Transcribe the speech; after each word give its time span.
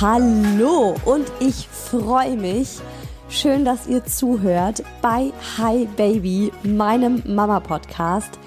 Hallo 0.00 0.94
und 1.04 1.30
ich 1.40 1.68
freue 1.68 2.34
mich. 2.34 2.78
Schön, 3.28 3.66
dass 3.66 3.86
ihr 3.86 4.02
zuhört 4.02 4.82
bei 5.02 5.30
Hi 5.58 5.86
Baby, 5.94 6.50
meinem 6.62 7.22
Mama-Podcast. 7.26 8.38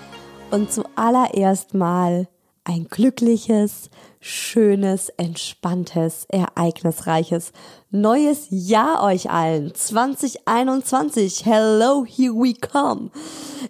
Und 0.50 0.72
zuallererst 0.72 1.76
mal 1.76 2.28
ein 2.64 2.88
glückliches, 2.90 3.92
schönes, 4.20 5.10
entspanntes, 5.10 6.26
ereignisreiches 6.28 7.52
neues 7.92 8.48
Jahr 8.50 9.04
euch 9.04 9.30
allen. 9.30 9.76
2021. 9.76 11.46
Hello, 11.46 12.04
here 12.04 12.34
we 12.34 12.56
come. 12.56 13.12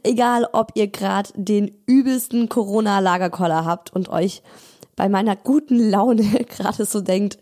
Egal, 0.03 0.47
ob 0.53 0.71
ihr 0.75 0.87
gerade 0.87 1.31
den 1.35 1.83
übelsten 1.85 2.47
Corona-Lagerkoller 2.47 3.65
habt 3.65 3.93
und 3.93 4.07
euch 4.07 4.41
bei 4.95 5.09
meiner 5.09 5.35
guten 5.35 5.89
Laune 5.89 6.23
gerade 6.47 6.85
so 6.85 7.01
denkt, 7.01 7.39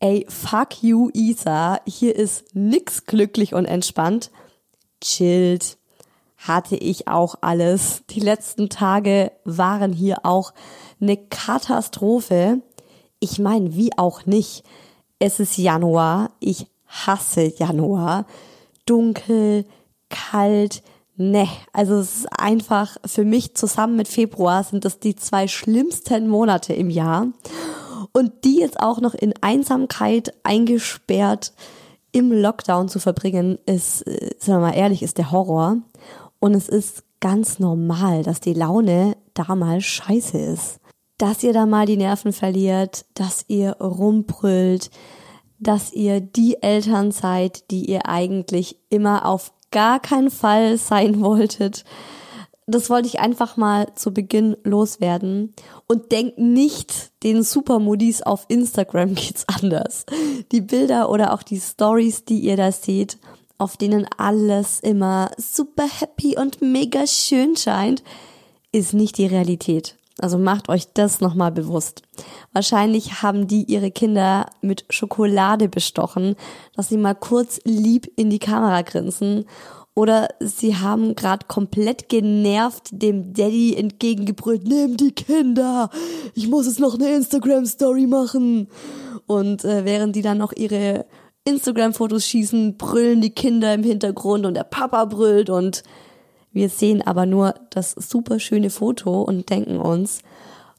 ey, 0.00 0.26
fuck 0.28 0.82
you, 0.82 1.10
Isa, 1.12 1.80
hier 1.86 2.16
ist 2.16 2.54
nix 2.54 3.04
glücklich 3.04 3.54
und 3.54 3.66
entspannt. 3.66 4.30
Chillt. 5.00 5.76
Hatte 6.36 6.74
ich 6.74 7.06
auch 7.06 7.34
alles. 7.42 8.02
Die 8.08 8.20
letzten 8.20 8.70
Tage 8.70 9.30
waren 9.44 9.92
hier 9.92 10.24
auch 10.24 10.54
eine 10.98 11.18
Katastrophe. 11.18 12.62
Ich 13.20 13.38
meine, 13.38 13.76
wie 13.76 13.96
auch 13.98 14.24
nicht. 14.24 14.64
Es 15.18 15.38
ist 15.38 15.58
Januar. 15.58 16.30
Ich 16.40 16.66
hasse 16.86 17.52
Januar. 17.58 18.24
Dunkel, 18.86 19.66
kalt, 20.08 20.82
ne. 21.16 21.46
Also 21.74 21.98
es 21.98 22.20
ist 22.20 22.26
einfach 22.32 22.96
für 23.04 23.24
mich 23.24 23.54
zusammen 23.54 23.96
mit 23.96 24.08
Februar 24.08 24.64
sind 24.64 24.86
das 24.86 24.98
die 24.98 25.16
zwei 25.16 25.46
schlimmsten 25.46 26.26
Monate 26.26 26.72
im 26.72 26.88
Jahr. 26.88 27.26
Und 28.12 28.44
die 28.44 28.58
jetzt 28.58 28.80
auch 28.80 29.00
noch 29.00 29.14
in 29.14 29.34
Einsamkeit 29.40 30.34
eingesperrt 30.42 31.52
im 32.12 32.32
Lockdown 32.32 32.88
zu 32.88 32.98
verbringen, 32.98 33.58
ist, 33.66 34.06
äh, 34.06 34.34
sagen 34.38 34.60
wir 34.60 34.68
mal 34.70 34.76
ehrlich, 34.76 35.02
ist 35.02 35.18
der 35.18 35.30
Horror. 35.30 35.78
Und 36.40 36.54
es 36.54 36.68
ist 36.68 37.04
ganz 37.20 37.58
normal, 37.58 38.22
dass 38.22 38.40
die 38.40 38.54
Laune 38.54 39.16
da 39.34 39.54
mal 39.54 39.80
scheiße 39.80 40.38
ist. 40.38 40.80
Dass 41.18 41.42
ihr 41.42 41.52
da 41.52 41.66
mal 41.66 41.86
die 41.86 41.98
Nerven 41.98 42.32
verliert, 42.32 43.04
dass 43.14 43.44
ihr 43.46 43.72
rumbrüllt, 43.72 44.90
dass 45.58 45.92
ihr 45.92 46.20
die 46.20 46.62
Eltern 46.62 47.12
seid, 47.12 47.70
die 47.70 47.84
ihr 47.90 48.06
eigentlich 48.06 48.78
immer 48.88 49.26
auf 49.26 49.52
gar 49.70 50.00
keinen 50.00 50.30
Fall 50.30 50.78
sein 50.78 51.20
wolltet, 51.20 51.84
das 52.70 52.90
wollte 52.90 53.08
ich 53.08 53.20
einfach 53.20 53.56
mal 53.56 53.94
zu 53.94 54.12
Beginn 54.12 54.56
loswerden. 54.64 55.54
Und 55.86 56.12
denkt 56.12 56.38
nicht, 56.38 57.10
den 57.22 57.42
Supermodis 57.42 58.22
auf 58.22 58.46
Instagram 58.48 59.14
geht's 59.14 59.44
anders. 59.48 60.06
Die 60.52 60.60
Bilder 60.60 61.10
oder 61.10 61.32
auch 61.34 61.42
die 61.42 61.60
Stories, 61.60 62.24
die 62.24 62.40
ihr 62.40 62.56
da 62.56 62.72
seht, 62.72 63.18
auf 63.58 63.76
denen 63.76 64.06
alles 64.16 64.80
immer 64.80 65.30
super 65.36 65.86
happy 66.00 66.36
und 66.38 66.62
mega 66.62 67.06
schön 67.06 67.56
scheint, 67.56 68.02
ist 68.72 68.94
nicht 68.94 69.18
die 69.18 69.26
Realität. 69.26 69.96
Also 70.18 70.38
macht 70.38 70.68
euch 70.68 70.92
das 70.92 71.20
nochmal 71.20 71.50
bewusst. 71.50 72.02
Wahrscheinlich 72.52 73.22
haben 73.22 73.46
die 73.46 73.64
ihre 73.64 73.90
Kinder 73.90 74.46
mit 74.60 74.84
Schokolade 74.90 75.68
bestochen, 75.68 76.36
dass 76.76 76.88
sie 76.88 76.98
mal 76.98 77.14
kurz 77.14 77.60
lieb 77.64 78.10
in 78.16 78.28
die 78.28 78.38
Kamera 78.38 78.82
grinsen 78.82 79.46
oder 80.00 80.28
sie 80.40 80.76
haben 80.76 81.14
gerade 81.14 81.44
komplett 81.46 82.08
genervt 82.08 82.88
dem 82.90 83.34
Daddy 83.34 83.76
entgegengebrüllt, 83.76 84.66
nimm 84.66 84.96
die 84.96 85.12
Kinder, 85.12 85.90
ich 86.34 86.48
muss 86.48 86.64
jetzt 86.64 86.80
noch 86.80 86.94
eine 86.94 87.14
Instagram-Story 87.14 88.06
machen. 88.06 88.68
Und 89.26 89.62
äh, 89.66 89.84
während 89.84 90.16
die 90.16 90.22
dann 90.22 90.38
noch 90.38 90.54
ihre 90.54 91.04
Instagram-Fotos 91.44 92.24
schießen, 92.24 92.78
brüllen 92.78 93.20
die 93.20 93.34
Kinder 93.34 93.74
im 93.74 93.82
Hintergrund 93.82 94.46
und 94.46 94.54
der 94.54 94.64
Papa 94.64 95.04
brüllt 95.04 95.50
und 95.50 95.82
wir 96.50 96.70
sehen 96.70 97.02
aber 97.06 97.26
nur 97.26 97.54
das 97.68 97.92
super 97.92 98.40
schöne 98.40 98.70
Foto 98.70 99.20
und 99.20 99.50
denken 99.50 99.76
uns, 99.76 100.22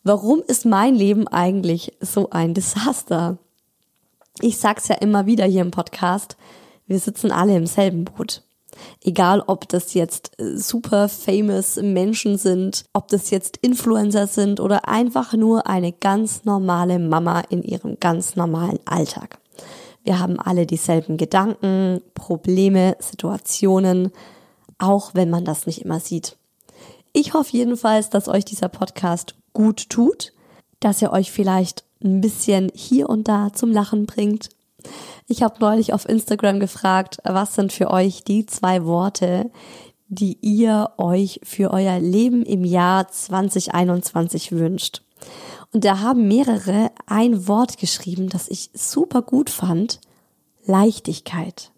warum 0.04 0.42
ist 0.48 0.66
mein 0.66 0.96
Leben 0.96 1.28
eigentlich 1.28 1.94
so 2.00 2.32
ein 2.32 2.56
Desaster? 2.56 3.38
Ich 4.40 4.58
sag's 4.58 4.88
ja 4.88 4.96
immer 4.96 5.28
wieder 5.28 5.46
hier 5.46 5.62
im 5.62 5.70
Podcast, 5.70 6.38
wir 6.88 6.98
sitzen 6.98 7.32
alle 7.32 7.56
im 7.56 7.68
selben 7.68 8.06
Boot. 8.06 8.42
Egal, 9.04 9.44
ob 9.46 9.68
das 9.70 9.94
jetzt 9.94 10.40
äh, 10.40 10.58
super 10.58 11.10
famous 11.10 11.78
Menschen 11.78 12.38
sind, 12.38 12.86
ob 12.94 13.08
das 13.08 13.30
jetzt 13.30 13.58
Influencer 13.58 14.28
sind 14.28 14.60
oder 14.60 14.88
einfach 14.88 15.34
nur 15.34 15.68
eine 15.68 15.92
ganz 15.92 16.46
normale 16.46 17.00
Mama 17.00 17.42
in 17.50 17.64
ihrem 17.64 18.00
ganz 18.00 18.36
normalen 18.36 18.80
Alltag. 18.86 19.40
Wir 20.04 20.20
haben 20.20 20.40
alle 20.40 20.66
dieselben 20.66 21.18
Gedanken, 21.18 22.02
Probleme, 22.16 22.98
Situationen, 23.00 24.12
auch 24.78 25.12
wenn 25.14 25.30
man 25.30 25.46
das 25.46 25.68
nicht 25.68 25.84
immer 25.84 26.00
sieht. 26.00 26.38
Ich 27.14 27.34
hoffe 27.34 27.56
jedenfalls, 27.56 28.10
dass 28.10 28.28
euch 28.28 28.46
dieser 28.46 28.70
Podcast 28.70 29.36
gut 29.54 29.90
tut, 29.90 30.34
dass 30.80 31.02
ihr 31.02 31.12
euch 31.12 31.32
vielleicht 31.32 31.84
ein 32.04 32.22
bisschen 32.22 32.72
hier 32.74 33.10
und 33.10 33.28
da 33.28 33.54
zum 33.54 33.72
Lachen 33.72 34.06
bringt 34.06 34.50
ich 35.28 35.44
habe 35.44 35.60
neulich 35.60 35.94
auf 35.94 36.08
Instagram 36.08 36.60
gefragt, 36.60 37.20
was 37.24 37.56
sind 37.56 37.72
für 37.74 37.90
euch 37.92 38.24
die 38.24 38.46
zwei 38.46 38.86
Worte, 38.86 39.52
die 40.08 40.38
ihr 40.42 40.92
euch 40.98 41.40
für 41.44 41.72
euer 41.72 42.00
Leben 42.00 42.44
im 42.44 42.66
Jahr 42.66 43.08
2021 43.08 44.52
wünscht. 44.52 45.04
Und 45.74 45.86
da 45.86 46.00
haben 46.00 46.28
mehrere 46.28 46.92
ein 47.06 47.48
Wort 47.48 47.78
geschrieben, 47.78 48.28
das 48.28 48.50
ich 48.50 48.72
super 48.74 49.22
gut 49.22 49.50
fand. 49.50 50.02
Leichtigkeit. 50.66 51.72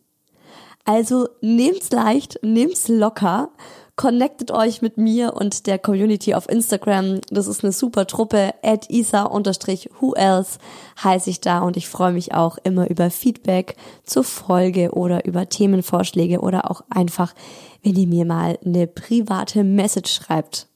Also 0.86 1.30
nehmt's 1.42 1.92
leicht, 1.92 2.40
nehmt's 2.42 2.88
locker 2.88 3.52
Connectet 3.96 4.50
euch 4.50 4.82
mit 4.82 4.98
mir 4.98 5.36
und 5.36 5.68
der 5.68 5.78
Community 5.78 6.34
auf 6.34 6.50
Instagram. 6.50 7.22
Das 7.30 7.46
ist 7.46 7.64
eine 7.64 7.72
super 7.72 8.08
Truppe. 8.08 8.56
At 8.64 8.90
isa-who 8.90 10.14
else 10.16 10.58
heiße 11.04 11.30
ich 11.30 11.42
da 11.42 11.60
und 11.60 11.78
ich 11.78 11.88
freue 11.88 12.14
mich 12.14 12.34
auch 12.34 12.58
immer 12.64 12.90
über 12.90 13.12
Feedback 13.12 13.76
zur 14.04 14.24
Folge 14.24 14.94
oder 14.94 15.26
über 15.26 15.48
Themenvorschläge 15.48 16.40
oder 16.40 16.72
auch 16.72 16.84
einfach, 16.90 17.36
wenn 17.84 17.96
ihr 17.96 18.08
mir 18.08 18.26
mal 18.26 18.58
eine 18.66 18.88
private 18.88 19.64
Message 19.64 20.12
schreibt. 20.12 20.68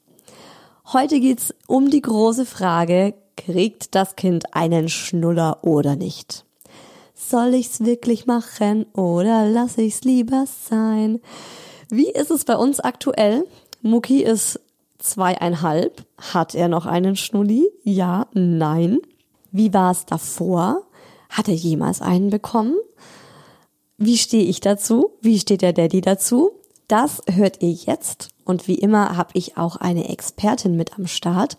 Heute 0.93 1.19
geht's 1.19 1.55
um 1.65 1.89
die 1.89 2.01
große 2.01 2.45
Frage, 2.45 3.15
kriegt 3.35 3.95
das 3.95 4.15
Kind 4.15 4.53
einen 4.53 4.89
Schnuller 4.89 5.63
oder 5.63 5.95
nicht? 5.95 6.45
Soll 7.15 7.55
ich's 7.55 7.79
wirklich 7.79 8.27
machen 8.27 8.85
oder 8.93 9.49
lass 9.49 9.79
ich's 9.79 10.03
lieber 10.03 10.45
sein? 10.69 11.19
Wie 11.89 12.09
ist 12.09 12.31
es 12.31 12.45
bei 12.45 12.55
uns 12.55 12.79
aktuell? 12.79 13.45
Muki 13.81 14.23
ist 14.23 14.59
zweieinhalb. 14.99 16.05
Hat 16.17 16.55
er 16.55 16.67
noch 16.67 16.85
einen 16.85 17.15
Schnulli? 17.15 17.69
Ja, 17.83 18.27
nein. 18.33 18.99
Wie 19.51 19.73
war 19.73 19.91
es 19.91 20.05
davor? 20.05 20.83
Hat 21.29 21.47
er 21.47 21.53
jemals 21.53 22.01
einen 22.01 22.29
bekommen? 22.29 22.75
Wie 23.97 24.17
stehe 24.17 24.43
ich 24.43 24.59
dazu? 24.59 25.11
Wie 25.21 25.39
steht 25.39 25.61
der 25.61 25.73
Daddy 25.73 26.01
dazu? 26.01 26.51
Das 26.87 27.21
hört 27.29 27.61
ihr 27.61 27.71
jetzt. 27.71 28.29
Und 28.45 28.67
wie 28.67 28.75
immer 28.75 29.17
habe 29.17 29.31
ich 29.33 29.57
auch 29.57 29.75
eine 29.75 30.07
Expertin 30.09 30.77
mit 30.77 30.97
am 30.97 31.07
Start. 31.07 31.57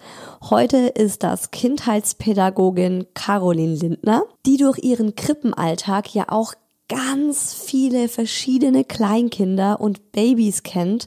Heute 0.49 0.79
ist 0.89 1.23
das 1.23 1.51
Kindheitspädagogin 1.51 3.07
Caroline 3.13 3.75
Lindner, 3.75 4.25
die 4.47 4.57
durch 4.57 4.79
ihren 4.79 5.15
Krippenalltag 5.15 6.15
ja 6.15 6.27
auch 6.29 6.55
ganz 6.89 7.55
viele 7.55 8.09
verschiedene 8.09 8.85
Kleinkinder 8.85 9.81
und 9.81 10.13
Babys 10.13 10.63
kennt 10.63 11.07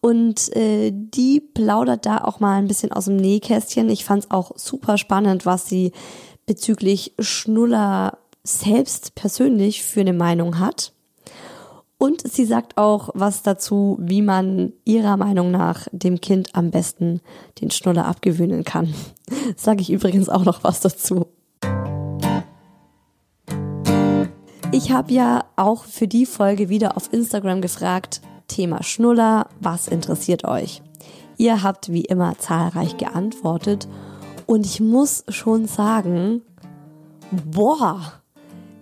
und 0.00 0.54
äh, 0.56 0.90
die 0.92 1.40
plaudert 1.40 2.04
da 2.04 2.18
auch 2.18 2.40
mal 2.40 2.58
ein 2.58 2.66
bisschen 2.66 2.92
aus 2.92 3.04
dem 3.04 3.16
Nähkästchen. 3.16 3.88
Ich 3.90 4.04
fand 4.04 4.24
es 4.24 4.30
auch 4.30 4.52
super 4.56 4.98
spannend, 4.98 5.46
was 5.46 5.68
sie 5.68 5.92
bezüglich 6.46 7.14
Schnuller 7.20 8.18
selbst 8.42 9.14
persönlich 9.14 9.82
für 9.82 10.00
eine 10.00 10.12
Meinung 10.12 10.58
hat. 10.58 10.92
Und 11.96 12.26
sie 12.26 12.46
sagt 12.46 12.78
auch 12.78 13.10
was 13.12 13.42
dazu, 13.42 13.98
wie 14.00 14.22
man 14.22 14.72
ihrer 14.86 15.18
Meinung 15.18 15.50
nach 15.50 15.86
dem 15.92 16.20
Kind 16.20 16.54
am 16.54 16.70
besten 16.70 17.20
den 17.60 17.70
Schnuller 17.70 18.06
abgewöhnen 18.06 18.64
kann. 18.64 18.94
Sage 19.56 19.82
ich 19.82 19.90
übrigens 19.90 20.30
auch 20.30 20.44
noch 20.44 20.64
was 20.64 20.80
dazu. 20.80 21.26
Ich 24.72 24.92
habe 24.92 25.12
ja 25.12 25.46
auch 25.56 25.82
für 25.84 26.06
die 26.06 26.26
Folge 26.26 26.68
wieder 26.68 26.96
auf 26.96 27.12
Instagram 27.12 27.60
gefragt, 27.60 28.20
Thema 28.46 28.84
Schnuller, 28.84 29.48
was 29.58 29.88
interessiert 29.88 30.44
euch? 30.44 30.80
Ihr 31.36 31.64
habt 31.64 31.92
wie 31.92 32.04
immer 32.04 32.38
zahlreich 32.38 32.96
geantwortet 32.96 33.88
und 34.46 34.64
ich 34.64 34.80
muss 34.80 35.24
schon 35.28 35.66
sagen, 35.66 36.42
boah, 37.32 38.12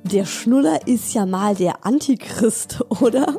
der 0.02 0.26
Schnuller 0.26 0.86
ist 0.86 1.14
ja 1.14 1.24
mal 1.24 1.54
der 1.54 1.86
Antichrist, 1.86 2.84
oder? 3.00 3.38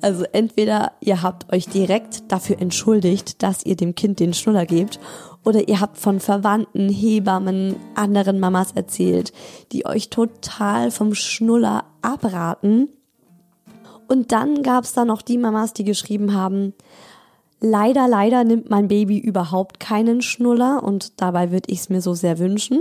Also 0.00 0.24
entweder 0.32 0.92
ihr 1.00 1.20
habt 1.20 1.52
euch 1.52 1.66
direkt 1.68 2.32
dafür 2.32 2.60
entschuldigt, 2.60 3.42
dass 3.42 3.66
ihr 3.66 3.76
dem 3.76 3.94
Kind 3.94 4.20
den 4.20 4.32
Schnuller 4.32 4.64
gebt 4.64 4.98
oder 5.44 5.68
ihr 5.68 5.80
habt 5.80 5.98
von 5.98 6.20
Verwandten, 6.20 6.88
Hebammen, 6.88 7.76
anderen 7.94 8.38
Mamas 8.38 8.72
erzählt, 8.72 9.32
die 9.72 9.86
euch 9.86 10.08
total 10.08 10.90
vom 10.90 11.14
Schnuller 11.14 11.84
abraten. 12.00 12.88
Und 14.08 14.32
dann 14.32 14.62
gab 14.62 14.84
es 14.84 14.92
da 14.92 15.04
noch 15.04 15.22
die 15.22 15.38
Mamas, 15.38 15.72
die 15.72 15.84
geschrieben 15.84 16.34
haben, 16.34 16.74
leider, 17.60 18.08
leider 18.08 18.44
nimmt 18.44 18.70
mein 18.70 18.88
Baby 18.88 19.18
überhaupt 19.18 19.80
keinen 19.80 20.22
Schnuller 20.22 20.82
und 20.82 21.20
dabei 21.20 21.50
würde 21.50 21.72
ich 21.72 21.80
es 21.80 21.88
mir 21.88 22.02
so 22.02 22.14
sehr 22.14 22.38
wünschen. 22.38 22.80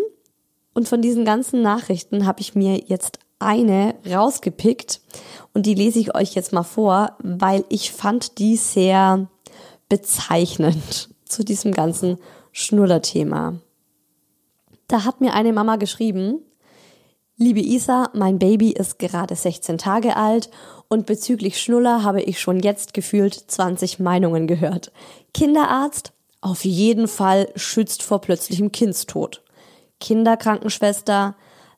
Und 0.74 0.88
von 0.88 1.02
diesen 1.02 1.26
ganzen 1.26 1.62
Nachrichten 1.62 2.26
habe 2.26 2.42
ich 2.42 2.56
mir 2.56 2.78
jetzt 2.86 3.20
eine 3.40 3.96
rausgepickt 4.10 5.02
und 5.54 5.66
die 5.66 5.74
lese 5.74 6.00
ich 6.00 6.16
euch 6.16 6.36
jetzt 6.36 6.54
mal 6.54 6.64
vor, 6.64 7.18
weil 7.20 7.66
ich 7.70 7.92
fand 7.92 8.38
die 8.38 8.56
sehr 8.56 9.28
bezeichnend 9.90 11.10
zu 11.26 11.44
diesem 11.44 11.72
ganzen 11.72 12.18
Schnullerthema. 12.52 13.60
Da 14.88 15.06
hat 15.06 15.22
mir 15.22 15.34
eine 15.34 15.54
Mama 15.54 15.78
geschrieben, 15.78 16.40
Liebe 17.42 17.62
Isa, 17.62 18.12
mein 18.14 18.38
Baby 18.38 18.70
ist 18.72 19.00
gerade 19.00 19.36
16 19.36 19.80
Tage 19.80 20.16
alt 20.16 20.52
und 20.90 21.08
bezüglich 21.08 21.60
Schnuller 21.60 22.04
habe 22.04 22.22
ich 22.22 22.40
schon 22.40 22.60
jetzt 22.60 22.94
gefühlt 22.94 23.34
20 23.34 23.98
Meinungen 23.98 24.46
gehört. 24.46 24.92
Kinderarzt? 25.34 26.14
Auf 26.42 26.66
jeden 26.66 27.08
Fall 27.08 27.50
schützt 27.56 28.04
vor 28.04 28.22
plötzlichem 28.22 28.72
Kindstod. 28.72 29.42
Kinderkrankenschwester? 30.00 31.36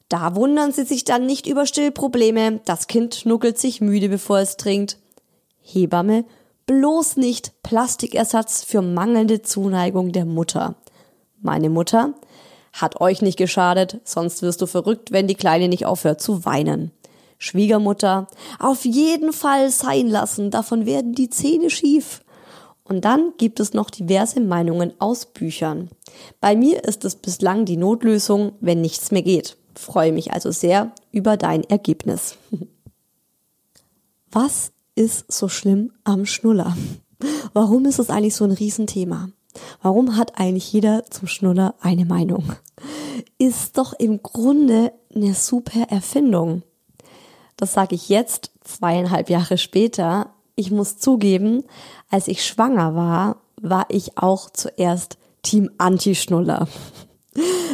Da 0.10 0.36
wundern 0.36 0.74
Sie 0.74 0.84
sich 0.84 1.06
dann 1.06 1.26
nicht 1.26 1.48
über 1.48 1.66
Stillprobleme. 1.66 2.60
Das 2.66 2.88
Kind 2.88 3.26
nuckelt 3.26 3.58
sich 3.58 3.80
müde, 3.80 4.10
bevor 4.10 4.40
es 4.40 4.58
trinkt. 4.58 4.98
Hebamme? 5.62 6.26
Bloß 6.66 7.18
nicht 7.18 7.64
Plastikersatz 7.64 8.64
für 8.64 8.82
mangelnde 8.82 9.42
Zuneigung 9.42 10.12
der 10.12 10.26
Mutter. 10.26 10.76
Meine 11.42 11.70
Mutter 11.70 12.14
hat 12.74 13.02
euch 13.02 13.22
nicht 13.22 13.38
geschadet, 13.38 14.02
sonst 14.04 14.42
wirst 14.42 14.62
du 14.62 14.66
verrückt, 14.66 15.12
wenn 15.12 15.28
die 15.28 15.36
Kleine 15.36 15.68
nicht 15.68 15.86
aufhört 15.86 16.22
zu 16.22 16.46
weinen. 16.46 16.92
Schwiegermutter, 17.38 18.28
auf 18.60 18.86
jeden 18.86 19.34
Fall 19.34 19.70
sein 19.70 20.08
lassen, 20.08 20.50
davon 20.50 20.86
werden 20.86 21.14
die 21.14 21.30
Zähne 21.30 21.70
schief. 21.70 22.24
Und 22.86 23.06
dann 23.06 23.34
gibt 23.38 23.60
es 23.60 23.74
noch 23.74 23.90
diverse 23.90 24.42
Meinungen 24.42 24.94
aus 25.00 25.26
Büchern. 25.26 25.90
Bei 26.42 26.56
mir 26.56 26.84
ist 26.84 27.06
es 27.06 27.16
bislang 27.16 27.66
die 27.66 27.78
Notlösung, 27.78 28.54
wenn 28.60 28.82
nichts 28.82 29.12
mehr 29.12 29.22
geht. 29.22 29.58
Freue 29.76 30.12
mich 30.12 30.34
also 30.34 30.52
sehr 30.52 30.92
über 31.12 31.38
dein 31.38 31.64
Ergebnis. 31.64 32.38
Was 34.32 34.73
ist 34.96 35.32
so 35.32 35.48
schlimm 35.48 35.92
am 36.04 36.26
Schnuller? 36.26 36.76
Warum 37.54 37.86
ist 37.86 38.00
es 38.00 38.10
eigentlich 38.10 38.36
so 38.36 38.46
ein 38.46 38.52
Riesenthema? 38.52 39.30
Warum 39.82 40.18
hat 40.18 40.40
eigentlich 40.40 40.72
jeder 40.72 41.06
zum 41.06 41.28
Schnuller 41.28 41.76
eine 41.80 42.06
Meinung? 42.06 42.54
Ist 43.38 43.78
doch 43.78 43.94
im 43.94 44.22
Grunde 44.24 44.92
eine 45.16 45.34
super 45.34 45.88
Erfindung. 45.90 46.64
Das 47.58 47.74
sage 47.74 47.96
ich 47.96 48.10
jetzt, 48.10 48.52
zweieinhalb 48.64 49.30
Jahre 49.30 49.58
später. 49.58 50.32
Ich 50.56 50.72
muss 50.72 50.98
zugeben, 50.98 51.64
als 52.10 52.28
ich 52.28 52.46
schwanger 52.46 52.96
war, 52.96 53.38
war 53.62 53.86
ich 53.90 54.18
auch 54.18 54.50
zuerst 54.50 55.18
Team 55.42 55.70
Anti-Schnuller. 55.78 56.68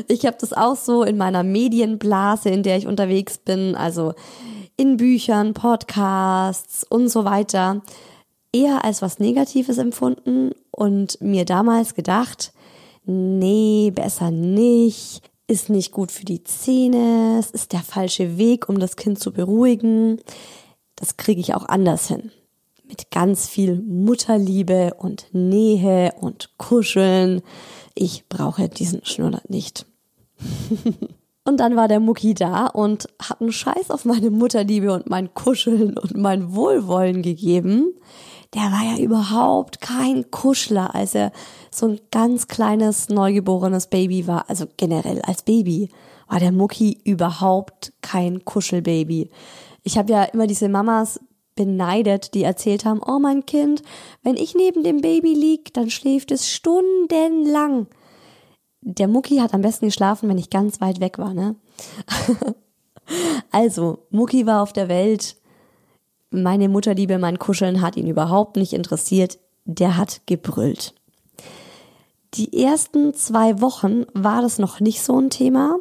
Ich 0.07 0.25
habe 0.25 0.37
das 0.39 0.53
auch 0.53 0.77
so 0.77 1.03
in 1.03 1.17
meiner 1.17 1.43
Medienblase, 1.43 2.49
in 2.49 2.63
der 2.63 2.77
ich 2.77 2.87
unterwegs 2.87 3.37
bin. 3.37 3.75
Also 3.75 4.13
in 4.79 4.95
Büchern, 4.95 5.53
Podcasts 5.53 6.85
und 6.85 7.09
so 7.09 7.25
weiter 7.25 7.81
eher 8.53 8.85
als 8.85 9.01
was 9.01 9.19
Negatives 9.19 9.77
empfunden 9.77 10.51
und 10.71 11.19
mir 11.21 11.43
damals 11.43 11.95
gedacht, 11.95 12.53
nee, 13.03 13.91
besser 13.93 14.31
nicht, 14.31 15.21
ist 15.47 15.69
nicht 15.69 15.91
gut 15.91 16.13
für 16.13 16.23
die 16.23 16.45
Zähne, 16.45 17.37
es 17.39 17.51
ist 17.51 17.73
der 17.73 17.81
falsche 17.81 18.37
Weg, 18.37 18.69
um 18.69 18.79
das 18.79 18.95
Kind 18.95 19.19
zu 19.19 19.33
beruhigen. 19.33 20.21
Das 20.95 21.17
kriege 21.17 21.41
ich 21.41 21.53
auch 21.55 21.67
anders 21.67 22.07
hin. 22.07 22.31
Mit 22.87 23.11
ganz 23.11 23.49
viel 23.49 23.81
Mutterliebe 23.81 24.93
und 24.97 25.27
Nähe 25.33 26.13
und 26.21 26.57
Kuscheln. 26.57 27.41
Ich 27.95 28.29
brauche 28.29 28.69
diesen 28.69 29.03
Schnuller 29.03 29.41
nicht. 29.49 29.85
Und 31.45 31.59
dann 31.59 31.75
war 31.75 31.87
der 31.87 31.99
Mucki 31.99 32.33
da 32.33 32.67
und 32.67 33.07
hat 33.21 33.41
einen 33.41 33.51
Scheiß 33.51 33.91
auf 33.91 34.05
meine 34.05 34.29
Mutterliebe 34.29 34.93
und 34.93 35.09
mein 35.09 35.33
Kuscheln 35.33 35.97
und 35.97 36.15
mein 36.17 36.53
Wohlwollen 36.53 37.21
gegeben. 37.21 37.93
Der 38.53 38.63
war 38.63 38.83
ja 38.83 39.03
überhaupt 39.03 39.79
kein 39.79 40.29
Kuschler, 40.31 40.95
als 40.95 41.15
er 41.15 41.31
so 41.71 41.87
ein 41.87 41.99
ganz 42.11 42.47
kleines, 42.47 43.09
neugeborenes 43.09 43.87
Baby 43.87 44.27
war. 44.27 44.49
Also 44.49 44.65
generell 44.77 45.21
als 45.21 45.43
Baby 45.43 45.89
war 46.27 46.39
der 46.39 46.51
Mucki 46.51 46.99
überhaupt 47.03 47.93
kein 48.01 48.43
Kuschelbaby. 48.45 49.29
Ich 49.83 49.97
habe 49.97 50.11
ja 50.11 50.23
immer 50.23 50.47
diese 50.47 50.69
Mamas 50.69 51.19
beneidet, 51.55 52.33
die 52.33 52.43
erzählt 52.43 52.85
haben, 52.85 53.01
oh 53.05 53.19
mein 53.19 53.45
Kind, 53.45 53.81
wenn 54.23 54.35
ich 54.35 54.55
neben 54.55 54.83
dem 54.83 55.01
Baby 55.01 55.33
lieg, 55.33 55.73
dann 55.73 55.89
schläft 55.89 56.31
es 56.31 56.49
stundenlang 56.49 57.87
der 58.81 59.07
Mucki 59.07 59.37
hat 59.37 59.53
am 59.53 59.61
besten 59.61 59.87
geschlafen, 59.87 60.29
wenn 60.29 60.37
ich 60.37 60.49
ganz 60.49 60.81
weit 60.81 60.99
weg 60.99 61.17
war, 61.17 61.33
ne? 61.33 61.55
also, 63.51 64.05
Mucki 64.09 64.45
war 64.45 64.61
auf 64.61 64.73
der 64.73 64.89
Welt 64.89 65.35
Meine 66.31 66.69
Mutterliebe, 66.69 67.17
mein 67.17 67.39
Kuscheln 67.39 67.81
hat 67.81 67.97
ihn 67.97 68.07
überhaupt 68.07 68.55
nicht 68.55 68.73
interessiert. 68.73 69.39
Der 69.65 69.97
hat 69.97 70.21
gebrüllt. 70.25 70.93
Die 72.35 72.63
ersten 72.63 73.13
zwei 73.15 73.61
Wochen 73.61 74.05
war 74.13 74.41
das 74.41 74.59
noch 74.59 74.79
nicht 74.79 75.01
so 75.01 75.19
ein 75.19 75.29
Thema. 75.29 75.77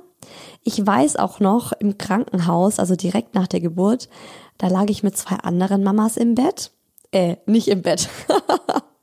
Ich 0.64 0.84
weiß 0.84 1.16
auch 1.16 1.40
noch 1.40 1.72
im 1.72 1.98
Krankenhaus, 1.98 2.78
also 2.78 2.96
direkt 2.96 3.34
nach 3.34 3.46
der 3.46 3.60
Geburt, 3.60 4.08
da 4.56 4.68
lag 4.68 4.86
ich 4.88 5.02
mit 5.02 5.16
zwei 5.16 5.36
anderen 5.36 5.84
Mamas 5.84 6.16
im 6.16 6.34
Bett. 6.34 6.72
Äh, 7.12 7.36
nicht 7.46 7.68
im 7.68 7.82
Bett. 7.82 8.08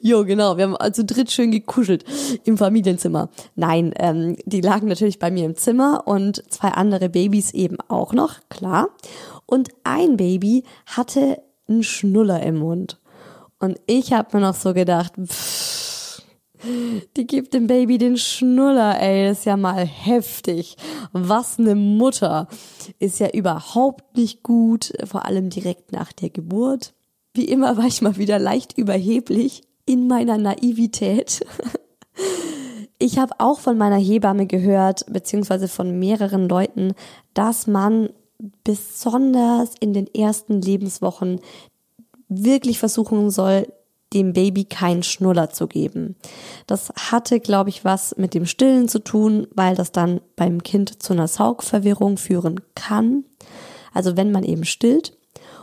jo, 0.00 0.24
genau. 0.24 0.56
Wir 0.56 0.64
haben 0.64 0.76
also 0.76 1.02
dritt 1.04 1.30
schön 1.30 1.50
gekuschelt 1.50 2.04
im 2.44 2.58
Familienzimmer. 2.58 3.30
Nein, 3.54 3.92
ähm, 3.98 4.36
die 4.44 4.60
lagen 4.60 4.88
natürlich 4.88 5.18
bei 5.18 5.30
mir 5.30 5.44
im 5.44 5.56
Zimmer 5.56 6.02
und 6.06 6.42
zwei 6.50 6.68
andere 6.68 7.08
Babys 7.08 7.52
eben 7.52 7.78
auch 7.88 8.12
noch, 8.12 8.36
klar. 8.48 8.88
Und 9.46 9.70
ein 9.84 10.16
Baby 10.16 10.64
hatte 10.86 11.42
einen 11.68 11.82
Schnuller 11.82 12.42
im 12.42 12.58
Mund. 12.58 12.98
Und 13.58 13.80
ich 13.86 14.12
habe 14.12 14.36
mir 14.36 14.46
noch 14.46 14.54
so 14.54 14.72
gedacht, 14.72 15.14
pff, 15.20 16.22
die 17.16 17.26
gibt 17.26 17.54
dem 17.54 17.66
Baby 17.66 17.98
den 17.98 18.16
Schnuller, 18.16 19.00
ey, 19.00 19.30
ist 19.30 19.46
ja 19.46 19.56
mal 19.56 19.86
heftig. 19.86 20.76
Was 21.12 21.58
ne 21.58 21.74
Mutter. 21.74 22.48
Ist 22.98 23.20
ja 23.20 23.30
überhaupt 23.30 24.16
nicht 24.16 24.42
gut, 24.42 24.92
vor 25.04 25.24
allem 25.24 25.50
direkt 25.50 25.92
nach 25.92 26.12
der 26.12 26.30
Geburt. 26.30 26.94
Wie 27.38 27.44
immer 27.44 27.76
war 27.76 27.84
ich 27.84 28.02
mal 28.02 28.16
wieder 28.16 28.40
leicht 28.40 28.76
überheblich 28.76 29.62
in 29.86 30.08
meiner 30.08 30.38
Naivität. 30.38 31.46
Ich 32.98 33.16
habe 33.16 33.34
auch 33.38 33.60
von 33.60 33.78
meiner 33.78 33.96
Hebamme 33.96 34.46
gehört, 34.46 35.06
beziehungsweise 35.08 35.68
von 35.68 36.00
mehreren 36.00 36.48
Leuten, 36.48 36.94
dass 37.34 37.68
man 37.68 38.10
besonders 38.64 39.74
in 39.78 39.92
den 39.92 40.12
ersten 40.12 40.60
Lebenswochen 40.60 41.40
wirklich 42.28 42.80
versuchen 42.80 43.30
soll, 43.30 43.72
dem 44.12 44.32
Baby 44.32 44.64
keinen 44.64 45.04
Schnuller 45.04 45.50
zu 45.50 45.68
geben. 45.68 46.16
Das 46.66 46.92
hatte, 46.96 47.38
glaube 47.38 47.70
ich, 47.70 47.84
was 47.84 48.16
mit 48.16 48.34
dem 48.34 48.46
Stillen 48.46 48.88
zu 48.88 48.98
tun, 48.98 49.46
weil 49.54 49.76
das 49.76 49.92
dann 49.92 50.20
beim 50.34 50.64
Kind 50.64 51.00
zu 51.00 51.12
einer 51.12 51.28
Saugverwirrung 51.28 52.16
führen 52.16 52.60
kann. 52.74 53.22
Also 53.94 54.16
wenn 54.16 54.32
man 54.32 54.42
eben 54.42 54.64
stillt. 54.64 55.17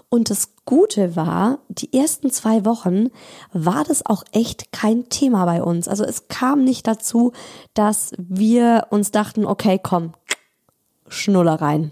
Und 0.10 0.30
das 0.30 0.56
Gute 0.66 1.16
war, 1.16 1.60
die 1.68 1.94
ersten 1.94 2.30
zwei 2.30 2.66
Wochen 2.66 3.10
war 3.52 3.84
das 3.84 4.06
auch 4.06 4.24
echt 4.32 4.72
kein 4.72 5.10
Thema 5.10 5.46
bei 5.46 5.62
uns. 5.62 5.88
Also 5.88 6.04
es 6.04 6.28
kam 6.28 6.64
nicht 6.64 6.88
dazu, 6.88 7.34
dass 7.74 8.12
wir 8.18 8.88
uns 8.92 9.12
dachten, 9.12 9.46
okay, 9.46 9.80
komm, 9.82 10.14
Schnuller 11.08 11.62
rein. 11.62 11.92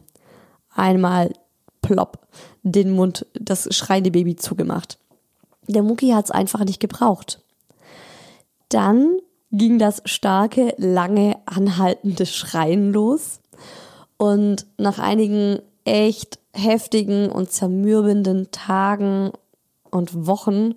Einmal 0.74 1.34
plopp, 1.82 2.28
den 2.64 2.92
Mund, 2.92 3.28
das 3.34 3.68
schreiende 3.76 4.12
Baby 4.12 4.36
zugemacht. 4.36 4.98
Der 5.68 5.84
Mucki 5.84 6.10
hat 6.10 6.26
es 6.26 6.32
einfach 6.32 6.64
nicht 6.64 6.80
gebraucht. 6.80 7.42
Dann 8.70 9.18
ging 9.52 9.78
das 9.78 10.02
starke, 10.06 10.74
lange 10.78 11.38
anhaltende 11.46 12.26
Schreien 12.26 12.92
los. 12.92 13.40
Und 14.18 14.66
nach 14.78 15.00
einigen 15.00 15.60
echt 15.86 16.40
heftigen 16.54 17.30
und 17.32 17.52
zermürbenden 17.52 18.52
Tagen 18.52 19.32
und 19.92 20.28
Wochen, 20.28 20.76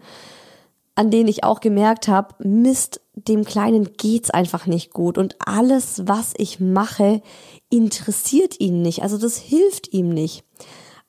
an 0.94 1.10
denen 1.10 1.28
ich 1.28 1.44
auch 1.44 1.60
gemerkt 1.60 2.08
habe, 2.08 2.34
Mist, 2.38 3.00
dem 3.14 3.44
Kleinen 3.44 3.92
geht's 3.96 4.30
einfach 4.30 4.66
nicht 4.66 4.92
gut 4.92 5.18
und 5.18 5.36
alles, 5.44 6.06
was 6.06 6.32
ich 6.36 6.60
mache, 6.60 7.22
interessiert 7.70 8.60
ihn 8.60 8.82
nicht. 8.82 9.02
Also 9.02 9.18
das 9.18 9.36
hilft 9.36 9.92
ihm 9.92 10.08
nicht. 10.08 10.44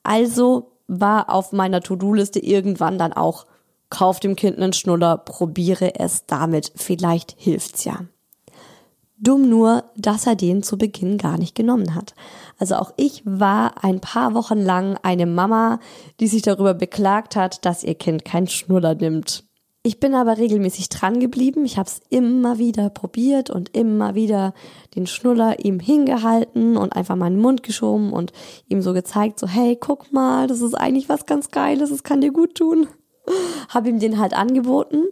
Also 0.04 0.72
war 0.88 1.30
auf 1.30 1.52
meiner 1.52 1.82
To-Do-Liste 1.82 2.40
irgendwann 2.40 2.98
dann 2.98 3.14
auch, 3.14 3.46
kauf 3.90 4.20
dem 4.20 4.36
Kind 4.36 4.58
einen 4.58 4.74
Schnuller, 4.74 5.18
probiere 5.18 5.98
es 6.00 6.26
damit, 6.26 6.74
vielleicht 6.76 7.36
hilft's 7.38 7.86
ja. 7.86 8.02
Dumm 9.20 9.50
nur, 9.50 9.86
dass 9.96 10.28
er 10.28 10.36
den 10.36 10.62
zu 10.62 10.78
Beginn 10.78 11.18
gar 11.18 11.40
nicht 11.40 11.56
genommen 11.56 11.96
hat. 11.96 12.14
Also 12.60 12.76
auch 12.76 12.94
ich 12.98 13.24
war 13.26 13.84
ein 13.84 14.00
paar 14.00 14.36
Wochen 14.36 14.60
lang 14.60 14.98
eine 15.02 15.26
Mama, 15.26 15.80
die 16.20 16.28
sich 16.28 16.44
darüber 16.44 16.76
beklagt 16.76 17.36
hat, 17.36 17.66
dass 17.66 17.84
ihr 17.84 17.96
Kind 17.96 18.26
keinen 18.26 18.48
Schnuller 18.48 18.94
nimmt. 18.94 19.44
Ich 19.82 20.00
bin 20.00 20.14
aber 20.14 20.38
regelmäßig 20.38 20.90
dran 20.90 21.20
geblieben. 21.20 21.66
Ich 21.66 21.78
habe 21.78 21.88
es 21.88 22.02
immer 22.10 22.60
wieder 22.60 22.90
probiert 22.90 23.50
und 23.50 23.76
immer 23.76 24.16
wieder 24.16 24.54
den 24.96 25.08
Schnuller 25.08 25.64
ihm 25.64 25.80
hingehalten 25.80 26.78
und 26.78 26.96
einfach 26.96 27.16
meinen 27.16 27.40
Mund 27.40 27.64
geschoben 27.64 28.12
und 28.14 28.34
ihm 28.68 28.82
so 28.82 28.94
gezeigt, 28.94 29.40
so 29.40 29.48
hey, 29.48 29.78
guck 29.80 30.12
mal, 30.12 30.46
das 30.48 30.62
ist 30.62 30.76
eigentlich 30.76 31.10
was 31.10 31.26
ganz 31.26 31.50
Geiles, 31.50 31.90
das 31.90 32.04
kann 32.04 32.22
dir 32.22 32.32
gut 32.32 32.56
tun. 32.56 32.88
Habe 33.70 33.90
ihm 33.90 34.00
den 34.00 34.20
halt 34.20 34.34
angeboten 34.34 35.06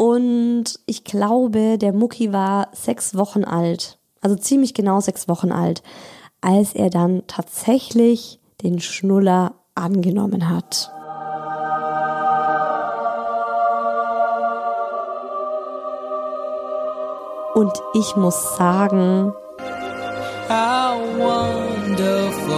und 0.00 0.80
ich 0.86 1.04
glaube, 1.04 1.76
der 1.76 1.92
Mucki 1.92 2.32
war 2.32 2.68
sechs 2.72 3.14
Wochen 3.18 3.44
alt, 3.44 3.98
also 4.22 4.34
ziemlich 4.34 4.72
genau 4.72 5.00
sechs 5.00 5.28
Wochen 5.28 5.52
alt, 5.52 5.82
als 6.40 6.74
er 6.74 6.88
dann 6.88 7.24
tatsächlich 7.26 8.40
den 8.62 8.80
Schnuller 8.80 9.52
angenommen 9.74 10.48
hat. 10.48 10.90
Und 17.54 17.72
ich 17.92 18.16
muss 18.16 18.56
sagen, 18.56 19.34
How 20.48 20.98
wonderful 21.18 22.54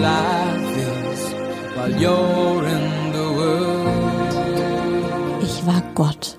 life 0.00 0.78
is 1.10 1.34
while 1.74 1.90
you're 1.98 2.62
in 2.62 3.12
the 3.12 3.26
world. 3.36 3.82
Ich 5.42 5.66
war 5.66 5.82
Gott. 5.96 6.38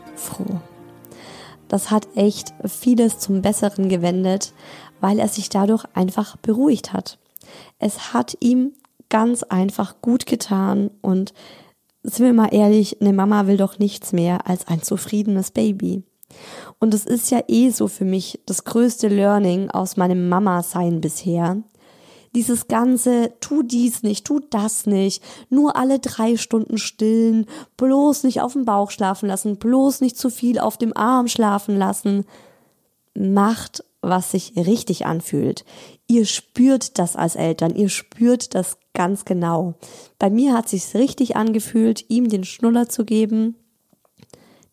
Das 1.67 1.91
hat 1.91 2.07
echt 2.15 2.53
vieles 2.65 3.19
zum 3.19 3.41
Besseren 3.41 3.89
gewendet, 3.89 4.53
weil 5.01 5.19
er 5.19 5.27
sich 5.27 5.49
dadurch 5.49 5.85
einfach 5.93 6.37
beruhigt 6.37 6.93
hat. 6.93 7.19
Es 7.79 8.13
hat 8.13 8.37
ihm 8.39 8.73
ganz 9.09 9.43
einfach 9.43 10.01
gut 10.01 10.25
getan 10.25 10.89
und 11.01 11.33
sind 12.03 12.25
wir 12.25 12.33
mal 12.33 12.53
ehrlich, 12.53 13.01
eine 13.01 13.13
Mama 13.13 13.47
will 13.47 13.57
doch 13.57 13.79
nichts 13.79 14.13
mehr 14.13 14.47
als 14.47 14.67
ein 14.67 14.81
zufriedenes 14.81 15.51
Baby. 15.51 16.03
Und 16.79 16.93
es 16.93 17.05
ist 17.05 17.31
ja 17.31 17.41
eh 17.47 17.69
so 17.69 17.87
für 17.87 18.05
mich 18.05 18.39
das 18.45 18.63
größte 18.63 19.07
Learning 19.07 19.69
aus 19.69 19.97
meinem 19.97 20.29
Mama-Sein 20.29 21.01
bisher, 21.01 21.57
dieses 22.37 22.67
ganze, 22.67 23.33
tu 23.39 23.63
dies 23.63 24.03
nicht, 24.03 24.23
tu 24.23 24.39
das 24.39 24.85
nicht, 24.85 25.23
nur 25.49 25.75
alle 25.75 25.97
drei 25.97 26.37
Stunden 26.37 26.77
stillen, 26.77 27.47
bloß 27.77 28.23
nicht 28.23 28.41
auf 28.41 28.53
dem 28.53 28.63
Bauch 28.63 28.91
schlafen 28.91 29.27
lassen, 29.27 29.57
bloß 29.57 30.01
nicht 30.01 30.17
zu 30.17 30.29
viel 30.29 30.59
auf 30.59 30.77
dem 30.77 30.95
Arm 30.95 31.27
schlafen 31.27 31.75
lassen, 31.75 32.25
macht, 33.15 33.83
was 34.01 34.29
sich 34.29 34.53
richtig 34.55 35.07
anfühlt. 35.07 35.65
Ihr 36.07 36.25
spürt 36.25 36.99
das 36.99 37.15
als 37.15 37.35
Eltern, 37.35 37.75
ihr 37.75 37.89
spürt 37.89 38.53
das 38.53 38.77
ganz 38.93 39.25
genau. 39.25 39.73
Bei 40.19 40.29
mir 40.29 40.53
hat 40.53 40.69
sich's 40.69 40.93
richtig 40.93 41.35
angefühlt, 41.35 42.05
ihm 42.07 42.29
den 42.29 42.43
Schnuller 42.43 42.87
zu 42.87 43.03
geben. 43.03 43.55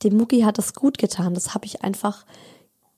Dem 0.03 0.19
Mucki 0.19 0.43
hat 0.43 0.59
das 0.59 0.75
gut 0.75 0.99
getan, 0.99 1.33
das 1.33 1.55
habe 1.55 1.65
ich 1.65 1.83
einfach 1.83 2.27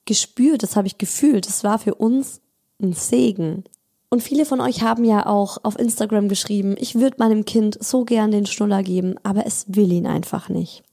gespürt, 0.06 0.64
das 0.64 0.74
habe 0.74 0.88
ich 0.88 0.98
gefühlt. 0.98 1.46
Das 1.46 1.62
war 1.62 1.78
für 1.78 1.94
uns 1.94 2.40
ein 2.82 2.94
Segen. 2.94 3.62
Und 4.08 4.22
viele 4.22 4.44
von 4.44 4.60
euch 4.60 4.82
haben 4.82 5.04
ja 5.04 5.26
auch 5.26 5.58
auf 5.64 5.78
Instagram 5.78 6.28
geschrieben, 6.28 6.76
ich 6.78 6.94
würde 6.94 7.16
meinem 7.18 7.44
Kind 7.44 7.76
so 7.82 8.04
gern 8.04 8.30
den 8.30 8.46
Schnuller 8.46 8.82
geben, 8.82 9.16
aber 9.22 9.46
es 9.46 9.66
will 9.68 9.90
ihn 9.90 10.06
einfach 10.06 10.48
nicht. 10.48 10.84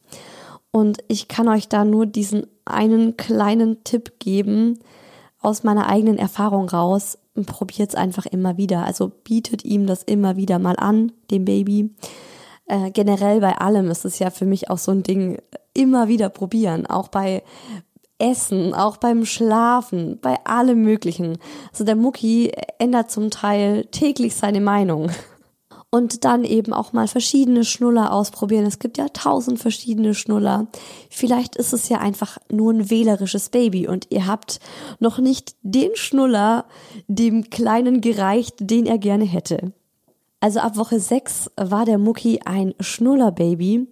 Und 0.72 1.04
ich 1.08 1.28
kann 1.28 1.48
euch 1.48 1.70
da 1.70 1.86
nur 1.86 2.08
diesen 2.08 2.48
einen 2.66 3.16
kleinen 3.16 3.84
Tipp 3.84 4.14
geben 4.18 4.80
aus 5.40 5.64
meiner 5.64 5.88
eigenen 5.88 6.18
Erfahrung 6.18 6.68
raus. 6.68 7.20
Probiert 7.46 7.90
es 7.90 7.96
einfach 7.96 8.26
immer 8.26 8.58
wieder. 8.58 8.84
Also 8.84 9.10
bietet 9.10 9.64
ihm 9.64 9.86
das 9.86 10.02
immer 10.02 10.36
wieder 10.36 10.58
mal 10.58 10.76
an, 10.78 11.12
dem 11.30 11.46
Baby. 11.46 11.92
Äh, 12.66 12.90
generell 12.92 13.42
bei 13.42 13.58
allem 13.58 13.92
ist 13.92 14.06
es 14.06 14.18
ja 14.18 14.32
für 14.32 14.46
mich 14.46 14.72
auch 14.72 14.78
so 14.80 14.92
ein 14.92 15.04
Ding, 15.04 15.38
immer 15.74 16.08
wieder 16.08 16.30
probieren. 16.30 16.88
Auch 16.88 17.10
bei 17.10 17.44
Essen, 18.24 18.74
auch 18.74 18.98
beim 18.98 19.26
Schlafen, 19.26 20.18
bei 20.22 20.38
allem 20.46 20.82
Möglichen. 20.82 21.38
Also 21.72 21.84
der 21.84 21.98
Mucki 21.98 22.54
ändert 22.80 23.12
zum 23.12 23.30
Teil 23.30 23.86
täglich 23.92 24.36
seine 24.36 24.62
Meinung. 24.62 25.12
Und 25.90 26.24
dann 26.24 26.44
eben 26.44 26.74
auch 26.74 26.94
mal 26.94 27.08
verschiedene 27.08 27.64
Schnuller 27.66 28.12
ausprobieren. 28.14 28.66
Es 28.66 28.80
gibt 28.80 28.98
ja 28.98 29.10
tausend 29.10 29.60
verschiedene 29.60 30.16
Schnuller. 30.16 30.68
Vielleicht 31.10 31.56
ist 31.56 31.72
es 31.72 31.88
ja 31.88 32.00
einfach 32.00 32.40
nur 32.50 32.74
ein 32.74 32.90
wählerisches 32.90 33.50
Baby 33.50 33.88
und 33.88 34.08
ihr 34.10 34.26
habt 34.26 34.60
noch 35.00 35.20
nicht 35.20 35.56
den 35.62 35.92
Schnuller 35.94 36.66
dem 37.08 37.52
Kleinen 37.52 38.02
gereicht, 38.02 38.56
den 38.60 38.88
er 38.88 38.98
gerne 38.98 39.26
hätte. 39.26 39.74
Also 40.40 40.60
ab 40.60 40.76
Woche 40.78 41.00
6 41.00 41.52
war 41.58 41.86
der 41.86 41.98
Mucki 41.98 42.42
ein 42.44 42.74
Schnullerbaby, 42.80 43.88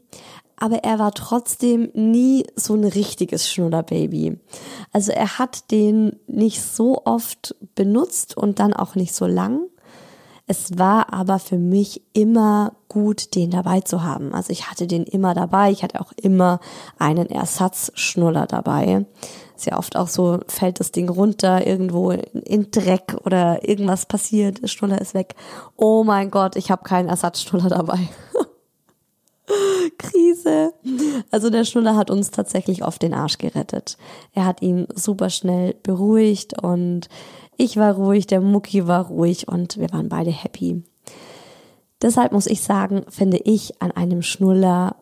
aber 0.61 0.83
er 0.83 0.99
war 0.99 1.11
trotzdem 1.13 1.89
nie 1.95 2.45
so 2.55 2.75
ein 2.75 2.83
richtiges 2.83 3.49
Schnullerbaby. 3.49 4.37
Also 4.93 5.11
er 5.11 5.39
hat 5.39 5.71
den 5.71 6.19
nicht 6.27 6.61
so 6.61 7.01
oft 7.03 7.55
benutzt 7.73 8.37
und 8.37 8.59
dann 8.59 8.71
auch 8.71 8.93
nicht 8.93 9.15
so 9.15 9.25
lang. 9.25 9.61
Es 10.45 10.77
war 10.77 11.13
aber 11.13 11.39
für 11.39 11.57
mich 11.57 12.03
immer 12.13 12.73
gut, 12.89 13.33
den 13.33 13.49
dabei 13.49 13.81
zu 13.81 14.03
haben. 14.03 14.35
Also 14.35 14.51
ich 14.51 14.69
hatte 14.69 14.85
den 14.85 15.03
immer 15.03 15.33
dabei. 15.33 15.71
Ich 15.71 15.81
hatte 15.81 15.99
auch 15.99 16.11
immer 16.11 16.59
einen 16.99 17.31
Ersatzschnuller 17.31 18.45
dabei. 18.45 19.07
Ist 19.55 19.65
ja 19.65 19.79
oft 19.79 19.95
auch 19.95 20.09
so, 20.09 20.41
fällt 20.47 20.79
das 20.79 20.91
Ding 20.91 21.09
runter, 21.09 21.65
irgendwo 21.65 22.11
in 22.11 22.69
Dreck 22.69 23.17
oder 23.25 23.67
irgendwas 23.67 24.05
passiert, 24.05 24.61
der 24.61 24.67
Schnuller 24.67 25.01
ist 25.01 25.15
weg. 25.15 25.33
Oh 25.75 26.03
mein 26.03 26.29
Gott, 26.29 26.55
ich 26.55 26.69
habe 26.69 26.83
keinen 26.83 27.09
Ersatzschnuller 27.09 27.69
dabei. 27.69 27.97
Krise. 29.97 30.73
Also 31.31 31.49
der 31.49 31.65
Schnuller 31.65 31.95
hat 31.95 32.09
uns 32.09 32.31
tatsächlich 32.31 32.83
oft 32.83 33.01
den 33.01 33.13
Arsch 33.13 33.37
gerettet. 33.37 33.97
Er 34.33 34.45
hat 34.45 34.61
ihn 34.61 34.87
super 34.95 35.29
schnell 35.29 35.75
beruhigt 35.83 36.61
und 36.61 37.07
ich 37.57 37.77
war 37.77 37.93
ruhig, 37.93 38.27
der 38.27 38.41
Mucki 38.41 38.87
war 38.87 39.07
ruhig 39.07 39.47
und 39.47 39.77
wir 39.77 39.91
waren 39.91 40.09
beide 40.09 40.31
happy. 40.31 40.83
Deshalb 42.01 42.31
muss 42.31 42.47
ich 42.47 42.61
sagen, 42.61 43.03
finde 43.09 43.37
ich 43.37 43.81
an 43.81 43.91
einem 43.91 44.21
Schnuller 44.23 44.95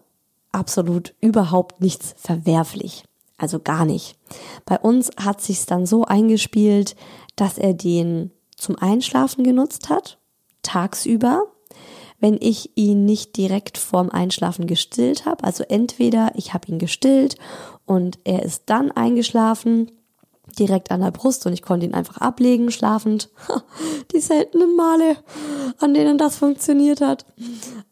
absolut 0.52 1.14
überhaupt 1.22 1.82
nichts 1.82 2.14
verwerflich. 2.18 3.04
Also 3.38 3.60
gar 3.60 3.86
nicht. 3.86 4.18
Bei 4.66 4.78
uns 4.78 5.12
hat 5.18 5.42
sich's 5.42 5.66
dann 5.66 5.86
so 5.86 6.04
eingespielt, 6.04 6.96
dass 7.38 7.58
er 7.58 7.74
den 7.74 8.32
zum 8.58 8.76
Einschlafen 8.78 9.46
genutzt 9.46 9.90
hat, 9.90 10.20
tagsüber, 10.62 11.44
wenn 12.20 12.38
ich 12.40 12.72
ihn 12.76 13.06
nicht 13.06 13.38
direkt 13.38 13.78
vorm 13.78 14.10
Einschlafen 14.10 14.68
gestillt 14.68 15.26
habe. 15.26 15.44
Also 15.44 15.64
entweder 15.64 16.32
ich 16.36 16.54
habe 16.54 16.68
ihn 16.68 16.80
gestillt 16.80 17.36
und 17.86 18.20
er 18.24 18.44
ist 18.44 18.64
dann 18.68 18.92
eingeschlafen 18.92 19.92
direkt 20.58 20.92
an 20.92 21.02
der 21.02 21.12
Brust 21.12 21.46
und 21.46 21.54
ich 21.54 21.62
konnte 21.62 21.86
ihn 21.86 21.94
einfach 21.94 22.18
ablegen, 22.18 22.72
schlafend. 22.72 23.30
Die 24.14 24.20
seltenen 24.20 24.76
Male, 24.76 25.18
an 25.80 25.94
denen 25.94 26.18
das 26.18 26.38
funktioniert 26.38 27.02
hat. 27.02 27.26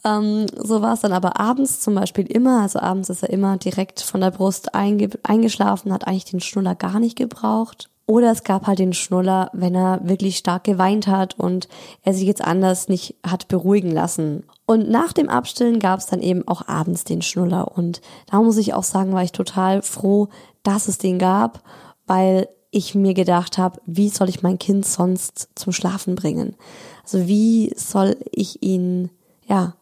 Ähm, 0.04 0.48
so 0.56 0.82
war 0.82 0.94
es 0.94 1.02
dann 1.02 1.14
aber 1.14 1.40
abends 1.40 1.80
zum 1.80 1.96
Beispiel 1.96 2.26
immer. 2.26 2.62
Also 2.62 2.80
abends 2.80 3.10
ist 3.10 3.24
er 3.24 3.30
immer 3.30 3.58
direkt 3.58 4.02
von 4.02 4.22
der 4.22 4.32
Brust 4.32 4.74
einge 4.74 5.10
eingeschlafen, 5.24 5.94
hat 5.94 6.08
eigentlich 6.08 6.26
den 6.26 6.40
Schnuller 6.40 6.76
gar 6.76 7.00
nicht 7.00 7.16
gebraucht. 7.16 7.90
Oder 8.08 8.32
es 8.32 8.46
gab 8.46 8.68
halt 8.68 8.80
den 8.80 8.94
Schnuller, 8.94 9.52
wenn 9.52 9.76
er 9.76 10.00
wirklich 10.02 10.38
stark 10.38 10.64
geweint 10.64 11.08
hat 11.08 11.38
und 11.38 11.68
er 12.04 12.14
sich 12.14 12.26
jetzt 12.26 12.42
anders 12.42 12.88
nicht 12.88 13.16
hat 13.26 13.50
beruhigen 13.50 13.92
lassen. 13.92 14.44
Und 14.66 14.90
nach 14.90 15.12
dem 15.12 15.28
Abstillen 15.28 15.80
gab 15.80 16.00
es 16.00 16.06
dann 16.06 16.22
eben 16.22 16.48
auch 16.48 16.68
abends 16.70 17.04
den 17.04 17.22
Schnuller. 17.22 17.78
Und 17.78 18.02
da 18.32 18.42
muss 18.42 18.58
ich 18.58 18.74
auch 18.74 18.84
sagen, 18.84 19.14
war 19.14 19.24
ich 19.24 19.34
total 19.34 19.82
froh, 19.82 20.30
dass 20.64 20.88
es 20.88 20.98
den 20.98 21.20
gab, 21.20 21.62
weil 22.06 22.48
ich 22.72 22.96
mir 22.96 23.14
gedacht 23.14 23.58
habe, 23.58 23.82
wie 23.86 24.08
soll 24.08 24.30
ich 24.30 24.42
mein 24.42 24.58
Kind 24.58 24.86
sonst 24.86 25.50
zum 25.56 25.74
Schlafen 25.74 26.16
bringen? 26.16 26.56
Also 27.04 27.28
wie 27.28 27.74
soll 27.76 28.16
ich 28.32 28.64
ihn, 28.64 29.10
ja, 29.48 29.76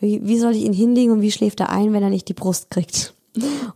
wie, 0.00 0.26
wie 0.26 0.38
soll 0.38 0.54
ich 0.54 0.64
ihn 0.64 0.72
hinlegen 0.74 1.12
und 1.12 1.22
wie 1.22 1.32
schläft 1.32 1.60
er 1.60 1.70
ein, 1.70 1.94
wenn 1.94 2.02
er 2.02 2.10
nicht 2.10 2.28
die 2.28 2.34
Brust 2.34 2.70
kriegt? 2.70 3.14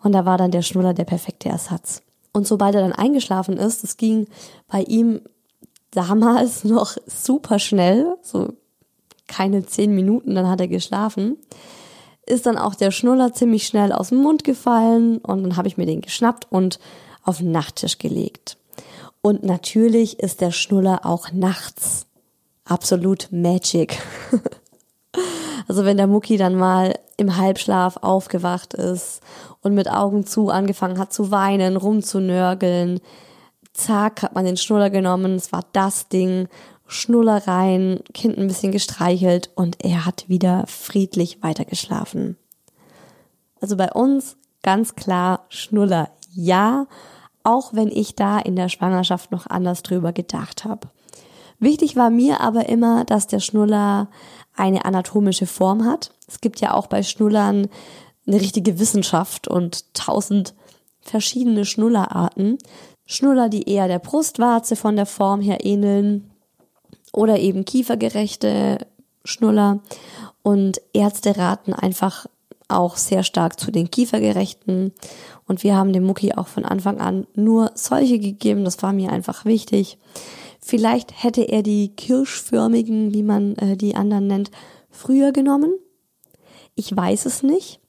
Und 0.02 0.12
da 0.12 0.26
war 0.26 0.36
dann 0.36 0.50
der 0.50 0.62
Schnuller 0.62 0.92
der 0.92 1.04
perfekte 1.04 1.48
Ersatz. 1.48 2.02
Und 2.34 2.46
sobald 2.46 2.74
er 2.74 2.82
dann 2.82 2.92
eingeschlafen 2.92 3.56
ist, 3.56 3.84
das 3.84 3.96
ging 3.96 4.26
bei 4.68 4.82
ihm 4.82 5.22
damals 5.92 6.64
noch 6.64 6.96
super 7.06 7.58
schnell, 7.58 8.16
so 8.20 8.52
keine 9.26 9.64
zehn 9.64 9.94
Minuten, 9.94 10.34
dann 10.34 10.48
hat 10.48 10.60
er 10.60 10.68
geschlafen, 10.68 11.38
ist 12.26 12.44
dann 12.46 12.58
auch 12.58 12.74
der 12.74 12.90
Schnuller 12.90 13.32
ziemlich 13.32 13.66
schnell 13.66 13.92
aus 13.92 14.08
dem 14.10 14.18
Mund 14.18 14.44
gefallen 14.44 15.18
und 15.18 15.42
dann 15.42 15.56
habe 15.56 15.68
ich 15.68 15.76
mir 15.76 15.86
den 15.86 16.02
geschnappt 16.02 16.50
und 16.50 16.78
auf 17.22 17.38
den 17.38 17.52
Nachttisch 17.52 17.98
gelegt. 17.98 18.58
Und 19.22 19.44
natürlich 19.44 20.20
ist 20.20 20.40
der 20.40 20.50
Schnuller 20.50 21.06
auch 21.06 21.32
nachts 21.32 22.06
absolut 22.64 23.28
Magic. 23.30 23.98
also 25.68 25.84
wenn 25.84 25.96
der 25.96 26.06
Mucki 26.06 26.36
dann 26.36 26.56
mal 26.56 26.98
im 27.16 27.36
Halbschlaf 27.36 27.98
aufgewacht 27.98 28.74
ist 28.74 29.20
und 29.64 29.74
mit 29.74 29.90
Augen 29.90 30.24
zu 30.24 30.50
angefangen 30.50 30.98
hat 30.98 31.12
zu 31.12 31.32
weinen, 31.32 31.76
rumzunörgeln. 31.76 33.00
Zack, 33.72 34.22
hat 34.22 34.34
man 34.36 34.44
den 34.44 34.56
Schnuller 34.56 34.90
genommen, 34.90 35.34
es 35.34 35.50
war 35.50 35.64
das 35.72 36.08
Ding, 36.08 36.48
Schnuller 36.86 37.48
rein, 37.48 38.00
Kind 38.12 38.38
ein 38.38 38.46
bisschen 38.46 38.70
gestreichelt 38.70 39.50
und 39.56 39.84
er 39.84 40.06
hat 40.06 40.28
wieder 40.28 40.64
friedlich 40.68 41.42
weitergeschlafen. 41.42 42.36
Also 43.60 43.76
bei 43.76 43.90
uns 43.90 44.36
ganz 44.62 44.94
klar 44.94 45.46
Schnuller 45.48 46.10
ja, 46.30 46.86
auch 47.42 47.72
wenn 47.72 47.88
ich 47.88 48.14
da 48.14 48.38
in 48.38 48.56
der 48.56 48.68
Schwangerschaft 48.68 49.32
noch 49.32 49.46
anders 49.46 49.82
drüber 49.82 50.12
gedacht 50.12 50.64
habe. 50.64 50.88
Wichtig 51.58 51.96
war 51.96 52.10
mir 52.10 52.40
aber 52.40 52.68
immer, 52.68 53.04
dass 53.04 53.26
der 53.26 53.40
Schnuller 53.40 54.08
eine 54.56 54.84
anatomische 54.84 55.46
Form 55.46 55.84
hat. 55.84 56.12
Es 56.28 56.40
gibt 56.40 56.60
ja 56.60 56.74
auch 56.74 56.86
bei 56.86 57.02
Schnullern 57.02 57.68
eine 58.26 58.40
richtige 58.40 58.78
Wissenschaft 58.78 59.48
und 59.48 59.92
tausend 59.94 60.54
verschiedene 61.00 61.64
Schnullerarten. 61.64 62.58
Schnuller, 63.06 63.48
die 63.48 63.68
eher 63.68 63.88
der 63.88 63.98
Brustwarze 63.98 64.76
von 64.76 64.96
der 64.96 65.06
Form 65.06 65.40
her 65.40 65.64
ähneln 65.64 66.30
oder 67.12 67.38
eben 67.38 67.64
kiefergerechte 67.64 68.78
Schnuller. 69.24 69.80
Und 70.42 70.80
Ärzte 70.92 71.36
raten 71.36 71.74
einfach 71.74 72.26
auch 72.68 72.96
sehr 72.96 73.22
stark 73.22 73.60
zu 73.60 73.70
den 73.70 73.90
kiefergerechten. 73.90 74.92
Und 75.46 75.62
wir 75.62 75.76
haben 75.76 75.92
dem 75.92 76.04
Mucki 76.04 76.32
auch 76.32 76.48
von 76.48 76.64
Anfang 76.64 77.00
an 77.00 77.26
nur 77.34 77.72
solche 77.74 78.18
gegeben. 78.18 78.64
Das 78.64 78.82
war 78.82 78.94
mir 78.94 79.10
einfach 79.10 79.44
wichtig. 79.44 79.98
Vielleicht 80.60 81.22
hätte 81.22 81.42
er 81.42 81.62
die 81.62 81.94
kirschförmigen, 81.94 83.12
wie 83.12 83.22
man 83.22 83.54
äh, 83.56 83.76
die 83.76 83.94
anderen 83.96 84.26
nennt, 84.26 84.50
früher 84.90 85.32
genommen. 85.32 85.74
Ich 86.74 86.96
weiß 86.96 87.26
es 87.26 87.42
nicht 87.42 87.80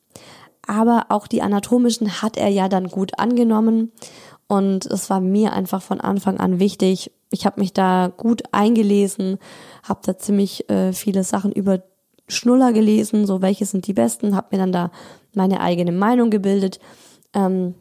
aber 0.67 1.07
auch 1.09 1.27
die 1.27 1.41
anatomischen 1.41 2.21
hat 2.21 2.37
er 2.37 2.49
ja 2.49 2.69
dann 2.69 2.87
gut 2.87 3.19
angenommen 3.19 3.91
und 4.47 4.85
es 4.85 5.09
war 5.09 5.21
mir 5.21 5.53
einfach 5.53 5.81
von 5.81 5.99
Anfang 6.01 6.39
an 6.39 6.59
wichtig. 6.59 7.11
Ich 7.31 7.45
habe 7.45 7.59
mich 7.59 7.73
da 7.73 8.11
gut 8.15 8.43
eingelesen, 8.51 9.39
habe 9.83 10.01
da 10.03 10.17
ziemlich 10.17 10.69
äh, 10.69 10.93
viele 10.93 11.23
Sachen 11.23 11.51
über 11.51 11.83
Schnuller 12.27 12.73
gelesen, 12.73 13.25
so 13.25 13.41
welche 13.41 13.65
sind 13.65 13.87
die 13.87 13.93
besten, 13.93 14.35
habe 14.35 14.47
mir 14.51 14.57
dann 14.57 14.71
da 14.71 14.91
meine 15.33 15.59
eigene 15.61 15.91
Meinung 15.91 16.29
gebildet. 16.29 16.79
Ähm, 17.33 17.75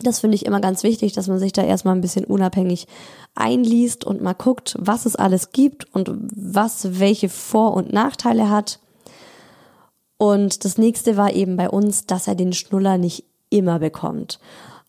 das 0.00 0.20
finde 0.20 0.34
ich 0.34 0.46
immer 0.46 0.60
ganz 0.60 0.82
wichtig, 0.82 1.12
dass 1.12 1.28
man 1.28 1.38
sich 1.38 1.52
da 1.52 1.62
erstmal 1.62 1.94
ein 1.94 2.00
bisschen 2.00 2.24
unabhängig 2.24 2.86
einliest 3.34 4.04
und 4.04 4.22
mal 4.22 4.32
guckt, 4.34 4.76
was 4.78 5.06
es 5.06 5.16
alles 5.16 5.52
gibt 5.52 5.92
und 5.94 6.10
was 6.34 7.00
welche 7.00 7.28
Vor- 7.28 7.74
und 7.74 7.92
Nachteile 7.92 8.50
hat. 8.50 8.80
Und 10.16 10.64
das 10.64 10.78
nächste 10.78 11.16
war 11.16 11.32
eben 11.32 11.56
bei 11.56 11.68
uns, 11.68 12.06
dass 12.06 12.28
er 12.28 12.34
den 12.34 12.52
Schnuller 12.52 12.98
nicht 12.98 13.24
immer 13.50 13.78
bekommt. 13.78 14.38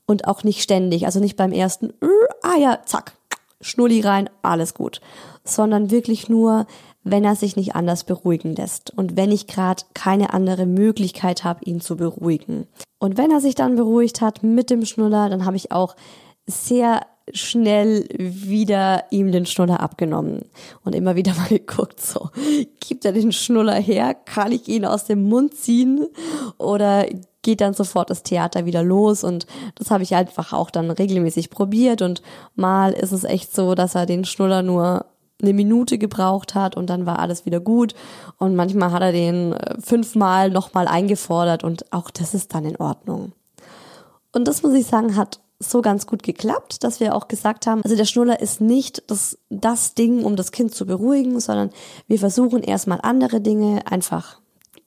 Und 0.05 0.27
auch 0.27 0.43
nicht 0.43 0.61
ständig. 0.61 1.05
Also 1.05 1.19
nicht 1.19 1.35
beim 1.35 1.51
ersten, 1.51 1.89
äh, 1.89 2.27
ah 2.43 2.57
ja, 2.59 2.79
zack, 2.85 3.13
Schnulli 3.61 4.01
rein, 4.01 4.29
alles 4.43 4.73
gut. 4.73 5.01
Sondern 5.43 5.89
wirklich 5.89 6.29
nur, 6.29 6.67
wenn 7.03 7.23
er 7.23 7.35
sich 7.35 7.55
nicht 7.55 7.75
anders 7.75 8.03
beruhigen 8.03 8.55
lässt. 8.55 8.91
Und 8.95 9.17
wenn 9.17 9.31
ich 9.31 9.47
gerade 9.47 9.83
keine 9.93 10.33
andere 10.33 10.65
Möglichkeit 10.65 11.43
habe, 11.43 11.65
ihn 11.65 11.81
zu 11.81 11.97
beruhigen. 11.97 12.67
Und 12.99 13.17
wenn 13.17 13.31
er 13.31 13.41
sich 13.41 13.55
dann 13.55 13.75
beruhigt 13.75 14.21
hat 14.21 14.43
mit 14.43 14.69
dem 14.69 14.85
Schnuller, 14.85 15.29
dann 15.29 15.45
habe 15.45 15.57
ich 15.57 15.71
auch 15.71 15.95
sehr 16.47 17.01
schnell 17.33 18.07
wieder 18.17 19.05
ihm 19.09 19.31
den 19.31 19.45
Schnuller 19.45 19.79
abgenommen 19.79 20.45
und 20.83 20.93
immer 20.93 21.15
wieder 21.15 21.33
mal 21.33 21.47
geguckt, 21.49 21.99
so, 21.99 22.29
gibt 22.79 23.05
er 23.05 23.13
den 23.13 23.31
Schnuller 23.31 23.75
her? 23.75 24.13
Kann 24.13 24.51
ich 24.51 24.67
ihn 24.67 24.85
aus 24.85 25.05
dem 25.05 25.23
Mund 25.23 25.55
ziehen? 25.55 26.05
Oder 26.57 27.05
geht 27.41 27.61
dann 27.61 27.73
sofort 27.73 28.09
das 28.09 28.23
Theater 28.23 28.65
wieder 28.65 28.83
los? 28.83 29.23
Und 29.23 29.47
das 29.75 29.91
habe 29.91 30.03
ich 30.03 30.15
einfach 30.15 30.53
auch 30.53 30.69
dann 30.69 30.91
regelmäßig 30.91 31.49
probiert 31.49 32.01
und 32.01 32.21
mal 32.55 32.93
ist 32.93 33.11
es 33.11 33.23
echt 33.23 33.55
so, 33.55 33.75
dass 33.75 33.95
er 33.95 34.05
den 34.05 34.25
Schnuller 34.25 34.61
nur 34.61 35.05
eine 35.41 35.53
Minute 35.53 35.97
gebraucht 35.97 36.55
hat 36.55 36.77
und 36.77 36.89
dann 36.89 37.05
war 37.05 37.19
alles 37.19 37.45
wieder 37.45 37.59
gut. 37.59 37.93
Und 38.37 38.55
manchmal 38.55 38.91
hat 38.91 39.01
er 39.01 39.11
den 39.11 39.53
äh, 39.53 39.75
fünfmal 39.81 40.49
nochmal 40.49 40.87
eingefordert 40.87 41.63
und 41.63 41.91
auch 41.91 42.09
das 42.09 42.33
ist 42.33 42.53
dann 42.53 42.65
in 42.65 42.77
Ordnung. 42.77 43.33
Und 44.31 44.47
das 44.47 44.63
muss 44.63 44.73
ich 44.73 44.85
sagen, 44.85 45.15
hat 45.15 45.39
so 45.59 45.81
ganz 45.81 46.05
gut 46.05 46.23
geklappt, 46.23 46.83
dass 46.83 46.99
wir 46.99 47.15
auch 47.15 47.27
gesagt 47.27 47.65
haben, 47.65 47.81
also 47.83 47.95
der 47.95 48.05
Schnuller 48.05 48.41
ist 48.41 48.61
nicht 48.61 49.03
das, 49.07 49.37
das 49.49 49.93
Ding, 49.93 50.23
um 50.23 50.35
das 50.35 50.51
Kind 50.51 50.75
zu 50.75 50.85
beruhigen, 50.85 51.39
sondern 51.39 51.69
wir 52.07 52.19
versuchen 52.19 52.61
erstmal 52.61 52.99
andere 53.01 53.39
Dinge 53.41 53.81
einfach 53.85 54.39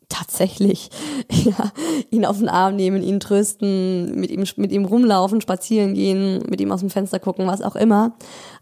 tatsächlich 0.08 0.90
ja, 1.30 1.72
ihn 2.10 2.24
auf 2.24 2.38
den 2.38 2.48
Arm 2.48 2.76
nehmen, 2.76 3.02
ihn 3.02 3.20
trösten, 3.20 4.18
mit 4.18 4.30
ihm, 4.30 4.44
mit 4.56 4.72
ihm 4.72 4.84
rumlaufen, 4.84 5.40
spazieren 5.40 5.94
gehen, 5.94 6.42
mit 6.48 6.60
ihm 6.60 6.72
aus 6.72 6.80
dem 6.80 6.90
Fenster 6.90 7.18
gucken, 7.18 7.46
was 7.46 7.62
auch 7.62 7.76
immer. 7.76 8.14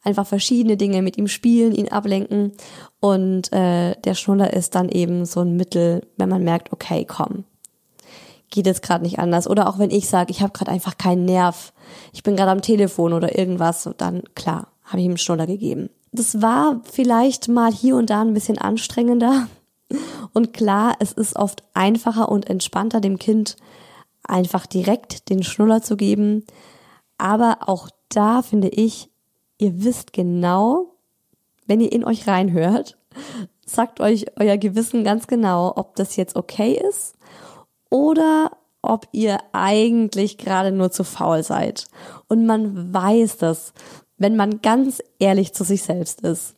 Einfach 0.03 0.27
verschiedene 0.27 0.77
Dinge 0.77 1.03
mit 1.03 1.17
ihm 1.19 1.29
spielen, 1.29 1.75
ihn 1.75 1.89
ablenken. 1.89 2.53
Und 3.01 3.53
äh, 3.53 3.95
der 4.05 4.15
Schnuller 4.15 4.53
ist 4.53 4.75
dann 4.75 4.89
eben 4.89 5.25
so 5.25 5.41
ein 5.41 5.57
Mittel, 5.57 6.07
wenn 6.17 6.29
man 6.29 6.43
merkt, 6.43 6.73
okay, 6.73 7.05
komm, 7.05 7.45
geht 8.51 8.67
jetzt 8.67 8.83
gerade 8.83 9.05
nicht 9.05 9.19
anders. 9.19 9.49
Oder 9.49 9.69
auch 9.69 9.79
wenn 9.79 9.91
ich 9.91 10.09
sage, 10.09 10.31
ich 10.31 10.43
habe 10.43 10.53
gerade 10.53 10.73
einfach 10.73 10.99
keinen 10.99 11.25
Nerv, 11.25 11.73
ich 12.17 12.23
bin 12.23 12.35
gerade 12.35 12.51
am 12.51 12.63
Telefon 12.63 13.13
oder 13.13 13.37
irgendwas, 13.39 13.91
dann 13.99 14.23
klar, 14.35 14.69
habe 14.85 15.01
ich 15.01 15.05
ihm 15.05 15.19
Schnuller 15.19 15.47
gegeben. 15.47 15.91
das 16.13 16.41
war 16.41 16.81
vielleicht 16.91 17.49
mal 17.49 17.71
hier 17.71 17.95
und 17.95 18.09
da 18.09 18.23
ein 18.23 18.33
bisschen 18.33 18.57
anstrengender. 18.57 19.49
Und 20.33 20.53
klar, 20.53 20.97
es 20.99 21.13
ist 21.13 21.37
oft 21.37 21.63
einfacher 21.73 22.29
und 22.29 22.51
entspannter, 22.51 23.01
dem 23.01 23.19
Kind 23.19 23.57
einfach 24.25 24.67
direkt 24.67 25.31
den 25.31 25.45
Schnuller 25.45 25.81
zu 25.81 25.97
geben. 25.97 26.45
Aber 27.19 27.59
auch 27.69 27.89
da 28.09 28.43
finde 28.43 28.69
ich, 28.69 29.09
ihr 29.59 29.85
wisst 29.85 30.13
genau, 30.13 30.97
wenn 31.67 31.81
ihr 31.81 31.93
in 31.93 32.05
euch 32.05 32.27
reinhört, 32.27 32.99
sagt 33.67 34.01
euch 34.01 34.27
euer 34.37 34.57
Gewissen 34.57 35.05
ganz 35.05 35.29
genau, 35.29 35.73
ob 35.77 35.95
das 35.95 36.17
jetzt 36.17 36.35
okay 36.35 36.83
ist 36.89 37.15
oder 37.89 38.51
ob 38.87 39.09
ihr 39.13 39.39
eigentlich 39.53 40.39
gerade 40.39 40.73
nur 40.73 40.91
zu 40.91 41.05
faul 41.05 41.43
seid. 41.43 41.87
Und 42.29 42.47
man 42.47 42.93
weiß 42.93 43.37
das, 43.39 43.73
wenn 44.19 44.37
man 44.37 44.63
ganz 44.63 45.03
ehrlich 45.19 45.53
zu 45.53 45.65
sich 45.65 45.83
selbst 45.83 46.23
ist. 46.23 46.57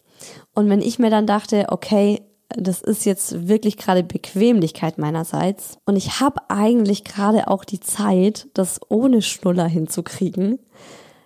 Und 0.54 0.68
wenn 0.68 0.80
ich 0.80 0.98
mir 0.98 1.10
dann 1.10 1.26
dachte, 1.26 1.66
okay, 1.68 2.22
das 2.50 2.80
ist 2.80 3.04
jetzt 3.04 3.48
wirklich 3.48 3.76
gerade 3.76 4.02
Bequemlichkeit 4.02 4.98
meinerseits 4.98 5.78
und 5.84 5.96
ich 5.96 6.20
habe 6.20 6.40
eigentlich 6.48 7.04
gerade 7.04 7.48
auch 7.48 7.64
die 7.64 7.80
Zeit, 7.80 8.48
das 8.54 8.80
ohne 8.88 9.20
Schnuller 9.20 9.66
hinzukriegen, 9.66 10.58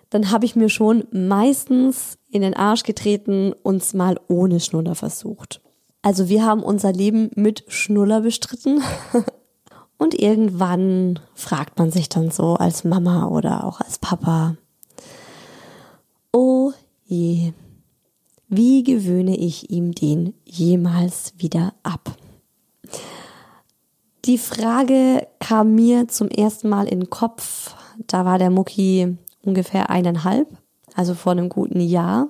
dann 0.09 0.31
habe 0.31 0.45
ich 0.45 0.55
mir 0.55 0.69
schon 0.69 1.05
meistens 1.11 2.17
in 2.29 2.41
den 2.41 2.53
Arsch 2.53 2.83
getreten 2.83 3.53
und 3.63 3.77
es 3.77 3.93
mal 3.93 4.19
ohne 4.27 4.59
Schnuller 4.59 4.95
versucht. 4.95 5.61
Also 6.01 6.27
wir 6.27 6.45
haben 6.45 6.61
unser 6.61 6.91
Leben 6.91 7.31
mit 7.35 7.63
Schnuller 7.67 8.21
bestritten. 8.21 8.83
und 9.97 10.13
irgendwann 10.19 11.19
fragt 11.33 11.79
man 11.79 11.91
sich 11.91 12.09
dann 12.09 12.31
so 12.31 12.55
als 12.55 12.83
Mama 12.83 13.27
oder 13.27 13.63
auch 13.63 13.79
als 13.79 13.97
Papa, 13.99 14.55
oh 16.31 16.71
je, 17.05 17.53
wie 18.49 18.83
gewöhne 18.83 19.35
ich 19.37 19.69
ihm 19.71 19.93
den 19.93 20.33
jemals 20.45 21.33
wieder 21.37 21.73
ab? 21.83 22.15
Die 24.25 24.37
Frage 24.37 25.27
kam 25.39 25.75
mir 25.75 26.07
zum 26.07 26.29
ersten 26.29 26.69
Mal 26.69 26.87
in 26.87 27.01
den 27.01 27.09
Kopf. 27.09 27.75
Da 28.07 28.25
war 28.25 28.39
der 28.39 28.49
Mucki 28.49 29.17
ungefähr 29.43 29.89
eineinhalb, 29.89 30.47
also 30.95 31.13
vor 31.13 31.33
einem 31.33 31.49
guten 31.49 31.81
Jahr. 31.81 32.29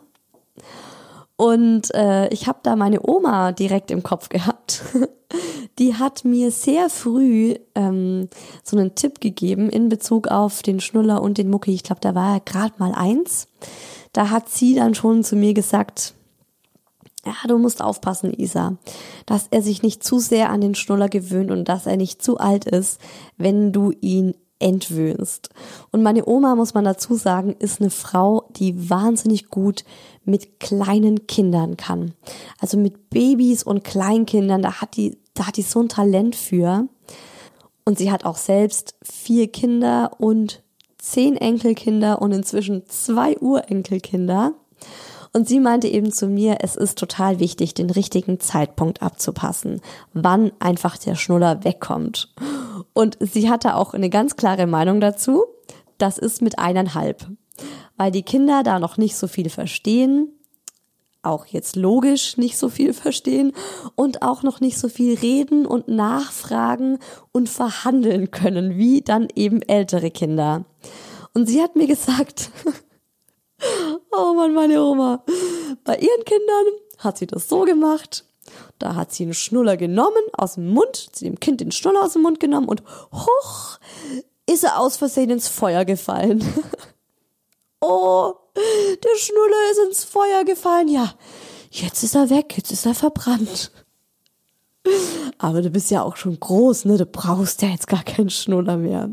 Und 1.36 1.94
äh, 1.94 2.28
ich 2.30 2.48
habe 2.48 2.60
da 2.64 2.76
meine 2.76 3.00
Oma 3.08 3.52
direkt 3.52 3.92
im 3.92 4.04
Kopf 4.04 4.30
gehabt. 4.30 4.84
Die 5.80 5.96
hat 5.96 6.26
mir 6.26 6.52
sehr 6.52 6.90
früh 6.90 7.56
ähm, 7.74 8.30
so 8.64 8.78
einen 8.78 8.94
Tipp 8.94 9.20
gegeben 9.20 9.70
in 9.70 9.90
Bezug 9.90 10.28
auf 10.28 10.62
den 10.62 10.80
Schnuller 10.80 11.22
und 11.24 11.40
den 11.40 11.50
Mucki. 11.50 11.74
Ich 11.74 11.84
glaube, 11.84 12.02
da 12.02 12.14
war 12.14 12.36
er 12.36 12.40
gerade 12.40 12.76
mal 12.78 12.94
eins. 12.94 13.48
Da 14.12 14.30
hat 14.30 14.50
sie 14.50 14.76
dann 14.76 14.94
schon 14.94 15.24
zu 15.24 15.36
mir 15.36 15.56
gesagt, 15.56 16.14
ja, 17.26 17.34
du 17.48 17.58
musst 17.58 17.82
aufpassen, 17.82 18.34
Isa, 18.38 18.78
dass 19.26 19.48
er 19.50 19.62
sich 19.62 19.82
nicht 19.82 20.04
zu 20.04 20.20
sehr 20.20 20.50
an 20.50 20.62
den 20.62 20.76
Schnuller 20.76 21.10
gewöhnt 21.10 21.52
und 21.52 21.66
dass 21.70 21.86
er 21.86 21.98
nicht 21.98 22.22
zu 22.22 22.38
alt 22.38 22.66
ist, 22.66 23.00
wenn 23.38 23.72
du 23.72 23.92
ihn 24.02 24.36
entwöhnst. 24.60 25.50
Und 25.92 26.04
meine 26.04 26.26
Oma, 26.26 26.56
muss 26.56 26.74
man 26.74 26.86
dazu 26.86 27.16
sagen, 27.16 27.56
ist 27.60 27.82
eine 27.82 27.90
Frau, 27.90 28.50
die 28.52 28.90
wahnsinnig 28.90 29.50
gut 29.50 29.84
mit 30.26 30.60
kleinen 30.60 31.28
Kindern 31.28 31.78
kann. 31.78 32.14
Also 32.60 32.78
mit 32.78 33.10
Babys 33.10 33.64
und 33.64 33.84
Kleinkindern, 33.84 34.62
da 34.62 34.82
hat 34.82 34.96
die, 34.96 35.18
da 35.34 35.48
hat 35.48 35.58
die 35.58 35.64
so 35.64 35.82
ein 35.82 35.90
Talent 35.90 36.36
für. 36.36 36.88
Und 37.86 37.98
sie 37.98 38.12
hat 38.12 38.24
auch 38.24 38.38
selbst 38.38 38.96
vier 39.04 39.52
Kinder 39.52 40.12
und 40.20 40.64
zehn 40.98 41.36
Enkelkinder 41.36 42.22
und 42.22 42.32
inzwischen 42.32 42.88
zwei 42.88 43.38
Urenkelkinder. 43.38 44.54
Und 45.34 45.48
sie 45.48 45.60
meinte 45.60 45.88
eben 45.88 46.12
zu 46.12 46.28
mir, 46.28 46.58
es 46.62 46.76
ist 46.76 46.98
total 46.98 47.40
wichtig, 47.40 47.74
den 47.74 47.90
richtigen 47.90 48.40
Zeitpunkt 48.40 49.02
abzupassen, 49.02 49.82
wann 50.14 50.52
einfach 50.60 50.96
der 50.98 51.16
Schnuller 51.16 51.64
wegkommt. 51.64 52.34
Und 52.94 53.18
sie 53.20 53.50
hatte 53.50 53.76
auch 53.76 53.96
eine 53.96 54.12
ganz 54.12 54.36
klare 54.36 54.68
Meinung 54.68 55.02
dazu. 55.02 55.44
Das 55.98 56.20
ist 56.20 56.44
mit 56.44 56.60
eineinhalb. 56.60 57.28
Weil 57.98 58.12
die 58.12 58.24
Kinder 58.24 58.62
da 58.62 58.80
noch 58.80 58.98
nicht 58.98 59.16
so 59.16 59.28
viel 59.28 59.50
verstehen, 59.50 60.30
auch 61.24 61.46
jetzt 61.46 61.76
logisch 61.76 62.38
nicht 62.38 62.58
so 62.58 62.70
viel 62.70 62.94
verstehen 62.94 63.54
und 63.96 64.22
auch 64.22 64.44
noch 64.44 64.60
nicht 64.60 64.78
so 64.78 64.90
viel 64.90 65.18
reden 65.18 65.66
und 65.66 65.88
nachfragen 65.88 67.00
und 67.32 67.50
verhandeln 67.50 68.30
können, 68.30 68.78
wie 68.78 69.02
dann 69.02 69.28
eben 69.34 69.62
ältere 69.62 70.12
Kinder. 70.12 70.66
Und 71.34 71.48
sie 71.48 71.62
hat 71.62 71.76
mir 71.76 71.88
gesagt, 71.88 72.52
oh 74.16 74.34
Mann, 74.34 74.54
meine 74.54 74.82
Oma, 74.82 75.24
bei 75.84 75.98
ihren 75.98 76.26
Kindern 76.26 76.66
hat 77.00 77.18
sie 77.18 77.28
das 77.28 77.50
so 77.50 77.62
gemacht. 77.62 78.26
Da 78.80 78.96
hat 78.96 79.14
sie 79.14 79.24
einen 79.24 79.34
Schnuller 79.34 79.78
genommen 79.78 80.24
aus 80.34 80.56
dem 80.56 80.70
Mund, 80.70 81.10
sie 81.14 81.26
dem 81.26 81.40
Kind 81.40 81.62
den 81.62 81.72
Schnuller 81.72 82.04
aus 82.04 82.14
dem 82.14 82.24
Mund 82.24 82.40
genommen 82.40 82.68
und 82.68 82.84
hoch 83.12 83.80
ist 84.46 84.64
er 84.64 84.80
aus 84.80 84.98
Versehen 84.98 85.30
ins 85.30 85.48
Feuer 85.48 85.86
gefallen. 85.86 86.42
oh, 87.82 88.34
der 88.56 89.18
Schnuller 89.18 89.72
ist 89.72 89.80
ins 89.88 90.04
Feuer 90.04 90.44
gefallen. 90.44 90.90
Ja, 90.90 91.14
jetzt 91.72 92.04
ist 92.04 92.16
er 92.16 92.30
weg, 92.30 92.56
jetzt 92.58 92.72
ist 92.72 92.86
er 92.86 92.96
verbrannt. 92.96 93.72
Aber 95.38 95.62
du 95.62 95.70
bist 95.70 95.92
ja 95.92 96.04
auch 96.04 96.18
schon 96.18 96.40
groß, 96.40 96.86
ne? 96.86 96.98
Du 96.98 97.06
brauchst 97.06 97.62
ja 97.62 97.70
jetzt 97.70 97.88
gar 97.88 98.04
keinen 98.04 98.30
Schnuller 98.30 98.78
mehr. 98.78 99.10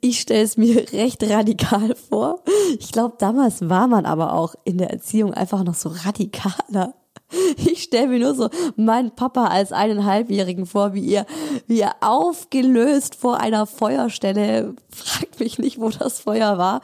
Ich 0.00 0.20
stelle 0.20 0.42
es 0.42 0.56
mir 0.56 0.76
recht 0.92 1.22
radikal 1.28 1.94
vor. 1.94 2.42
Ich 2.78 2.92
glaube, 2.92 3.16
damals 3.18 3.68
war 3.68 3.88
man 3.88 4.06
aber 4.06 4.34
auch 4.34 4.54
in 4.64 4.78
der 4.78 4.90
Erziehung 4.90 5.34
einfach 5.34 5.64
noch 5.64 5.74
so 5.74 5.90
radikaler. 5.90 6.94
Ich 7.56 7.82
stelle 7.82 8.08
mir 8.08 8.20
nur 8.20 8.34
so 8.34 8.48
meinen 8.76 9.14
Papa 9.14 9.48
als 9.48 9.70
eineinhalbjährigen 9.70 10.64
vor, 10.64 10.94
wie 10.94 11.04
ihr, 11.04 11.26
wie 11.66 11.80
er 11.80 11.96
aufgelöst 12.00 13.16
vor 13.16 13.38
einer 13.38 13.66
Feuerstelle, 13.66 14.74
fragt 14.88 15.38
mich 15.38 15.58
nicht, 15.58 15.78
wo 15.78 15.90
das 15.90 16.20
Feuer 16.20 16.56
war, 16.56 16.80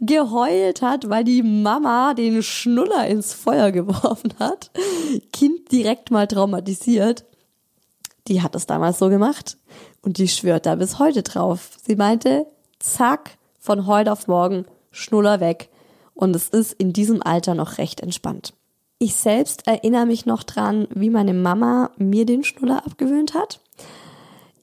geheult 0.00 0.82
hat, 0.82 1.10
weil 1.10 1.24
die 1.24 1.42
Mama 1.42 2.14
den 2.14 2.40
Schnuller 2.44 3.08
ins 3.08 3.32
Feuer 3.32 3.72
geworfen 3.72 4.32
hat. 4.38 4.70
Kind 5.32 5.72
direkt 5.72 6.12
mal 6.12 6.28
traumatisiert. 6.28 7.24
Die 8.28 8.42
hat 8.42 8.54
es 8.54 8.66
damals 8.66 9.00
so 9.00 9.08
gemacht 9.08 9.56
und 10.02 10.18
die 10.18 10.28
schwört 10.28 10.66
da 10.66 10.74
bis 10.74 10.98
heute 10.98 11.22
drauf. 11.22 11.70
Sie 11.86 11.96
meinte, 11.96 12.46
zack, 12.78 13.38
von 13.58 13.86
heute 13.86 14.12
auf 14.12 14.26
morgen, 14.26 14.64
Schnuller 14.90 15.40
weg. 15.40 15.68
Und 16.14 16.34
es 16.34 16.48
ist 16.48 16.72
in 16.72 16.92
diesem 16.92 17.22
Alter 17.22 17.54
noch 17.54 17.78
recht 17.78 18.00
entspannt. 18.00 18.54
Ich 18.98 19.14
selbst 19.14 19.66
erinnere 19.66 20.06
mich 20.06 20.26
noch 20.26 20.42
dran, 20.42 20.86
wie 20.94 21.10
meine 21.10 21.32
Mama 21.32 21.90
mir 21.96 22.26
den 22.26 22.44
Schnuller 22.44 22.84
abgewöhnt 22.84 23.34
hat. 23.34 23.60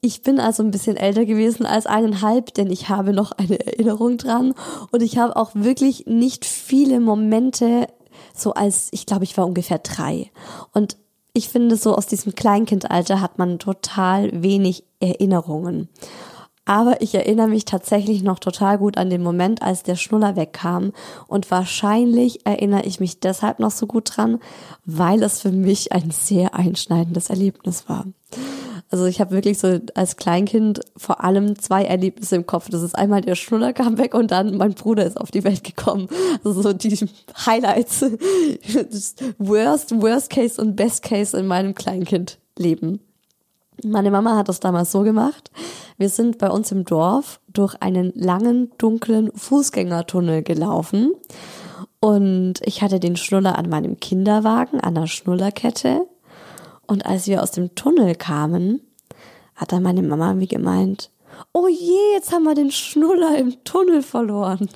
Ich 0.00 0.22
bin 0.22 0.38
also 0.38 0.62
ein 0.62 0.70
bisschen 0.70 0.96
älter 0.96 1.24
gewesen 1.24 1.66
als 1.66 1.86
eineinhalb, 1.86 2.54
denn 2.54 2.70
ich 2.70 2.88
habe 2.88 3.12
noch 3.12 3.32
eine 3.32 3.58
Erinnerung 3.66 4.16
dran 4.16 4.54
und 4.92 5.02
ich 5.02 5.18
habe 5.18 5.34
auch 5.34 5.50
wirklich 5.54 6.06
nicht 6.06 6.44
viele 6.44 7.00
Momente 7.00 7.88
so 8.32 8.54
als, 8.54 8.88
ich 8.92 9.06
glaube, 9.06 9.24
ich 9.24 9.36
war 9.36 9.46
ungefähr 9.46 9.78
drei. 9.78 10.30
Und 10.72 10.96
ich 11.32 11.48
finde, 11.48 11.76
so 11.76 11.94
aus 11.94 12.06
diesem 12.06 12.34
Kleinkindalter 12.34 13.20
hat 13.20 13.38
man 13.38 13.58
total 13.58 14.42
wenig 14.42 14.84
Erinnerungen. 15.00 15.88
Aber 16.64 17.00
ich 17.00 17.14
erinnere 17.14 17.48
mich 17.48 17.64
tatsächlich 17.64 18.22
noch 18.22 18.38
total 18.38 18.76
gut 18.76 18.98
an 18.98 19.08
den 19.08 19.22
Moment, 19.22 19.62
als 19.62 19.84
der 19.84 19.96
Schnuller 19.96 20.36
wegkam. 20.36 20.92
Und 21.26 21.50
wahrscheinlich 21.50 22.44
erinnere 22.44 22.82
ich 22.84 23.00
mich 23.00 23.20
deshalb 23.20 23.58
noch 23.58 23.70
so 23.70 23.86
gut 23.86 24.10
dran, 24.14 24.38
weil 24.84 25.22
es 25.22 25.40
für 25.40 25.50
mich 25.50 25.92
ein 25.92 26.10
sehr 26.10 26.54
einschneidendes 26.54 27.30
Erlebnis 27.30 27.88
war. 27.88 28.04
Also 28.90 29.04
ich 29.04 29.20
habe 29.20 29.32
wirklich 29.32 29.58
so 29.58 29.78
als 29.94 30.16
Kleinkind 30.16 30.80
vor 30.96 31.22
allem 31.22 31.58
zwei 31.58 31.84
Erlebnisse 31.84 32.36
im 32.36 32.46
Kopf. 32.46 32.70
Das 32.70 32.82
ist 32.82 32.94
einmal 32.94 33.20
der 33.20 33.34
Schnuller 33.34 33.72
kam 33.72 33.98
weg 33.98 34.14
und 34.14 34.30
dann 34.30 34.56
mein 34.56 34.74
Bruder 34.74 35.04
ist 35.04 35.20
auf 35.20 35.30
die 35.30 35.44
Welt 35.44 35.62
gekommen. 35.62 36.08
Also 36.42 36.62
so 36.62 36.72
die 36.72 36.96
Highlights. 37.46 38.02
worst, 39.38 40.00
worst 40.00 40.30
case 40.30 40.60
und 40.60 40.76
best 40.76 41.02
case 41.02 41.36
in 41.36 41.46
meinem 41.46 41.74
Kleinkindleben. 41.74 43.00
Meine 43.84 44.10
Mama 44.10 44.36
hat 44.36 44.48
das 44.48 44.58
damals 44.58 44.90
so 44.90 45.02
gemacht. 45.02 45.50
Wir 45.98 46.08
sind 46.08 46.38
bei 46.38 46.50
uns 46.50 46.72
im 46.72 46.84
Dorf 46.84 47.40
durch 47.52 47.76
einen 47.80 48.12
langen, 48.14 48.72
dunklen 48.78 49.30
Fußgängertunnel 49.34 50.42
gelaufen. 50.42 51.12
Und 52.00 52.54
ich 52.64 52.82
hatte 52.82 53.00
den 53.00 53.16
Schnuller 53.16 53.58
an 53.58 53.68
meinem 53.68 54.00
Kinderwagen, 54.00 54.80
an 54.80 54.94
der 54.94 55.06
Schnullerkette. 55.06 56.06
Und 56.88 57.06
als 57.06 57.28
wir 57.28 57.42
aus 57.42 57.52
dem 57.52 57.76
Tunnel 57.76 58.16
kamen, 58.16 58.80
hat 59.54 59.72
dann 59.72 59.82
meine 59.82 60.02
Mama 60.02 60.34
mir 60.34 60.46
gemeint, 60.48 61.10
oh 61.52 61.68
je, 61.68 62.14
jetzt 62.14 62.32
haben 62.32 62.44
wir 62.44 62.54
den 62.54 62.72
Schnuller 62.72 63.38
im 63.38 63.62
Tunnel 63.62 64.02
verloren. 64.02 64.68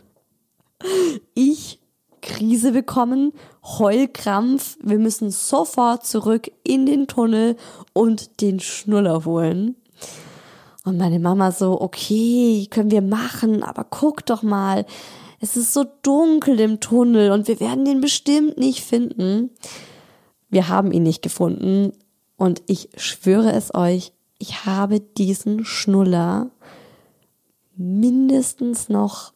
Ich 1.34 1.80
Krise 2.20 2.72
bekommen, 2.72 3.32
Heulkrampf, 3.64 4.78
wir 4.80 4.98
müssen 4.98 5.30
sofort 5.30 6.06
zurück 6.06 6.50
in 6.62 6.86
den 6.86 7.08
Tunnel 7.08 7.56
und 7.92 8.40
den 8.40 8.60
Schnuller 8.60 9.24
holen. 9.24 9.76
Und 10.84 10.98
meine 10.98 11.18
Mama 11.18 11.50
so, 11.50 11.80
okay, 11.80 12.66
können 12.70 12.90
wir 12.90 13.02
machen, 13.02 13.62
aber 13.62 13.84
guck 13.84 14.24
doch 14.26 14.42
mal, 14.42 14.84
es 15.40 15.56
ist 15.56 15.72
so 15.72 15.84
dunkel 16.02 16.60
im 16.60 16.78
Tunnel 16.78 17.32
und 17.32 17.48
wir 17.48 17.58
werden 17.58 17.84
den 17.84 18.00
bestimmt 18.00 18.58
nicht 18.58 18.84
finden. 18.84 19.50
Wir 20.48 20.68
haben 20.68 20.92
ihn 20.92 21.02
nicht 21.02 21.22
gefunden 21.22 21.92
und 22.42 22.60
ich 22.66 22.88
schwöre 22.96 23.52
es 23.52 23.72
euch, 23.72 24.12
ich 24.38 24.66
habe 24.66 24.98
diesen 24.98 25.64
Schnuller 25.64 26.50
mindestens 27.76 28.88
noch, 28.88 29.32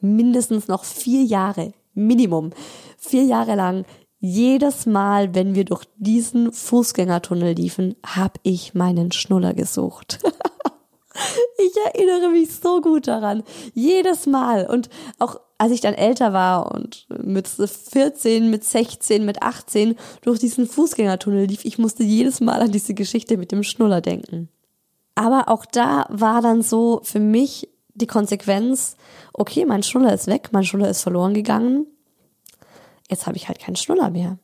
mindestens 0.00 0.66
noch 0.66 0.82
vier 0.82 1.22
Jahre, 1.22 1.74
Minimum, 1.94 2.50
vier 2.98 3.22
Jahre 3.22 3.54
lang 3.54 3.84
jedes 4.18 4.86
Mal, 4.86 5.32
wenn 5.36 5.54
wir 5.54 5.64
durch 5.64 5.84
diesen 5.96 6.52
Fußgängertunnel 6.52 7.54
liefen, 7.54 7.94
habe 8.04 8.40
ich 8.42 8.74
meinen 8.74 9.12
Schnuller 9.12 9.54
gesucht. 9.54 10.18
ich 11.58 11.76
erinnere 11.94 12.30
mich 12.30 12.52
so 12.52 12.80
gut 12.80 13.06
daran. 13.06 13.44
Jedes 13.74 14.26
Mal. 14.26 14.66
Und 14.66 14.88
auch 15.20 15.38
als 15.58 15.72
ich 15.72 15.80
dann 15.80 15.94
älter 15.94 16.32
war 16.32 16.72
und 16.72 17.06
mit 17.08 17.48
14, 17.48 18.50
mit 18.50 18.64
16, 18.64 19.24
mit 19.24 19.42
18 19.42 19.96
durch 20.22 20.38
diesen 20.38 20.66
Fußgängertunnel 20.66 21.46
lief, 21.46 21.64
ich 21.64 21.78
musste 21.78 22.02
jedes 22.02 22.40
Mal 22.40 22.60
an 22.60 22.72
diese 22.72 22.94
Geschichte 22.94 23.36
mit 23.36 23.52
dem 23.52 23.62
Schnuller 23.62 24.00
denken. 24.00 24.48
Aber 25.14 25.48
auch 25.48 25.64
da 25.64 26.06
war 26.10 26.42
dann 26.42 26.62
so 26.62 27.00
für 27.02 27.20
mich 27.20 27.70
die 27.94 28.06
Konsequenz, 28.06 28.96
okay, 29.32 29.64
mein 29.64 29.82
Schnuller 29.82 30.12
ist 30.12 30.26
weg, 30.26 30.50
mein 30.52 30.64
Schnuller 30.64 30.90
ist 30.90 31.02
verloren 31.02 31.32
gegangen 31.32 31.86
jetzt 33.10 33.26
habe 33.26 33.36
ich 33.36 33.48
halt 33.48 33.58
keinen 33.58 33.76
Schnuller 33.76 34.10
mehr. 34.10 34.38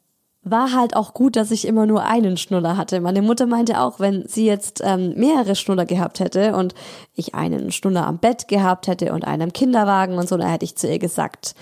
War 0.44 0.72
halt 0.72 0.96
auch 0.96 1.14
gut, 1.14 1.37
dass 1.37 1.52
ich 1.52 1.66
immer 1.66 1.87
nur 1.87 2.02
einen 2.02 2.37
Schnuller 2.37 2.76
hatte. 2.76 3.00
Meine 3.00 3.22
Mutter 3.22 3.46
meinte 3.46 3.81
auch, 3.81 4.00
wenn 4.00 4.26
sie 4.26 4.44
jetzt 4.44 4.81
ähm, 4.85 5.14
mehrere 5.16 5.55
Schnuller 5.55 5.87
gehabt 5.87 6.18
hätte 6.18 6.57
und 6.57 6.74
ich 7.14 7.35
einen 7.35 7.70
Schnuller 7.70 8.07
am 8.07 8.18
Bett 8.18 8.48
gehabt 8.48 8.88
hätte 8.88 9.12
und 9.12 9.24
einen 9.24 9.42
im 9.42 9.52
Kinderwagen 9.52 10.18
und 10.18 10.28
so, 10.28 10.37
dann 10.37 10.50
hätte 10.50 10.64
ich 10.64 10.76
zu 10.76 10.88
ihr 10.88 10.98
gesagt, 10.98 11.55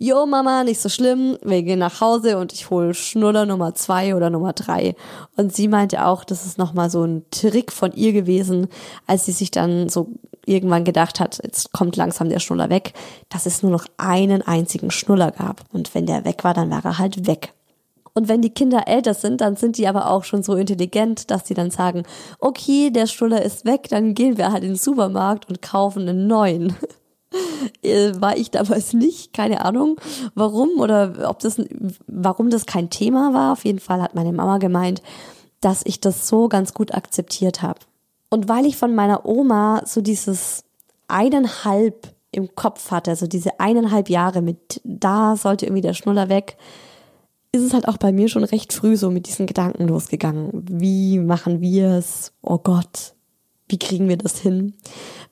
Jo 0.00 0.26
Mama, 0.26 0.62
nicht 0.62 0.80
so 0.80 0.88
schlimm, 0.88 1.38
wir 1.42 1.60
gehen 1.64 1.80
nach 1.80 2.00
Hause 2.00 2.38
und 2.38 2.52
ich 2.52 2.70
hole 2.70 2.94
Schnuller 2.94 3.46
Nummer 3.46 3.74
zwei 3.74 4.14
oder 4.14 4.30
Nummer 4.30 4.52
drei. 4.52 4.94
Und 5.36 5.52
sie 5.52 5.66
meinte 5.66 6.04
auch, 6.06 6.22
das 6.22 6.46
ist 6.46 6.56
nochmal 6.56 6.88
so 6.88 7.02
ein 7.02 7.24
Trick 7.32 7.72
von 7.72 7.92
ihr 7.92 8.12
gewesen, 8.12 8.68
als 9.08 9.24
sie 9.24 9.32
sich 9.32 9.50
dann 9.50 9.88
so 9.88 10.12
irgendwann 10.46 10.84
gedacht 10.84 11.18
hat, 11.18 11.40
jetzt 11.42 11.72
kommt 11.72 11.96
langsam 11.96 12.28
der 12.28 12.38
Schnuller 12.38 12.70
weg, 12.70 12.92
dass 13.28 13.44
es 13.44 13.64
nur 13.64 13.72
noch 13.72 13.86
einen 13.96 14.42
einzigen 14.42 14.92
Schnuller 14.92 15.32
gab. 15.32 15.64
Und 15.72 15.92
wenn 15.96 16.06
der 16.06 16.24
weg 16.24 16.44
war, 16.44 16.54
dann 16.54 16.70
war 16.70 16.84
er 16.84 16.98
halt 16.98 17.26
weg. 17.26 17.52
Und 18.18 18.26
wenn 18.26 18.42
die 18.42 18.50
Kinder 18.50 18.88
älter 18.88 19.14
sind, 19.14 19.40
dann 19.40 19.54
sind 19.54 19.78
die 19.78 19.86
aber 19.86 20.10
auch 20.10 20.24
schon 20.24 20.42
so 20.42 20.56
intelligent, 20.56 21.30
dass 21.30 21.46
sie 21.46 21.54
dann 21.54 21.70
sagen, 21.70 22.02
okay, 22.40 22.90
der 22.90 23.06
Schnuller 23.06 23.42
ist 23.42 23.64
weg, 23.64 23.86
dann 23.90 24.12
gehen 24.14 24.36
wir 24.36 24.50
halt 24.50 24.64
in 24.64 24.70
den 24.70 24.76
Supermarkt 24.76 25.48
und 25.48 25.62
kaufen 25.62 26.08
einen 26.08 26.26
neuen. 26.26 26.74
Äh, 27.82 28.12
war 28.22 28.38
ich 28.38 28.50
damals 28.50 28.94
nicht, 28.94 29.34
keine 29.34 29.62
Ahnung, 29.62 30.00
warum 30.34 30.80
oder 30.80 31.28
ob 31.28 31.40
das, 31.40 31.60
warum 32.06 32.48
das 32.48 32.64
kein 32.64 32.88
Thema 32.88 33.34
war. 33.34 33.52
Auf 33.52 33.66
jeden 33.66 33.80
Fall 33.80 34.00
hat 34.00 34.14
meine 34.14 34.32
Mama 34.32 34.56
gemeint, 34.56 35.02
dass 35.60 35.82
ich 35.84 36.00
das 36.00 36.26
so 36.26 36.48
ganz 36.48 36.72
gut 36.72 36.94
akzeptiert 36.94 37.60
habe. 37.60 37.80
Und 38.30 38.48
weil 38.48 38.64
ich 38.64 38.78
von 38.78 38.94
meiner 38.94 39.26
Oma 39.26 39.82
so 39.84 40.00
dieses 40.00 40.64
eineinhalb 41.06 42.14
im 42.32 42.54
Kopf 42.54 42.90
hatte, 42.90 43.10
also 43.10 43.26
diese 43.26 43.60
eineinhalb 43.60 44.08
Jahre 44.08 44.40
mit, 44.40 44.80
da 44.84 45.36
sollte 45.36 45.66
irgendwie 45.66 45.82
der 45.82 45.92
Schnuller 45.92 46.30
weg, 46.30 46.56
ist 47.52 47.62
es 47.62 47.72
halt 47.74 47.88
auch 47.88 47.96
bei 47.96 48.12
mir 48.12 48.28
schon 48.28 48.44
recht 48.44 48.72
früh 48.72 48.96
so 48.96 49.10
mit 49.10 49.26
diesen 49.26 49.46
Gedanken 49.46 49.88
losgegangen. 49.88 50.50
Wie 50.68 51.18
machen 51.18 51.60
wir 51.60 51.92
es? 51.92 52.32
Oh 52.42 52.58
Gott, 52.58 53.14
wie 53.68 53.78
kriegen 53.78 54.08
wir 54.08 54.16
das 54.16 54.38
hin? 54.38 54.74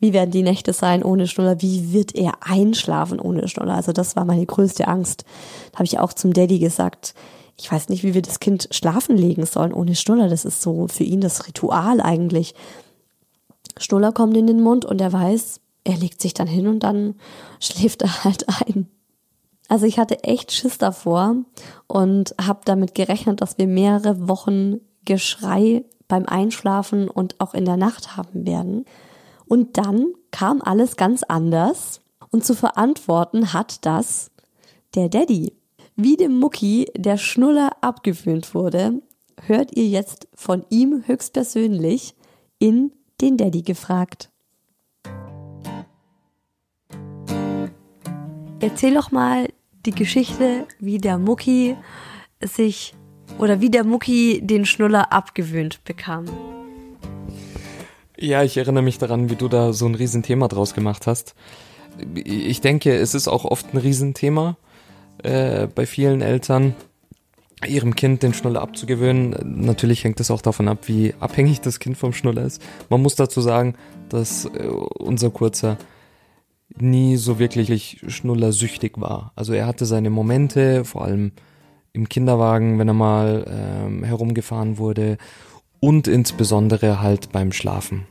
Wie 0.01 0.13
werden 0.13 0.31
die 0.31 0.43
Nächte 0.43 0.73
sein 0.73 1.03
ohne 1.03 1.27
Schnuller? 1.27 1.61
Wie 1.63 1.93
wird 1.93 2.15
er 2.15 2.35
einschlafen 2.41 3.21
ohne 3.21 3.49
Schnuller? 3.49 3.75
Also 3.75 3.93
das 3.93 4.17
war 4.17 4.25
meine 4.25 4.47
größte 4.47 4.89
Angst. 4.89 5.25
Da 5.73 5.79
habe 5.79 5.85
ich 5.85 5.99
auch 5.99 6.13
zum 6.13 6.33
Daddy 6.33 6.59
gesagt, 6.59 7.15
ich 7.59 7.71
weiß 7.73 7.89
nicht, 7.89 8.03
wie 8.03 8.15
wir 8.15 8.23
das 8.23 8.41
Kind 8.41 8.69
schlafen 8.71 9.17
legen 9.17 9.47
sollen 9.47 9.73
ohne 9.73 9.95
Schnuller. 9.95 10.29
Das 10.29 10.45
ist 10.45 10.61
so 10.61 10.89
für 10.89 11.05
ihn 11.05 11.21
das 11.21 11.47
Ritual 11.47 12.01
eigentlich. 12.01 12.55
Schnuller 13.79 14.13
kommt 14.13 14.37
in 14.37 14.47
den 14.47 14.63
Mund 14.63 14.85
und 14.85 15.01
er 15.01 15.13
weiß, 15.13 15.61
er 15.85 15.97
legt 15.97 16.21
sich 16.21 16.35
dann 16.35 16.47
hin 16.47 16.67
und 16.67 16.81
dann 16.81 17.15
schläft 17.61 18.03
er 18.03 18.25
halt 18.25 18.47
ein. 18.49 18.89
Also 19.69 19.87
ich 19.87 19.99
hatte 19.99 20.23
echt 20.25 20.53
Schiss 20.53 20.79
davor 20.79 21.37
und 21.87 22.35
habe 22.41 22.61
damit 22.65 22.95
gerechnet, 22.95 23.41
dass 23.41 23.59
wir 23.59 23.67
mehrere 23.67 24.29
Wochen 24.29 24.81
Geschrei 25.05 25.85
beim 26.09 26.27
Einschlafen 26.27 27.09
und 27.09 27.41
auch 27.41 27.55
in 27.55 27.65
der 27.65 27.77
Nacht 27.77 28.17
haben 28.17 28.47
werden. 28.47 28.85
Und 29.47 29.77
dann 29.77 30.07
kam 30.31 30.63
alles 30.63 30.97
ganz 30.97 31.23
anders 31.23 32.01
und 32.31 32.45
zu 32.45 32.55
verantworten 32.55 33.53
hat 33.53 33.85
das 33.87 34.31
der 34.95 35.09
Daddy. 35.09 35.53
Wie 35.95 36.17
dem 36.17 36.39
Mucki 36.39 36.91
der 36.97 37.17
Schnuller 37.17 37.71
abgewöhnt 37.81 38.55
wurde, 38.55 39.01
hört 39.41 39.77
ihr 39.77 39.87
jetzt 39.87 40.29
von 40.35 40.65
ihm 40.69 41.05
höchstpersönlich 41.07 42.15
in 42.59 42.93
den 43.21 43.37
Daddy 43.37 43.63
gefragt. 43.63 44.31
Erzähl 48.61 48.95
doch 48.95 49.12
mal 49.12 49.49
die 49.85 49.90
Geschichte, 49.90 50.66
wie 50.81 50.99
der 50.99 51.19
Mucki 51.19 51.77
sich 52.42 52.95
oder 53.38 53.61
wie 53.61 53.71
der 53.71 53.85
Mucki 53.85 54.40
den 54.42 54.64
Schnuller 54.64 55.12
abgewöhnt 55.12 55.85
bekam. 55.85 56.25
Ja, 58.16 58.42
ich 58.42 58.57
erinnere 58.57 58.83
mich 58.83 58.97
daran, 58.97 59.29
wie 59.29 59.37
du 59.37 59.49
da 59.49 59.75
so 59.75 59.85
ein 59.87 59.95
Riesenthema 59.95 60.49
draus 60.49 60.73
gemacht 60.73 61.07
hast. 61.07 61.35
Ich 62.14 62.62
denke, 62.62 62.95
es 62.95 63.14
ist 63.14 63.29
auch 63.29 63.45
oft 63.45 63.75
ein 63.75 63.77
Riesenthema 63.77 64.57
äh, 65.23 65.66
bei 65.66 65.85
vielen 65.85 66.23
Eltern, 66.23 66.75
ihrem 67.66 67.95
Kind 67.95 68.23
den 68.23 68.33
Schnuller 68.33 68.62
abzugewöhnen. 68.62 69.37
Natürlich 69.45 70.03
hängt 70.03 70.21
es 70.21 70.31
auch 70.31 70.40
davon 70.40 70.69
ab, 70.69 70.88
wie 70.88 71.14
abhängig 71.21 71.61
das 71.61 71.79
Kind 71.79 71.99
vom 71.99 72.14
Schnuller 72.14 72.42
ist. 72.42 72.62
Man 72.88 73.03
muss 73.03 73.16
dazu 73.16 73.42
sagen, 73.42 73.75
dass 74.09 74.47
äh, 74.47 74.66
unser 74.66 75.29
Kurzer 75.29 75.77
nie 76.79 77.17
so 77.17 77.39
wirklich 77.39 78.01
schnullersüchtig 78.07 78.93
war. 78.97 79.33
Also 79.37 79.53
er 79.53 79.67
hatte 79.67 79.87
seine 79.87 80.11
Momente, 80.11 80.85
vor 80.85 81.05
allem 81.05 81.33
im 81.93 82.09
Kinderwagen, 82.09 82.79
wenn 82.79 82.89
er 82.89 82.95
mal 82.95 83.47
ähm, 83.49 84.05
herumgefahren 84.05 84.79
wurde 84.79 85.17
und 85.81 86.09
insbesondere 86.09 87.01
halt 87.01 87.33
beim 87.33 87.53
Schlafen. 87.53 88.07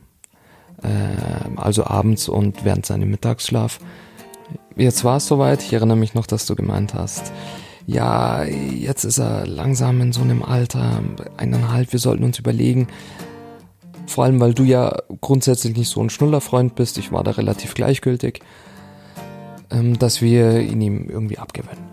Äh, 0.82 1.58
also 1.58 1.86
abends 1.86 2.28
und 2.28 2.65
während 2.65 2.86
seinem 2.86 3.12
Mittagsschlaf. 3.12 3.80
Jetzt 4.75 5.04
war 5.04 5.17
es 5.17 5.28
soweit, 5.28 5.62
ich 5.62 5.73
erinnere 5.73 5.97
mich 5.97 6.13
noch, 6.13 6.28
dass 6.28 6.45
du 6.45 6.56
gemeint 6.56 6.93
hast, 6.93 7.32
ja, 7.88 8.43
jetzt 8.43 9.04
ist 9.04 9.19
er 9.19 9.45
langsam 9.45 10.01
in 10.01 10.12
so 10.12 10.21
einem 10.21 10.41
Alter, 10.41 11.04
eineinhalb, 11.38 11.91
wir 11.91 11.99
sollten 11.99 12.23
uns 12.23 12.39
überlegen, 12.39 12.88
vor 14.06 14.24
allem 14.24 14.39
weil 14.39 14.54
du 14.54 14.63
ja 14.63 14.98
grundsätzlich 15.22 15.76
nicht 15.76 15.89
so 15.89 16.02
ein 16.02 16.10
Schnullerfreund 16.10 16.76
bist, 16.76 16.98
ich 16.98 17.12
war 17.12 17.24
da 17.24 17.32
relativ 17.32 17.74
gleichgültig, 17.74 18.41
ähm, 19.72 19.98
dass 19.98 20.22
wir 20.22 20.60
ihn 20.60 20.82
ihm 20.82 21.10
irgendwie 21.10 21.38
abgewöhnen. 21.38 21.84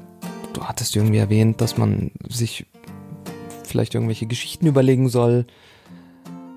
Du 0.52 0.64
hattest 0.64 0.94
irgendwie 0.96 1.18
erwähnt, 1.18 1.60
dass 1.60 1.78
man 1.78 2.10
sich 2.28 2.66
vielleicht 3.64 3.94
irgendwelche 3.94 4.26
Geschichten 4.26 4.66
überlegen 4.66 5.08
soll 5.08 5.46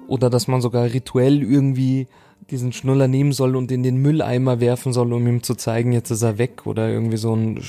oder 0.08 0.30
dass 0.30 0.48
man 0.48 0.62
sogar 0.62 0.84
rituell 0.86 1.42
irgendwie 1.42 2.08
diesen 2.52 2.74
Schnuller 2.74 3.08
nehmen 3.08 3.32
soll 3.32 3.56
und 3.56 3.72
in 3.72 3.82
den 3.82 3.98
Mülleimer 3.98 4.60
werfen 4.60 4.94
soll, 4.94 5.12
um 5.14 5.26
ihm 5.26 5.42
zu 5.42 5.56
zeigen, 5.56 5.92
jetzt 5.92 6.12
ist 6.12 6.22
er 6.22 6.38
weg 6.38 6.68
oder 6.68 6.90
irgendwie 6.90 7.18
so 7.18 7.36
ein 7.36 7.60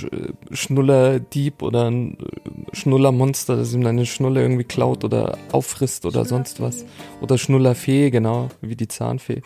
Schnullerdieb 0.50 1.62
oder 1.62 1.90
ein 1.90 2.18
Schnullermonster, 2.72 3.56
das 3.56 3.72
ihm 3.72 3.82
deine 3.82 4.04
Schnuller 4.04 4.42
irgendwie 4.42 4.64
klaut 4.64 5.02
oder 5.02 5.38
auffrisst 5.50 6.04
oder 6.04 6.26
sonst 6.26 6.60
was. 6.60 6.84
Oder 7.22 7.38
Schnullerfee, 7.38 8.10
genau, 8.10 8.48
wie 8.60 8.76
die 8.76 8.88
Zahnfee. 8.88 9.40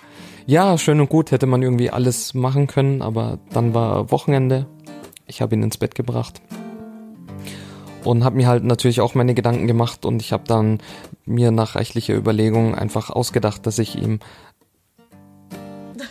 Ja, 0.46 0.76
schön 0.78 1.00
und 1.00 1.08
gut, 1.08 1.30
hätte 1.30 1.46
man 1.46 1.62
irgendwie 1.62 1.90
alles 1.90 2.34
machen 2.34 2.66
können, 2.66 3.00
aber 3.00 3.38
dann 3.52 3.72
war 3.72 4.10
Wochenende. 4.10 4.66
Ich 5.28 5.40
habe 5.40 5.54
ihn 5.54 5.62
ins 5.62 5.78
Bett 5.78 5.94
gebracht 5.94 6.40
und 8.04 8.24
habe 8.24 8.36
mir 8.36 8.48
halt 8.48 8.64
natürlich 8.64 9.00
auch 9.00 9.14
meine 9.14 9.34
Gedanken 9.34 9.66
gemacht 9.66 10.04
und 10.04 10.22
ich 10.22 10.32
habe 10.32 10.44
dann 10.46 10.78
mir 11.24 11.50
nach 11.52 11.74
rechtlicher 11.76 12.16
Überlegung 12.16 12.74
einfach 12.74 13.10
ausgedacht, 13.10 13.66
dass 13.66 13.78
ich 13.78 14.00
ihm 14.00 14.18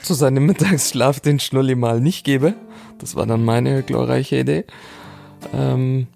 zu 0.02 0.14
seinem 0.14 0.46
Mittagsschlaf 0.46 1.20
den 1.20 1.40
Schnulli 1.40 1.76
mal 1.76 2.00
nicht 2.02 2.24
gebe. 2.24 2.54
Das 2.98 3.16
war 3.16 3.26
dann 3.26 3.44
meine 3.44 3.84
glorreiche 3.84 4.40
Idee. 4.40 4.66
Ähm, 5.54 6.08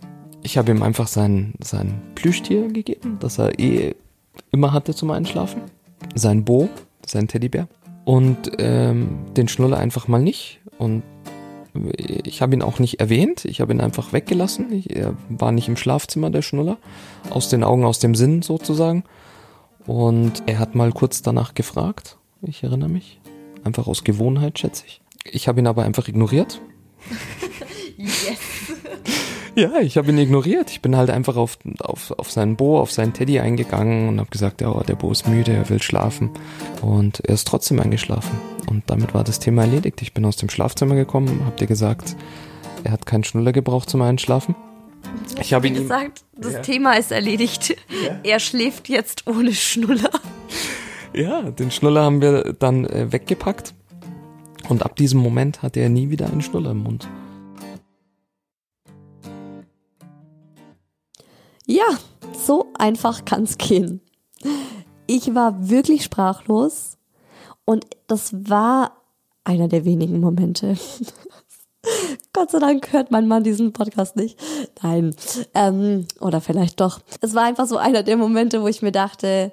ich 0.42 0.58
habe 0.58 0.72
ihm 0.72 0.84
einfach 0.84 1.08
sein, 1.08 1.54
sein 1.64 2.02
Plüschtier 2.16 2.68
gegeben, 2.68 3.18
das 3.20 3.40
er 3.40 3.58
eh 3.60 3.96
immer 4.52 4.74
hatte 4.74 4.94
zum 4.94 5.12
Einschlafen. 5.12 5.62
Sein 6.16 6.44
Bo, 6.44 6.70
sein 7.06 7.28
Teddybär. 7.28 7.68
Und 8.04 8.52
ähm, 8.58 9.20
den 9.38 9.48
Schnuller 9.48 9.78
einfach 9.78 10.10
mal 10.10 10.22
nicht. 10.22 10.60
Und 10.78 11.04
ich 11.98 12.42
habe 12.42 12.54
ihn 12.54 12.62
auch 12.62 12.80
nicht 12.80 13.00
erwähnt, 13.00 13.46
ich 13.46 13.62
habe 13.62 13.74
ihn 13.74 13.82
einfach 13.82 14.14
weggelassen. 14.14 14.72
Ich, 14.74 14.96
er 14.96 15.16
war 15.30 15.52
nicht 15.52 15.70
im 15.70 15.78
Schlafzimmer, 15.78 16.30
der 16.30 16.42
Schnuller. 16.42 16.78
Aus 17.30 17.50
den 17.50 17.64
Augen, 17.64 17.86
aus 17.86 18.00
dem 18.00 18.14
Sinn 18.14 18.42
sozusagen. 18.42 19.04
Und 19.86 20.44
er 20.46 20.60
hat 20.60 20.76
mal 20.76 20.92
kurz 20.92 21.22
danach 21.22 21.54
gefragt, 21.54 22.18
ich 22.42 22.64
erinnere 22.64 22.90
mich. 22.90 23.20
Einfach 23.64 23.88
aus 23.88 24.04
Gewohnheit, 24.04 24.60
schätze 24.60 24.84
ich. 24.86 25.02
Ich 25.26 25.48
habe 25.48 25.60
ihn 25.60 25.68
aber 25.68 25.84
einfach 25.84 26.08
ignoriert, 26.08 26.62
yes. 27.98 28.38
Ja, 29.56 29.80
ich 29.82 29.98
habe 29.98 30.10
ihn 30.10 30.18
ignoriert. 30.18 30.72
Ich 30.72 30.82
bin 30.82 30.96
halt 30.96 31.12
einfach 31.12 31.36
auf, 31.36 31.60
auf, 31.80 32.10
auf 32.18 32.32
seinen 32.32 32.56
Bo, 32.56 32.80
auf 32.80 32.92
seinen 32.92 33.14
Teddy 33.14 33.40
eingegangen 33.40 34.10
und 34.10 34.20
habe 34.20 34.32
gesagt, 34.32 34.62
ja, 34.62 34.74
der 34.82 34.96
Bo 34.96 35.12
ist 35.12 35.28
müde, 35.28 35.54
er 35.54 35.70
will 35.70 35.80
schlafen. 35.80 36.32
Und 36.82 37.20
er 37.20 37.36
ist 37.36 37.48
trotzdem 37.48 37.80
eingeschlafen. 37.80 38.36
Und 38.68 38.82
damit 38.88 39.14
war 39.14 39.24
das 39.24 39.40
Thema 39.40 39.62
erledigt. 39.62 40.02
Ich 40.02 40.12
bin 40.12 40.26
aus 40.26 40.38
dem 40.38 40.50
Schlafzimmer 40.50 40.96
gekommen, 40.96 41.44
hab 41.46 41.58
dir 41.58 41.68
gesagt, 41.68 42.16
er 42.84 42.92
hat 42.92 43.06
keinen 43.06 43.24
Schnuller 43.24 43.52
gebraucht 43.52 43.92
zum 43.92 44.02
Einschlafen. 44.02 44.56
Ich 45.40 45.54
habe 45.54 45.68
ihn 45.68 45.76
gesagt, 45.76 46.24
das 46.36 46.54
ja. 46.54 46.60
Thema 46.62 46.94
ist 46.94 47.12
erledigt. 47.12 47.76
Ja. 48.04 48.20
Er 48.24 48.40
schläft 48.40 48.90
jetzt 48.90 49.28
ohne 49.28 49.54
Schnuller. 49.54 50.10
Ja, 51.16 51.44
den 51.44 51.70
Schnuller 51.70 52.04
haben 52.04 52.22
wir 52.22 52.54
dann 52.54 52.86
äh, 52.86 53.12
weggepackt. 53.12 53.76
Und 54.68 54.84
ab 54.84 54.96
diesem 54.96 55.20
Moment 55.20 55.62
hatte 55.62 55.80
er 55.80 55.90
nie 55.90 56.10
wieder 56.10 56.26
einen 56.26 56.42
Schnuller 56.42 56.72
im 56.72 56.80
Mund. 56.80 57.08
Ja, 61.68 61.86
so 62.34 62.72
einfach 62.78 63.26
kann's 63.26 63.58
gehen. 63.58 64.02
Ich 65.06 65.36
war 65.36 65.70
wirklich 65.70 66.04
sprachlos 66.04 66.98
und 67.66 67.86
das 68.08 68.34
war 68.50 68.98
einer 69.44 69.68
der 69.68 69.86
wenigen 69.86 70.20
Momente. 70.20 70.78
Gott 72.34 72.50
sei 72.50 72.60
Dank 72.60 72.92
hört 72.92 73.12
mein 73.12 73.28
Mann 73.28 73.44
diesen 73.44 73.72
Podcast 73.72 74.16
nicht. 74.16 74.40
Nein. 74.82 75.16
Ähm, 75.54 76.08
oder 76.20 76.42
vielleicht 76.42 76.82
doch. 76.82 77.02
Es 77.22 77.36
war 77.36 77.44
einfach 77.44 77.68
so 77.68 77.78
einer 77.78 78.02
der 78.02 78.18
Momente, 78.18 78.62
wo 78.62 78.68
ich 78.68 78.82
mir 78.82 78.92
dachte, 78.92 79.52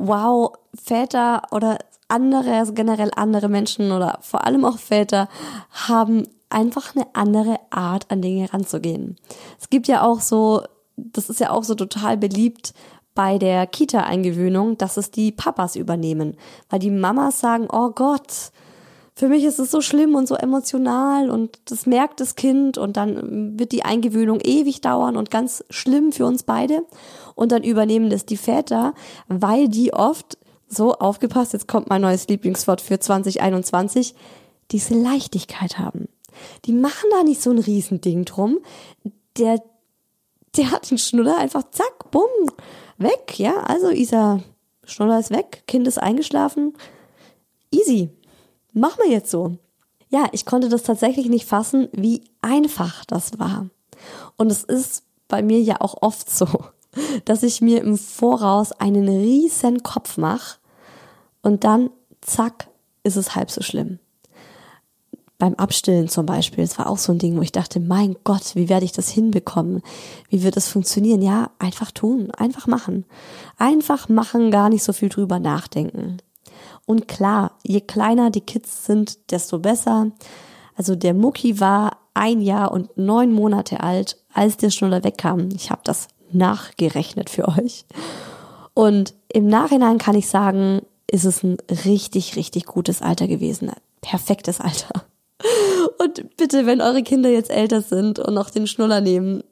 wow, 0.00 0.52
Väter 0.74 1.42
oder 1.52 1.78
andere, 2.08 2.56
also 2.56 2.72
generell 2.72 3.10
andere 3.14 3.48
Menschen 3.48 3.92
oder 3.92 4.18
vor 4.22 4.46
allem 4.46 4.64
auch 4.64 4.78
Väter 4.78 5.28
haben 5.70 6.26
einfach 6.48 6.96
eine 6.96 7.06
andere 7.12 7.60
Art 7.70 8.10
an 8.10 8.22
Dinge 8.22 8.52
ranzugehen. 8.52 9.16
Es 9.60 9.68
gibt 9.68 9.86
ja 9.86 10.02
auch 10.02 10.20
so, 10.20 10.62
das 10.96 11.30
ist 11.30 11.38
ja 11.38 11.50
auch 11.50 11.64
so 11.64 11.74
total 11.74 12.16
beliebt 12.16 12.74
bei 13.14 13.38
der 13.38 13.66
Kita-Eingewöhnung, 13.66 14.78
dass 14.78 14.96
es 14.96 15.10
die 15.10 15.32
Papas 15.32 15.76
übernehmen, 15.76 16.36
weil 16.70 16.78
die 16.78 16.90
Mamas 16.90 17.40
sagen, 17.40 17.68
oh 17.70 17.90
Gott, 17.90 18.52
für 19.20 19.28
mich 19.28 19.44
ist 19.44 19.58
es 19.58 19.70
so 19.70 19.82
schlimm 19.82 20.14
und 20.14 20.26
so 20.26 20.34
emotional 20.34 21.28
und 21.28 21.60
das 21.66 21.84
merkt 21.84 22.20
das 22.20 22.36
Kind 22.36 22.78
und 22.78 22.96
dann 22.96 23.58
wird 23.58 23.70
die 23.72 23.84
Eingewöhnung 23.84 24.40
ewig 24.40 24.80
dauern 24.80 25.18
und 25.18 25.30
ganz 25.30 25.62
schlimm 25.68 26.10
für 26.10 26.24
uns 26.24 26.42
beide 26.42 26.86
und 27.34 27.52
dann 27.52 27.62
übernehmen 27.62 28.08
das 28.08 28.24
die 28.24 28.38
Väter, 28.38 28.94
weil 29.28 29.68
die 29.68 29.92
oft 29.92 30.38
so 30.68 30.94
aufgepasst, 30.94 31.52
jetzt 31.52 31.68
kommt 31.68 31.90
mein 31.90 32.00
neues 32.00 32.28
Lieblingswort 32.28 32.80
für 32.80 32.98
2021, 32.98 34.14
diese 34.70 34.94
Leichtigkeit 34.94 35.78
haben. 35.78 36.08
Die 36.64 36.72
machen 36.72 37.10
da 37.10 37.22
nicht 37.22 37.42
so 37.42 37.50
ein 37.50 37.58
Riesending 37.58 38.24
drum. 38.24 38.60
Der, 39.36 39.62
der 40.56 40.70
hat 40.70 40.90
den 40.90 40.96
Schnuller 40.96 41.36
einfach 41.36 41.64
zack, 41.72 42.10
bumm, 42.10 42.24
weg, 42.96 43.38
ja. 43.38 43.64
Also 43.64 43.90
Isa, 43.90 44.40
Schnuller 44.86 45.18
ist 45.18 45.30
weg, 45.30 45.64
Kind 45.66 45.86
ist 45.86 45.98
eingeschlafen. 45.98 46.72
Easy. 47.70 48.08
Machen 48.72 49.00
wir 49.04 49.10
jetzt 49.10 49.30
so. 49.30 49.58
Ja, 50.10 50.26
ich 50.32 50.44
konnte 50.44 50.68
das 50.68 50.82
tatsächlich 50.82 51.28
nicht 51.28 51.46
fassen, 51.46 51.88
wie 51.92 52.24
einfach 52.42 53.04
das 53.04 53.38
war. 53.38 53.66
Und 54.36 54.50
es 54.50 54.64
ist 54.64 55.04
bei 55.28 55.42
mir 55.42 55.60
ja 55.60 55.80
auch 55.80 56.02
oft 56.02 56.30
so, 56.30 56.46
dass 57.24 57.42
ich 57.42 57.60
mir 57.60 57.80
im 57.82 57.96
Voraus 57.96 58.72
einen 58.72 59.08
riesen 59.08 59.82
Kopf 59.82 60.18
mache 60.18 60.58
und 61.42 61.64
dann, 61.64 61.90
zack, 62.20 62.68
ist 63.02 63.16
es 63.16 63.34
halb 63.34 63.50
so 63.50 63.62
schlimm. 63.62 63.98
Beim 65.38 65.54
Abstillen 65.54 66.08
zum 66.08 66.26
Beispiel, 66.26 66.62
es 66.62 66.78
war 66.78 66.86
auch 66.86 66.98
so 66.98 67.12
ein 67.12 67.18
Ding, 67.18 67.34
wo 67.36 67.40
ich 67.40 67.52
dachte, 67.52 67.80
mein 67.80 68.14
Gott, 68.24 68.54
wie 68.56 68.68
werde 68.68 68.84
ich 68.84 68.92
das 68.92 69.08
hinbekommen? 69.08 69.80
Wie 70.28 70.42
wird 70.42 70.56
das 70.56 70.68
funktionieren? 70.68 71.22
Ja, 71.22 71.50
einfach 71.58 71.92
tun, 71.92 72.30
einfach 72.32 72.66
machen. 72.66 73.06
Einfach 73.56 74.10
machen, 74.10 74.50
gar 74.50 74.68
nicht 74.68 74.82
so 74.82 74.92
viel 74.92 75.08
drüber 75.08 75.38
nachdenken. 75.38 76.18
Und 76.90 77.06
klar, 77.06 77.52
je 77.62 77.80
kleiner 77.80 78.30
die 78.30 78.40
Kids 78.40 78.84
sind, 78.84 79.30
desto 79.30 79.60
besser. 79.60 80.10
Also 80.74 80.96
der 80.96 81.14
Mucki 81.14 81.60
war 81.60 81.98
ein 82.14 82.40
Jahr 82.40 82.72
und 82.72 82.98
neun 82.98 83.32
Monate 83.32 83.78
alt, 83.78 84.16
als 84.34 84.56
der 84.56 84.70
Schnuller 84.70 85.04
wegkam. 85.04 85.50
Ich 85.54 85.70
habe 85.70 85.82
das 85.84 86.08
nachgerechnet 86.32 87.30
für 87.30 87.46
euch. 87.46 87.84
Und 88.74 89.14
im 89.32 89.46
Nachhinein 89.46 89.98
kann 89.98 90.16
ich 90.16 90.28
sagen, 90.28 90.80
ist 91.08 91.24
es 91.24 91.44
ein 91.44 91.58
richtig, 91.84 92.34
richtig 92.34 92.64
gutes 92.64 93.02
Alter 93.02 93.28
gewesen. 93.28 93.70
Perfektes 94.00 94.60
Alter. 94.60 95.04
Und 96.00 96.36
bitte, 96.36 96.66
wenn 96.66 96.80
eure 96.80 97.04
Kinder 97.04 97.30
jetzt 97.30 97.50
älter 97.50 97.82
sind 97.82 98.18
und 98.18 98.34
noch 98.34 98.50
den 98.50 98.66
Schnuller 98.66 99.00
nehmen, 99.00 99.44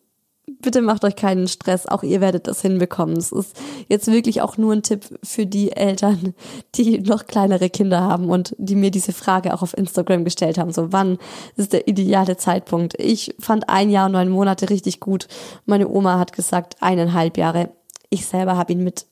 bitte 0.61 0.83
macht 0.83 1.05
euch 1.05 1.17
keinen 1.17 1.49
Stress. 1.49 1.87
Auch 1.87 2.03
ihr 2.03 2.21
werdet 2.21 2.47
das 2.47 2.63
hinbekommen. 2.63 3.17
Es 3.17 3.33
ist 3.33 3.57
jetzt 3.89 4.07
wirklich 4.11 4.41
auch 4.43 4.57
nur 4.57 4.73
ein 4.73 4.83
Tipp 4.83 5.05
für 5.23 5.47
die 5.47 5.73
Eltern, 5.73 6.35
die 6.75 7.01
noch 7.01 7.27
kleinere 7.27 7.71
Kinder 7.71 8.01
haben 8.01 8.29
und 8.29 8.55
die 8.59 8.77
mir 8.77 8.91
diese 8.91 9.13
Frage 9.13 9.55
auch 9.55 9.63
auf 9.63 9.77
Instagram 9.77 10.25
gestellt 10.25 10.59
haben. 10.59 10.73
So, 10.73 10.93
wann 10.93 11.19
ist 11.57 11.73
der 11.73 11.89
ideale 11.89 12.37
Zeitpunkt? 12.37 12.95
Ich 12.99 13.35
fand 13.39 13.69
ein 13.69 13.91
Jahr 13.91 14.07
und 14.07 14.13
neun 14.13 14.29
Monate 14.29 14.71
richtig 14.71 15.01
gut. 15.01 15.29
Meine 15.67 15.89
Oma 15.89 16.19
hat 16.19 16.33
gesagt 16.33 16.77
eineinhalb 16.81 17.37
Jahre. 17.37 17.71
Ich 18.11 18.27
selber 18.27 18.57
habe 18.57 18.73
ihn 18.73 18.85
mit 18.85 19.07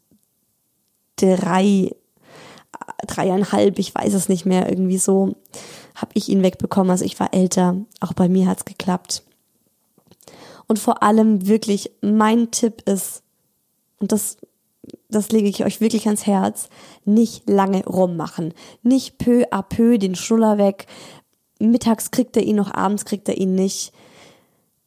drei 1.16 1.90
dreieinhalb, 3.06 3.78
ich 3.78 3.94
weiß 3.94 4.14
es 4.14 4.28
nicht 4.28 4.46
mehr, 4.46 4.68
irgendwie 4.68 4.98
so, 4.98 5.34
habe 5.94 6.10
ich 6.14 6.28
ihn 6.28 6.42
wegbekommen. 6.42 6.90
Also 6.90 7.04
ich 7.04 7.18
war 7.18 7.32
älter. 7.32 7.76
Auch 8.00 8.12
bei 8.12 8.28
mir 8.28 8.46
hat's 8.46 8.64
geklappt. 8.64 9.22
Und 10.68 10.78
vor 10.78 11.02
allem 11.02 11.46
wirklich, 11.46 11.92
mein 12.00 12.50
Tipp 12.50 12.82
ist, 12.88 13.22
und 13.98 14.12
das, 14.12 14.36
das 15.08 15.30
lege 15.30 15.48
ich 15.48 15.64
euch 15.64 15.80
wirklich 15.80 16.06
ans 16.06 16.26
Herz, 16.26 16.68
nicht 17.04 17.48
lange 17.48 17.84
rummachen. 17.84 18.52
Nicht 18.82 19.18
peu 19.18 19.44
à 19.50 19.62
peu 19.62 19.98
den 19.98 20.14
Schnuller 20.14 20.58
weg. 20.58 20.86
Mittags 21.58 22.10
kriegt 22.10 22.36
er 22.36 22.42
ihn 22.42 22.56
noch, 22.56 22.72
abends 22.74 23.04
kriegt 23.04 23.28
er 23.28 23.36
ihn 23.36 23.54
nicht 23.54 23.92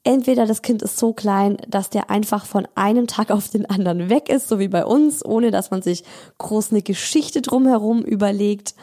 entweder 0.03 0.45
das 0.45 0.61
Kind 0.61 0.81
ist 0.81 0.97
so 0.97 1.13
klein, 1.13 1.57
dass 1.67 1.89
der 1.89 2.09
einfach 2.09 2.45
von 2.45 2.67
einem 2.75 3.07
Tag 3.07 3.31
auf 3.31 3.49
den 3.49 3.69
anderen 3.69 4.09
weg 4.09 4.29
ist, 4.29 4.47
so 4.47 4.59
wie 4.59 4.67
bei 4.67 4.85
uns, 4.85 5.23
ohne 5.23 5.51
dass 5.51 5.71
man 5.71 5.81
sich 5.81 6.03
groß 6.37 6.71
eine 6.71 6.81
Geschichte 6.81 7.41
drumherum 7.41 8.01
überlegt. 8.01 8.75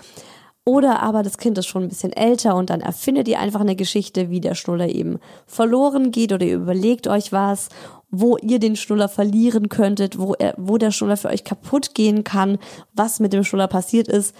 Oder 0.69 1.01
aber 1.01 1.23
das 1.23 1.39
Kind 1.39 1.57
ist 1.59 1.67
schon 1.67 1.85
ein 1.85 1.89
bisschen 1.89 2.13
älter 2.13 2.57
und 2.57 2.71
dann 2.71 2.81
erfindet 2.81 3.29
ihr 3.29 3.39
einfach 3.39 3.61
eine 3.61 3.77
Geschichte, 3.77 4.31
wie 4.31 4.41
der 4.41 4.57
Schnuller 4.57 4.89
eben 4.89 5.21
verloren 5.47 6.11
geht 6.11 6.33
oder 6.33 6.45
ihr 6.45 6.57
überlegt 6.57 7.07
euch 7.07 7.31
was, 7.31 7.69
wo 8.11 8.37
ihr 8.39 8.59
den 8.59 8.75
Schnuller 8.75 9.09
verlieren 9.09 9.69
könntet, 9.69 10.19
wo 10.19 10.35
er, 10.35 10.55
wo 10.57 10.77
der 10.77 10.91
Schnuller 10.91 11.17
für 11.17 11.29
euch 11.29 11.45
kaputt 11.45 11.95
gehen 11.95 12.25
kann, 12.25 12.59
was 12.95 13.21
mit 13.21 13.33
dem 13.33 13.45
Schnuller 13.45 13.69
passiert 13.69 14.09
ist. 14.09 14.35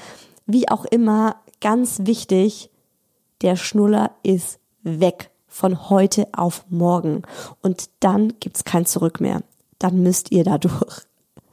Wie 0.47 0.69
auch 0.69 0.85
immer, 0.85 1.37
ganz 1.61 2.01
wichtig, 2.03 2.71
der 3.43 3.55
Schnuller 3.55 4.11
ist 4.25 4.59
weg 4.83 5.31
von 5.47 5.91
heute 5.91 6.27
auf 6.33 6.65
morgen. 6.69 7.23
Und 7.63 7.89
dann 8.01 8.35
gibt's 8.41 8.65
kein 8.65 8.85
Zurück 8.85 9.21
mehr. 9.21 9.43
Dann 9.79 10.03
müsst 10.03 10.33
ihr 10.33 10.43
da 10.43 10.59
durch. 10.59 11.03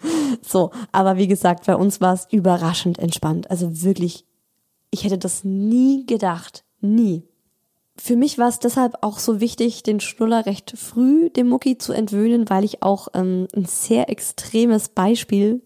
So, 0.42 0.72
aber 0.92 1.16
wie 1.16 1.28
gesagt, 1.28 1.66
bei 1.66 1.78
uns 1.78 2.02
war 2.02 2.14
es 2.14 2.28
überraschend 2.30 3.00
entspannt. 3.00 3.50
Also 3.50 3.84
wirklich, 3.84 4.26
ich 4.94 5.04
hätte 5.04 5.18
das 5.18 5.44
nie 5.44 6.06
gedacht. 6.06 6.64
Nie. 6.80 7.24
Für 7.96 8.16
mich 8.16 8.38
war 8.38 8.48
es 8.48 8.60
deshalb 8.60 8.98
auch 9.02 9.20
so 9.20 9.40
wichtig, 9.40 9.84
den 9.84 10.00
Schnuller 10.00 10.46
recht 10.46 10.74
früh 10.78 11.30
dem 11.30 11.50
Mucki 11.50 11.78
zu 11.78 11.94
entwöhnen, 11.94 12.50
weil 12.50 12.64
ich 12.64 12.84
auch 12.84 13.08
ähm, 13.14 13.48
ein 13.56 13.66
sehr 13.66 14.10
extremes 14.10 14.90
Beispiel 14.90 15.62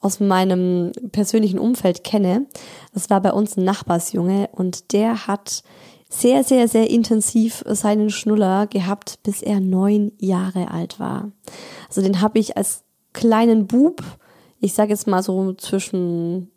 aus 0.00 0.20
meinem 0.20 0.92
persönlichen 1.12 1.58
Umfeld 1.58 2.02
kenne. 2.02 2.46
Das 2.92 3.10
war 3.10 3.20
bei 3.20 3.32
uns 3.32 3.56
ein 3.56 3.64
Nachbarsjunge 3.64 4.48
und 4.52 4.92
der 4.92 5.26
hat 5.26 5.62
sehr, 6.08 6.44
sehr, 6.44 6.68
sehr 6.68 6.90
intensiv 6.90 7.62
seinen 7.66 8.10
Schnuller 8.10 8.66
gehabt, 8.66 9.22
bis 9.22 9.42
er 9.42 9.60
neun 9.60 10.12
Jahre 10.18 10.70
alt 10.70 10.98
war. 10.98 11.32
Also 11.88 12.02
den 12.02 12.20
habe 12.20 12.38
ich 12.38 12.56
als 12.56 12.84
kleinen 13.12 13.66
Bub, 13.66 14.02
ich 14.60 14.74
sage 14.74 14.90
jetzt 14.90 15.06
mal 15.06 15.22
so 15.22 15.52
zwischen, 15.54 16.50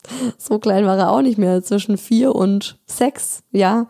so 0.38 0.58
klein 0.58 0.86
war 0.86 0.98
er 0.98 1.12
auch 1.12 1.22
nicht 1.22 1.38
mehr, 1.38 1.62
zwischen 1.62 1.98
vier 1.98 2.34
und 2.34 2.78
sechs, 2.86 3.42
ja. 3.52 3.86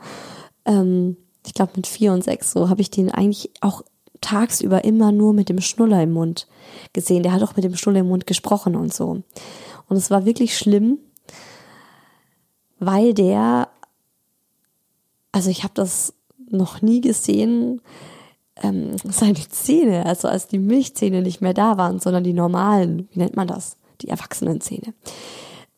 Ähm, 0.65 1.17
ich 1.47 1.55
glaube 1.55 1.73
mit 1.77 1.87
vier 1.87 2.13
und 2.13 2.25
sechs, 2.25 2.53
so 2.53 2.69
habe 2.69 2.81
ich 2.81 2.91
den 2.91 3.11
eigentlich 3.11 3.51
auch 3.61 3.83
tagsüber 4.21 4.85
immer 4.85 5.13
nur 5.13 5.33
mit 5.33 5.49
dem 5.49 5.61
Schnuller 5.61 6.03
im 6.03 6.13
Mund 6.13 6.49
gesehen. 6.93 7.23
Der 7.23 7.33
hat 7.33 7.43
auch 7.43 7.57
mit 7.57 7.65
dem 7.65 7.77
Schnuller 7.77 8.01
im 8.01 8.09
Mund 8.09 8.27
gesprochen 8.27 8.75
und 8.75 8.93
so. 8.93 9.23
Und 9.89 9.97
es 9.97 10.11
war 10.11 10.27
wirklich 10.27 10.59
schlimm, 10.59 10.99
weil 12.81 13.15
der 13.15 13.69
also 15.33 15.51
ich 15.51 15.63
habe 15.63 15.75
das 15.75 16.15
noch 16.51 16.83
nie 16.83 17.01
gesehen, 17.01 17.81
ähm, 18.57 18.97
seine 19.05 19.49
Zähne, 19.49 20.07
also 20.07 20.29
als 20.29 20.49
die 20.49 20.59
Milchzähne 20.59 21.23
nicht 21.23 21.41
mehr 21.41 21.55
da 21.55 21.79
waren, 21.79 22.01
sondern 22.01 22.25
die 22.25 22.33
normalen, 22.33 23.09
wie 23.13 23.21
nennt 23.21 23.37
man 23.37 23.47
das? 23.47 23.77
Die 24.01 24.09
Erwachsenenzähne. 24.09 24.95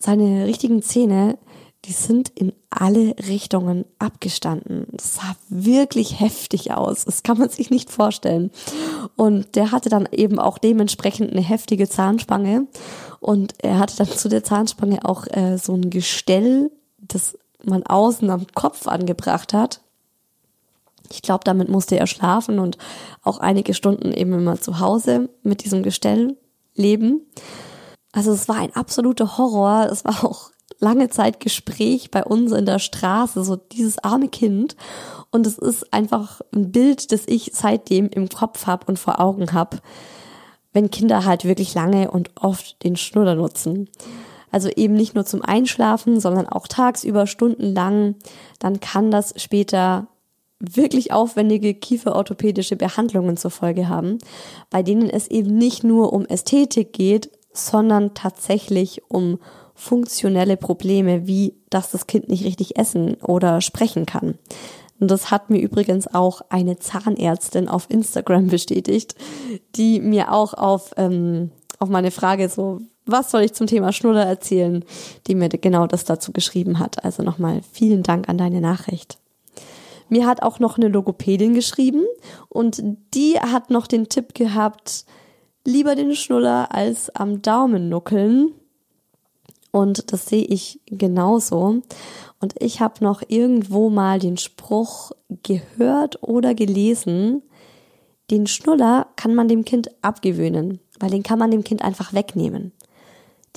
Seine 0.01 0.46
richtigen 0.46 0.82
Zähne, 0.82 1.38
die 1.84 1.92
sind 1.92 2.30
in 2.30 2.53
alle 2.70 3.14
Richtungen 3.28 3.84
abgestanden. 3.98 4.86
Das 4.92 5.14
sah 5.14 5.36
wirklich 5.48 6.20
heftig 6.20 6.72
aus. 6.72 7.05
Das 7.05 7.22
kann 7.22 7.38
man 7.38 7.51
sich 7.51 7.70
nicht 7.70 7.90
vorstellen. 7.90 8.51
Und 9.16 9.57
der 9.57 9.72
hatte 9.72 9.90
dann 9.90 10.09
eben 10.11 10.38
auch 10.38 10.59
dementsprechend 10.59 11.30
eine 11.30 11.42
heftige 11.42 11.88
Zahnspange. 11.88 12.66
Und 13.20 13.55
er 13.59 13.78
hatte 13.78 13.96
dann 13.96 14.09
zu 14.09 14.28
der 14.28 14.42
Zahnspange 14.42 15.05
auch 15.05 15.26
äh, 15.28 15.59
so 15.59 15.74
ein 15.74 15.90
Gestell, 15.90 16.70
das 16.98 17.38
man 17.62 17.82
außen 17.82 18.28
am 18.30 18.46
Kopf 18.55 18.86
angebracht 18.86 19.53
hat. 19.53 19.80
Ich 21.11 21.22
glaube, 21.22 21.44
damit 21.44 21.68
musste 21.68 21.98
er 21.98 22.07
schlafen 22.07 22.59
und 22.59 22.78
auch 23.22 23.38
einige 23.38 23.74
Stunden 23.74 24.12
eben 24.12 24.32
immer 24.32 24.61
zu 24.61 24.80
Hause 24.80 25.28
mit 25.42 25.64
diesem 25.64 25.82
Gestell 25.82 26.36
leben. 26.74 27.22
Also 28.12 28.32
es 28.32 28.48
war 28.48 28.56
ein 28.56 28.74
absoluter 28.74 29.38
Horror. 29.38 29.88
Es 29.90 30.04
war 30.04 30.24
auch 30.24 30.50
lange 30.78 31.08
Zeit 31.11 31.40
Gespräch 31.40 32.11
bei 32.11 32.24
uns 32.24 32.52
in 32.52 32.66
der 32.66 32.78
Straße, 32.78 33.44
so 33.44 33.56
dieses 33.56 33.98
arme 33.98 34.28
Kind. 34.28 34.76
Und 35.30 35.46
es 35.46 35.58
ist 35.58 35.92
einfach 35.92 36.40
ein 36.54 36.72
Bild, 36.72 37.12
das 37.12 37.22
ich 37.26 37.52
seitdem 37.54 38.08
im 38.08 38.28
Kopf 38.28 38.66
habe 38.66 38.86
und 38.86 38.98
vor 38.98 39.20
Augen 39.20 39.52
habe, 39.52 39.78
wenn 40.72 40.90
Kinder 40.90 41.24
halt 41.24 41.44
wirklich 41.44 41.74
lange 41.74 42.11
und 42.11 42.30
oft 42.36 42.82
den 42.82 42.96
Schnuller 42.96 43.34
nutzen. 43.34 43.88
Also 44.50 44.68
eben 44.68 44.94
nicht 44.94 45.14
nur 45.14 45.24
zum 45.24 45.42
Einschlafen, 45.42 46.18
sondern 46.18 46.48
auch 46.48 46.66
tagsüber 46.66 47.26
stundenlang. 47.26 48.16
Dann 48.58 48.80
kann 48.80 49.11
das 49.11 49.34
später 49.36 50.08
wirklich 50.58 51.12
aufwendige 51.12 51.72
kieferorthopädische 51.74 52.76
Behandlungen 52.76 53.36
zur 53.36 53.50
Folge 53.50 53.88
haben, 53.88 54.18
bei 54.68 54.82
denen 54.82 55.08
es 55.08 55.28
eben 55.28 55.56
nicht 55.56 55.84
nur 55.84 56.12
um 56.12 56.26
Ästhetik 56.26 56.92
geht, 56.92 57.30
sondern 57.53 58.14
tatsächlich 58.14 59.03
um 59.09 59.38
funktionelle 59.74 60.57
Probleme, 60.57 61.26
wie 61.26 61.55
dass 61.70 61.90
das 61.90 62.07
Kind 62.07 62.28
nicht 62.28 62.44
richtig 62.44 62.78
essen 62.78 63.14
oder 63.22 63.61
sprechen 63.61 64.05
kann. 64.05 64.34
Und 65.01 65.11
das 65.11 65.30
hat 65.30 65.48
mir 65.48 65.59
übrigens 65.59 66.07
auch 66.12 66.42
eine 66.51 66.78
Zahnärztin 66.78 67.68
auf 67.68 67.86
Instagram 67.88 68.46
bestätigt, 68.48 69.14
die 69.76 70.01
mir 70.01 70.32
auch 70.32 70.55
auf, 70.55 70.92
ähm, 70.96 71.51
auf 71.78 71.88
meine 71.88 72.11
Frage 72.11 72.48
so, 72.48 72.80
was 73.07 73.30
soll 73.30 73.42
ich 73.42 73.55
zum 73.55 73.66
Thema 73.66 73.92
Schnuller 73.92 74.24
erzählen, 74.24 74.84
die 75.26 75.34
mir 75.34 75.48
genau 75.48 75.86
das 75.86 76.05
dazu 76.05 76.32
geschrieben 76.32 76.78
hat. 76.78 77.03
Also 77.03 77.22
nochmal 77.22 77.62
vielen 77.72 78.03
Dank 78.03 78.28
an 78.28 78.38
deine 78.38 78.61
Nachricht. 78.61 79.18
Mir 80.11 80.26
hat 80.26 80.42
auch 80.42 80.59
noch 80.59 80.76
eine 80.76 80.88
Logopädin 80.88 81.55
geschrieben 81.55 82.05
und 82.48 82.82
die 83.14 83.38
hat 83.38 83.70
noch 83.70 83.86
den 83.86 84.09
Tipp 84.09 84.34
gehabt, 84.34 85.07
lieber 85.64 85.94
den 85.94 86.14
Schnuller 86.14 86.74
als 86.74 87.14
am 87.14 87.42
Daumen 87.42 87.88
nuckeln. 87.88 88.52
Und 89.72 90.12
das 90.12 90.26
sehe 90.26 90.44
ich 90.44 90.80
genauso. 90.86 91.82
Und 92.40 92.54
ich 92.58 92.80
habe 92.80 93.04
noch 93.04 93.22
irgendwo 93.28 93.90
mal 93.90 94.18
den 94.18 94.36
Spruch 94.36 95.12
gehört 95.42 96.22
oder 96.22 96.54
gelesen, 96.54 97.42
den 98.30 98.46
Schnuller 98.46 99.08
kann 99.16 99.34
man 99.34 99.48
dem 99.48 99.64
Kind 99.64 99.90
abgewöhnen, 100.02 100.80
weil 101.00 101.11
den 101.11 101.22
kann 101.22 101.38
man 101.38 101.50
dem 101.50 101.64
Kind 101.64 101.82
einfach 101.82 102.12
wegnehmen. 102.12 102.72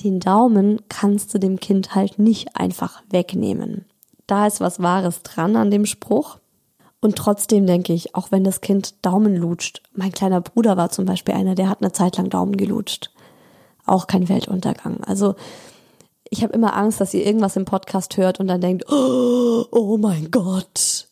Den 0.02 0.18
Daumen 0.18 0.80
kannst 0.88 1.32
du 1.32 1.38
dem 1.38 1.60
Kind 1.60 1.94
halt 1.94 2.18
nicht 2.18 2.56
einfach 2.56 3.02
wegnehmen. 3.10 3.84
Da 4.26 4.46
ist 4.46 4.60
was 4.60 4.82
Wahres 4.82 5.22
dran 5.22 5.54
an 5.54 5.70
dem 5.70 5.86
Spruch. 5.86 6.38
Und 7.04 7.16
trotzdem 7.16 7.66
denke 7.66 7.92
ich, 7.92 8.14
auch 8.14 8.32
wenn 8.32 8.44
das 8.44 8.62
Kind 8.62 8.94
Daumen 9.04 9.36
lutscht, 9.36 9.82
mein 9.92 10.10
kleiner 10.10 10.40
Bruder 10.40 10.78
war 10.78 10.88
zum 10.88 11.04
Beispiel 11.04 11.34
einer, 11.34 11.54
der 11.54 11.68
hat 11.68 11.82
eine 11.82 11.92
Zeit 11.92 12.16
lang 12.16 12.30
Daumen 12.30 12.56
gelutscht. 12.56 13.10
Auch 13.84 14.06
kein 14.06 14.30
Weltuntergang. 14.30 15.04
Also 15.04 15.34
ich 16.30 16.42
habe 16.42 16.54
immer 16.54 16.74
Angst, 16.74 17.02
dass 17.02 17.12
ihr 17.12 17.26
irgendwas 17.26 17.56
im 17.56 17.66
Podcast 17.66 18.16
hört 18.16 18.40
und 18.40 18.46
dann 18.46 18.62
denkt, 18.62 18.90
oh, 18.90 19.66
oh 19.70 19.98
mein 19.98 20.30
Gott, 20.30 21.08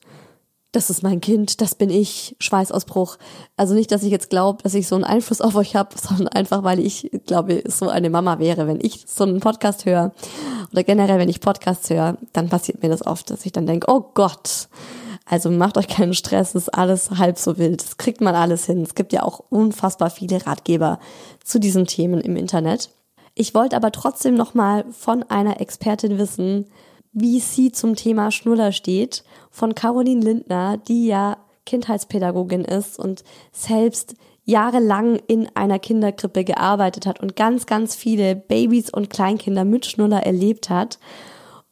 das 0.73 0.89
ist 0.89 1.03
mein 1.03 1.21
Kind, 1.21 1.61
das 1.61 1.75
bin 1.75 1.91
ich, 1.91 2.37
Schweißausbruch. 2.39 3.19
Also 3.59 3.75
nicht, 3.75 3.93
dass 3.93 4.03
ich 4.03 4.11
jetzt 4.11 4.31
glaube, 4.31 4.63
dass 4.63 4.73
ich 4.73 4.89
so 4.89 4.95
einen 4.95 5.05
Einfluss 5.05 5.43
auf 5.43 5.57
euch 5.57 5.77
habe, 5.77 5.95
sondern 6.03 6.29
einfach, 6.29 6.65
weil 6.65 6.79
ich 6.81 7.11
glaube, 7.27 7.65
so 7.67 7.91
eine 7.91 8.09
Mama 8.09 8.39
wäre. 8.39 8.67
Wenn 8.67 8.81
ich 8.81 9.05
so 9.07 9.25
einen 9.25 9.41
Podcast 9.41 9.85
höre 9.85 10.13
oder 10.73 10.85
generell, 10.85 11.19
wenn 11.19 11.29
ich 11.29 11.41
Podcasts 11.41 11.91
höre, 11.91 12.17
dann 12.33 12.49
passiert 12.49 12.83
mir 12.83 12.89
das 12.89 13.07
oft, 13.07 13.31
dass 13.31 13.45
ich 13.45 13.53
dann 13.53 13.67
denke, 13.67 13.93
oh 13.93 14.07
Gott. 14.15 14.69
Also 15.25 15.51
macht 15.51 15.79
euch 15.79 15.89
keinen 15.89 16.15
Stress, 16.15 16.55
ist 16.55 16.69
alles 16.75 17.11
halb 17.13 17.39
so 17.39 17.59
wild. 17.59 17.83
Das 17.83 17.97
kriegt 17.97 18.21
man 18.21 18.35
alles 18.35 18.67
hin. 18.67 18.83
Es 18.83 18.95
gibt 18.95 19.13
ja 19.13 19.23
auch 19.23 19.41
unfassbar 19.51 20.11
viele 20.11 20.45
Ratgeber 20.47 20.99
zu 21.45 21.61
diesen 21.61 21.87
Themen 21.87 22.21
im 22.21 22.37
Internet. 22.37 22.91
Ich 23.35 23.55
wollte 23.55 23.77
aber 23.77 23.93
trotzdem 23.93 24.35
nochmal 24.35 24.85
von 24.91 25.23
einer 25.23 25.61
Expertin 25.61 26.19
wissen, 26.19 26.67
wie 27.13 27.41
sie 27.41 27.73
zum 27.73 27.95
Thema 27.95 28.31
Schnuller 28.31 28.73
steht, 28.73 29.25
von 29.51 29.75
Caroline 29.75 30.23
Lindner, 30.23 30.77
die 30.77 31.07
ja 31.07 31.37
Kindheitspädagogin 31.67 32.65
ist 32.65 32.99
und 32.99 33.23
selbst 33.53 34.17
jahrelang 34.45 35.21
in 35.29 35.49
einer 35.55 35.79
Kinderkrippe 35.79 36.45
gearbeitet 36.45 37.07
hat 37.07 37.21
und 37.21 37.37
ganz, 37.37 37.67
ganz 37.67 37.95
viele 37.95 38.35
Babys 38.35 38.91
und 38.91 39.11
Kleinkinder 39.11 39.65
mit 39.65 39.87
Schnuller 39.87 40.25
erlebt 40.25 40.69
hat. 40.69 40.99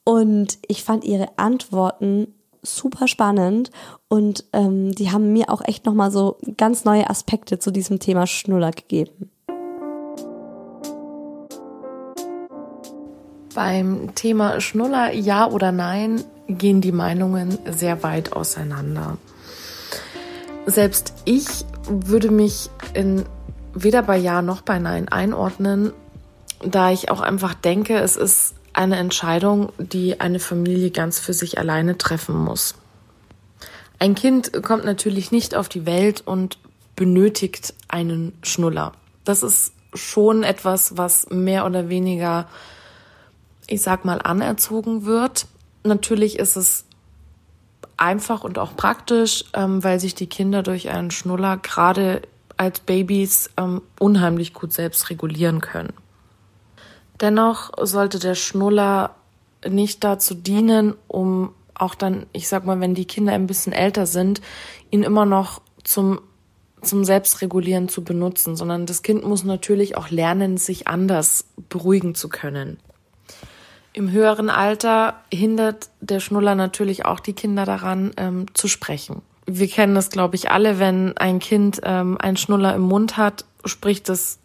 Und 0.04 0.58
ich 0.68 0.84
fand 0.84 1.04
ihre 1.04 1.36
Antworten 1.36 2.34
super 2.62 3.08
spannend 3.08 3.70
und 4.08 4.44
ähm, 4.52 4.94
die 4.94 5.10
haben 5.10 5.32
mir 5.32 5.50
auch 5.50 5.62
echt 5.64 5.86
nochmal 5.86 6.10
so 6.10 6.36
ganz 6.56 6.84
neue 6.84 7.08
Aspekte 7.08 7.58
zu 7.58 7.70
diesem 7.70 7.98
Thema 7.98 8.26
Schnuller 8.26 8.70
gegeben. 8.70 9.30
Beim 13.54 14.14
Thema 14.14 14.60
Schnuller, 14.60 15.12
ja 15.12 15.48
oder 15.48 15.72
nein, 15.72 16.22
gehen 16.46 16.80
die 16.80 16.92
Meinungen 16.92 17.58
sehr 17.70 18.02
weit 18.02 18.32
auseinander. 18.32 19.18
Selbst 20.66 21.14
ich 21.24 21.46
würde 21.88 22.30
mich 22.30 22.70
in 22.94 23.24
weder 23.74 24.02
bei 24.02 24.16
Ja 24.16 24.42
noch 24.42 24.62
bei 24.62 24.78
Nein 24.78 25.08
einordnen, 25.08 25.92
da 26.64 26.90
ich 26.90 27.10
auch 27.10 27.20
einfach 27.20 27.54
denke, 27.54 27.98
es 27.98 28.16
ist 28.16 28.54
eine 28.72 28.96
Entscheidung, 28.96 29.72
die 29.78 30.20
eine 30.20 30.38
Familie 30.38 30.90
ganz 30.90 31.18
für 31.18 31.32
sich 31.32 31.58
alleine 31.58 31.98
treffen 31.98 32.36
muss. 32.36 32.74
Ein 33.98 34.14
Kind 34.14 34.62
kommt 34.62 34.84
natürlich 34.84 35.30
nicht 35.30 35.54
auf 35.54 35.68
die 35.68 35.86
Welt 35.86 36.22
und 36.26 36.58
benötigt 36.96 37.74
einen 37.88 38.32
Schnuller. 38.42 38.92
Das 39.24 39.42
ist 39.42 39.72
schon 39.94 40.42
etwas, 40.42 40.96
was 40.96 41.28
mehr 41.30 41.66
oder 41.66 41.88
weniger 41.88 42.46
ich 43.70 43.82
sag 43.82 44.04
mal, 44.04 44.20
anerzogen 44.20 45.06
wird. 45.06 45.46
Natürlich 45.84 46.38
ist 46.38 46.56
es 46.56 46.84
einfach 47.96 48.44
und 48.44 48.58
auch 48.58 48.76
praktisch, 48.76 49.44
ähm, 49.54 49.82
weil 49.82 50.00
sich 50.00 50.14
die 50.14 50.26
Kinder 50.26 50.62
durch 50.62 50.90
einen 50.90 51.10
Schnuller 51.10 51.56
gerade 51.56 52.22
als 52.56 52.80
Babys 52.80 53.50
ähm, 53.56 53.80
unheimlich 53.98 54.52
gut 54.52 54.72
selbst 54.72 55.08
regulieren 55.08 55.60
können. 55.60 55.92
Dennoch 57.20 57.70
sollte 57.80 58.18
der 58.18 58.34
Schnuller 58.34 59.14
nicht 59.68 60.04
dazu 60.04 60.34
dienen, 60.34 60.94
um 61.06 61.52
auch 61.74 61.94
dann, 61.94 62.26
ich 62.32 62.48
sag 62.48 62.64
mal, 62.64 62.80
wenn 62.80 62.94
die 62.94 63.04
Kinder 63.04 63.32
ein 63.32 63.46
bisschen 63.46 63.72
älter 63.72 64.06
sind, 64.06 64.40
ihn 64.90 65.02
immer 65.02 65.26
noch 65.26 65.60
zum 65.84 66.20
zum 66.82 67.04
Selbstregulieren 67.04 67.88
zu 67.88 68.04
benutzen, 68.04 68.56
sondern 68.56 68.86
das 68.86 69.02
Kind 69.02 69.24
muss 69.24 69.44
natürlich 69.44 69.96
auch 69.96 70.10
lernen, 70.10 70.56
sich 70.56 70.88
anders 70.88 71.44
beruhigen 71.68 72.14
zu 72.14 72.28
können. 72.28 72.78
Im 73.92 74.10
höheren 74.10 74.50
Alter 74.50 75.20
hindert 75.32 75.90
der 76.00 76.20
Schnuller 76.20 76.54
natürlich 76.54 77.04
auch 77.04 77.20
die 77.20 77.32
Kinder 77.32 77.64
daran, 77.64 78.12
ähm, 78.16 78.46
zu 78.54 78.68
sprechen. 78.68 79.22
Wir 79.46 79.68
kennen 79.68 79.94
das, 79.94 80.10
glaube 80.10 80.36
ich, 80.36 80.50
alle, 80.50 80.78
wenn 80.78 81.16
ein 81.16 81.40
Kind 81.40 81.80
ähm, 81.82 82.16
einen 82.18 82.36
Schnuller 82.36 82.74
im 82.74 82.82
Mund 82.82 83.16
hat, 83.16 83.44
spricht 83.64 84.08
es 84.08 84.38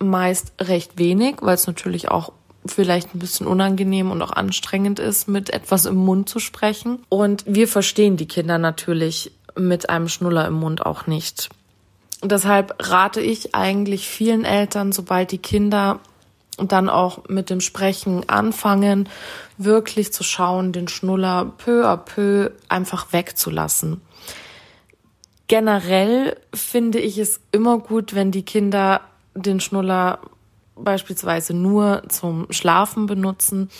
meist 0.00 0.52
recht 0.60 0.98
wenig, 0.98 1.36
weil 1.40 1.54
es 1.54 1.66
natürlich 1.66 2.10
auch 2.10 2.32
vielleicht 2.66 3.14
ein 3.14 3.18
bisschen 3.18 3.46
unangenehm 3.46 4.10
und 4.10 4.20
auch 4.22 4.32
anstrengend 4.32 4.98
ist, 4.98 5.28
mit 5.28 5.50
etwas 5.50 5.86
im 5.86 5.96
Mund 5.96 6.28
zu 6.28 6.38
sprechen. 6.38 6.98
Und 7.08 7.44
wir 7.46 7.68
verstehen 7.68 8.16
die 8.16 8.28
Kinder 8.28 8.58
natürlich 8.58 9.32
mit 9.56 9.90
einem 9.90 10.08
Schnuller 10.08 10.46
im 10.46 10.54
Mund 10.54 10.84
auch 10.84 11.06
nicht. 11.06 11.48
Deshalb 12.22 12.74
rate 12.80 13.20
ich 13.20 13.54
eigentlich 13.54 14.08
vielen 14.08 14.44
Eltern, 14.44 14.92
sobald 14.92 15.30
die 15.30 15.38
Kinder 15.38 16.00
dann 16.56 16.88
auch 16.88 17.28
mit 17.28 17.50
dem 17.50 17.60
Sprechen 17.60 18.28
anfangen, 18.28 19.08
wirklich 19.56 20.12
zu 20.12 20.24
schauen, 20.24 20.72
den 20.72 20.88
Schnuller 20.88 21.52
peu 21.56 21.86
à 21.86 21.96
peu 21.96 22.50
einfach 22.68 23.12
wegzulassen. 23.12 24.00
Generell 25.46 26.36
finde 26.52 26.98
ich 26.98 27.18
es 27.18 27.40
immer 27.52 27.78
gut, 27.78 28.14
wenn 28.14 28.32
die 28.32 28.42
Kinder 28.44 29.00
den 29.42 29.60
Schnuller 29.60 30.20
beispielsweise 30.76 31.54
nur 31.54 32.02
zum 32.08 32.46
Schlafen 32.50 33.06
benutzen 33.06 33.70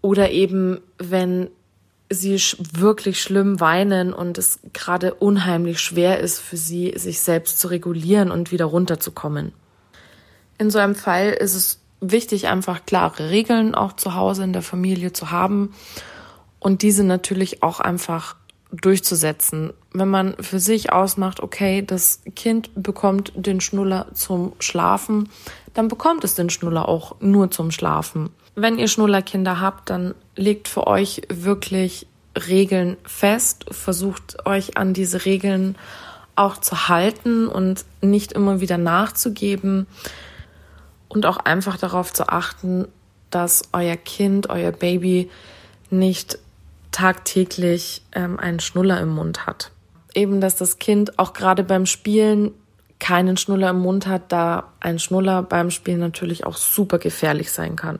oder 0.00 0.30
eben 0.30 0.80
wenn 0.98 1.50
sie 2.10 2.40
wirklich 2.72 3.20
schlimm 3.20 3.60
weinen 3.60 4.12
und 4.12 4.38
es 4.38 4.60
gerade 4.72 5.14
unheimlich 5.14 5.80
schwer 5.80 6.20
ist 6.20 6.38
für 6.38 6.56
sie, 6.56 6.94
sich 6.96 7.20
selbst 7.20 7.60
zu 7.60 7.68
regulieren 7.68 8.30
und 8.30 8.50
wieder 8.50 8.64
runterzukommen. 8.64 9.52
In 10.56 10.70
so 10.70 10.78
einem 10.78 10.94
Fall 10.94 11.28
ist 11.28 11.54
es 11.54 11.80
wichtig, 12.00 12.48
einfach 12.48 12.86
klare 12.86 13.30
Regeln 13.30 13.74
auch 13.74 13.92
zu 13.92 14.14
Hause 14.14 14.44
in 14.44 14.52
der 14.52 14.62
Familie 14.62 15.12
zu 15.12 15.30
haben 15.30 15.74
und 16.60 16.82
diese 16.82 17.04
natürlich 17.04 17.62
auch 17.62 17.80
einfach 17.80 18.36
durchzusetzen. 18.70 19.72
Wenn 19.92 20.08
man 20.08 20.34
für 20.40 20.60
sich 20.60 20.92
ausmacht, 20.92 21.40
okay, 21.40 21.82
das 21.82 22.20
Kind 22.36 22.70
bekommt 22.74 23.32
den 23.34 23.60
Schnuller 23.60 24.06
zum 24.12 24.52
Schlafen, 24.58 25.28
dann 25.74 25.88
bekommt 25.88 26.24
es 26.24 26.34
den 26.34 26.50
Schnuller 26.50 26.88
auch 26.88 27.16
nur 27.20 27.50
zum 27.50 27.70
Schlafen. 27.70 28.30
Wenn 28.54 28.78
ihr 28.78 28.88
Schnullerkinder 28.88 29.60
habt, 29.60 29.88
dann 29.90 30.14
legt 30.36 30.68
für 30.68 30.86
euch 30.86 31.22
wirklich 31.28 32.06
Regeln 32.36 32.96
fest, 33.04 33.66
versucht 33.70 34.46
euch 34.46 34.76
an 34.76 34.94
diese 34.94 35.24
Regeln 35.24 35.76
auch 36.36 36.56
zu 36.58 36.88
halten 36.88 37.48
und 37.48 37.84
nicht 38.00 38.32
immer 38.32 38.60
wieder 38.60 38.78
nachzugeben 38.78 39.86
und 41.08 41.26
auch 41.26 41.38
einfach 41.38 41.78
darauf 41.78 42.12
zu 42.12 42.28
achten, 42.28 42.86
dass 43.30 43.62
euer 43.72 43.96
Kind, 43.96 44.48
euer 44.50 44.72
Baby 44.72 45.30
nicht 45.90 46.38
tagtäglich 46.92 48.02
ähm, 48.12 48.38
einen 48.38 48.60
Schnuller 48.60 49.00
im 49.00 49.10
Mund 49.10 49.46
hat. 49.46 49.72
Eben, 50.14 50.40
dass 50.40 50.56
das 50.56 50.78
Kind 50.78 51.18
auch 51.18 51.32
gerade 51.32 51.62
beim 51.62 51.86
Spielen 51.86 52.52
keinen 52.98 53.36
Schnuller 53.36 53.70
im 53.70 53.80
Mund 53.80 54.06
hat, 54.06 54.32
da 54.32 54.72
ein 54.80 54.98
Schnuller 54.98 55.42
beim 55.42 55.70
Spielen 55.70 56.00
natürlich 56.00 56.44
auch 56.44 56.56
super 56.56 56.98
gefährlich 56.98 57.52
sein 57.52 57.76
kann. 57.76 57.98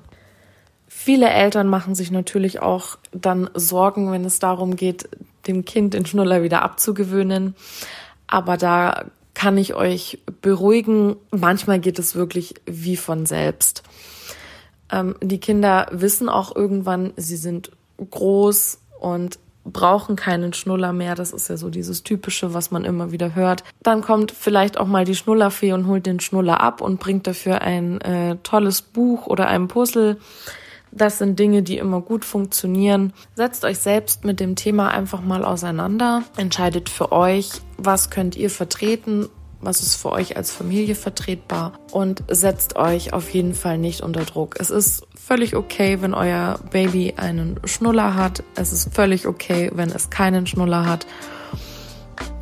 Viele 0.88 1.28
Eltern 1.28 1.68
machen 1.68 1.94
sich 1.94 2.10
natürlich 2.10 2.60
auch 2.60 2.98
dann 3.12 3.48
Sorgen, 3.54 4.10
wenn 4.10 4.24
es 4.24 4.40
darum 4.40 4.74
geht, 4.74 5.08
dem 5.46 5.64
Kind 5.64 5.94
den 5.94 6.06
Schnuller 6.06 6.42
wieder 6.42 6.62
abzugewöhnen. 6.62 7.54
Aber 8.26 8.56
da 8.56 9.04
kann 9.34 9.56
ich 9.56 9.74
euch 9.74 10.18
beruhigen, 10.42 11.16
manchmal 11.30 11.78
geht 11.78 11.98
es 12.00 12.16
wirklich 12.16 12.54
wie 12.66 12.96
von 12.96 13.26
selbst. 13.26 13.84
Ähm, 14.90 15.14
die 15.22 15.38
Kinder 15.38 15.86
wissen 15.92 16.28
auch 16.28 16.56
irgendwann, 16.56 17.12
sie 17.16 17.36
sind 17.36 17.70
groß 17.98 18.80
und 19.00 19.38
brauchen 19.64 20.16
keinen 20.16 20.52
Schnuller 20.52 20.92
mehr. 20.92 21.14
Das 21.14 21.32
ist 21.32 21.48
ja 21.48 21.56
so 21.56 21.70
dieses 21.70 22.02
typische, 22.02 22.54
was 22.54 22.70
man 22.70 22.84
immer 22.84 23.12
wieder 23.12 23.34
hört. 23.34 23.64
Dann 23.82 24.02
kommt 24.02 24.32
vielleicht 24.32 24.78
auch 24.78 24.86
mal 24.86 25.04
die 25.04 25.14
Schnullerfee 25.14 25.72
und 25.72 25.86
holt 25.86 26.06
den 26.06 26.20
Schnuller 26.20 26.60
ab 26.60 26.80
und 26.80 27.00
bringt 27.00 27.26
dafür 27.26 27.60
ein 27.60 28.00
äh, 28.00 28.36
tolles 28.42 28.82
Buch 28.82 29.26
oder 29.26 29.48
ein 29.48 29.68
Puzzle. 29.68 30.18
Das 30.90 31.18
sind 31.18 31.38
Dinge, 31.38 31.62
die 31.62 31.76
immer 31.76 32.00
gut 32.00 32.24
funktionieren. 32.24 33.12
Setzt 33.34 33.64
euch 33.64 33.78
selbst 33.78 34.24
mit 34.24 34.40
dem 34.40 34.56
Thema 34.56 34.88
einfach 34.88 35.20
mal 35.20 35.44
auseinander. 35.44 36.22
Entscheidet 36.36 36.88
für 36.88 37.12
euch, 37.12 37.50
was 37.76 38.08
könnt 38.08 38.36
ihr 38.36 38.48
vertreten, 38.48 39.28
was 39.60 39.82
ist 39.82 39.96
für 39.96 40.12
euch 40.12 40.36
als 40.36 40.50
Familie 40.50 40.94
vertretbar 40.94 41.72
und 41.92 42.22
setzt 42.28 42.76
euch 42.76 43.12
auf 43.12 43.30
jeden 43.30 43.54
Fall 43.54 43.78
nicht 43.78 44.02
unter 44.02 44.24
Druck. 44.24 44.56
Es 44.58 44.70
ist 44.70 45.06
völlig 45.16 45.56
okay, 45.56 46.00
wenn 46.00 46.14
euer 46.14 46.60
Baby 46.70 47.14
einen 47.16 47.58
Schnuller 47.64 48.14
hat. 48.14 48.44
Es 48.54 48.72
ist 48.72 48.94
völlig 48.94 49.26
okay, 49.26 49.70
wenn 49.74 49.90
es 49.90 50.10
keinen 50.10 50.46
Schnuller 50.46 50.86
hat. 50.86 51.06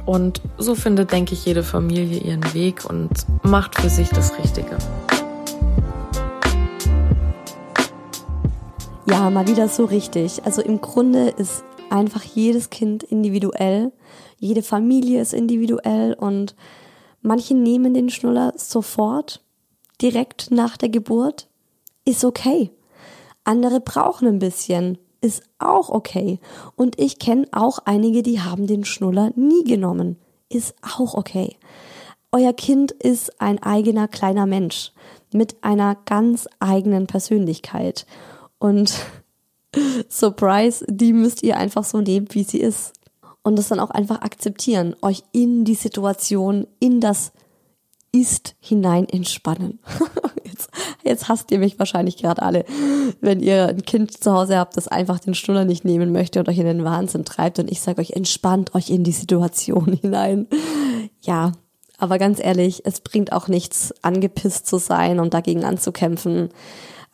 Und 0.04 0.40
so 0.56 0.74
findet, 0.74 1.10
denke 1.10 1.34
ich, 1.34 1.44
jede 1.44 1.62
Familie 1.64 2.20
ihren 2.20 2.54
Weg 2.54 2.84
und 2.84 3.10
macht 3.42 3.80
für 3.80 3.88
sich 3.88 4.08
das 4.10 4.38
Richtige. 4.38 4.76
Ja, 9.08 9.30
mal 9.30 9.48
wieder 9.48 9.68
so 9.68 9.84
richtig. 9.84 10.44
Also 10.44 10.62
im 10.62 10.80
Grunde 10.80 11.28
ist 11.30 11.64
einfach 11.90 12.22
jedes 12.22 12.70
Kind 12.70 13.02
individuell, 13.02 13.92
jede 14.38 14.62
Familie 14.62 15.22
ist 15.22 15.32
individuell 15.32 16.14
und 16.14 16.54
manche 17.26 17.54
nehmen 17.54 17.92
den 17.92 18.08
Schnuller 18.08 18.54
sofort, 18.56 19.42
direkt 20.00 20.50
nach 20.50 20.76
der 20.76 20.88
Geburt, 20.88 21.48
ist 22.04 22.24
okay. 22.24 22.70
Andere 23.44 23.80
brauchen 23.80 24.28
ein 24.28 24.38
bisschen, 24.38 24.98
ist 25.20 25.42
auch 25.58 25.88
okay. 25.88 26.38
Und 26.76 26.98
ich 26.98 27.18
kenne 27.18 27.46
auch 27.52 27.80
einige, 27.84 28.22
die 28.22 28.40
haben 28.40 28.66
den 28.66 28.84
Schnuller 28.84 29.32
nie 29.36 29.64
genommen, 29.64 30.16
ist 30.48 30.74
auch 30.82 31.14
okay. 31.14 31.56
Euer 32.32 32.52
Kind 32.52 32.92
ist 32.92 33.40
ein 33.40 33.62
eigener 33.62 34.08
kleiner 34.08 34.46
Mensch 34.46 34.92
mit 35.32 35.56
einer 35.62 35.96
ganz 36.04 36.48
eigenen 36.60 37.06
Persönlichkeit. 37.06 38.06
Und 38.58 38.94
Surprise, 40.08 40.84
die 40.88 41.12
müsst 41.12 41.42
ihr 41.42 41.56
einfach 41.56 41.84
so 41.84 42.00
nehmen, 42.00 42.28
wie 42.30 42.44
sie 42.44 42.60
ist. 42.60 42.92
Und 43.46 43.54
das 43.54 43.68
dann 43.68 43.78
auch 43.78 43.90
einfach 43.90 44.22
akzeptieren, 44.22 44.96
euch 45.02 45.22
in 45.30 45.64
die 45.64 45.76
Situation, 45.76 46.66
in 46.80 47.00
das 47.00 47.30
Ist 48.10 48.56
hinein 48.58 49.08
entspannen. 49.08 49.78
jetzt, 50.44 50.68
jetzt 51.04 51.28
hasst 51.28 51.52
ihr 51.52 51.60
mich 51.60 51.78
wahrscheinlich 51.78 52.16
gerade 52.16 52.42
alle, 52.42 52.64
wenn 53.20 53.38
ihr 53.38 53.68
ein 53.68 53.82
Kind 53.84 54.20
zu 54.20 54.32
Hause 54.32 54.58
habt, 54.58 54.76
das 54.76 54.88
einfach 54.88 55.20
den 55.20 55.34
Schnuller 55.34 55.64
nicht 55.64 55.84
nehmen 55.84 56.10
möchte 56.10 56.40
und 56.40 56.48
euch 56.48 56.58
in 56.58 56.66
den 56.66 56.82
Wahnsinn 56.82 57.24
treibt. 57.24 57.60
Und 57.60 57.70
ich 57.70 57.80
sage 57.80 58.00
euch, 58.00 58.10
entspannt 58.10 58.74
euch 58.74 58.90
in 58.90 59.04
die 59.04 59.12
Situation 59.12 59.92
hinein. 60.02 60.48
Ja, 61.20 61.52
aber 61.98 62.18
ganz 62.18 62.42
ehrlich, 62.42 62.82
es 62.84 63.00
bringt 63.00 63.30
auch 63.30 63.46
nichts, 63.46 63.94
angepisst 64.02 64.66
zu 64.66 64.78
sein 64.78 65.20
und 65.20 65.34
dagegen 65.34 65.64
anzukämpfen 65.64 66.48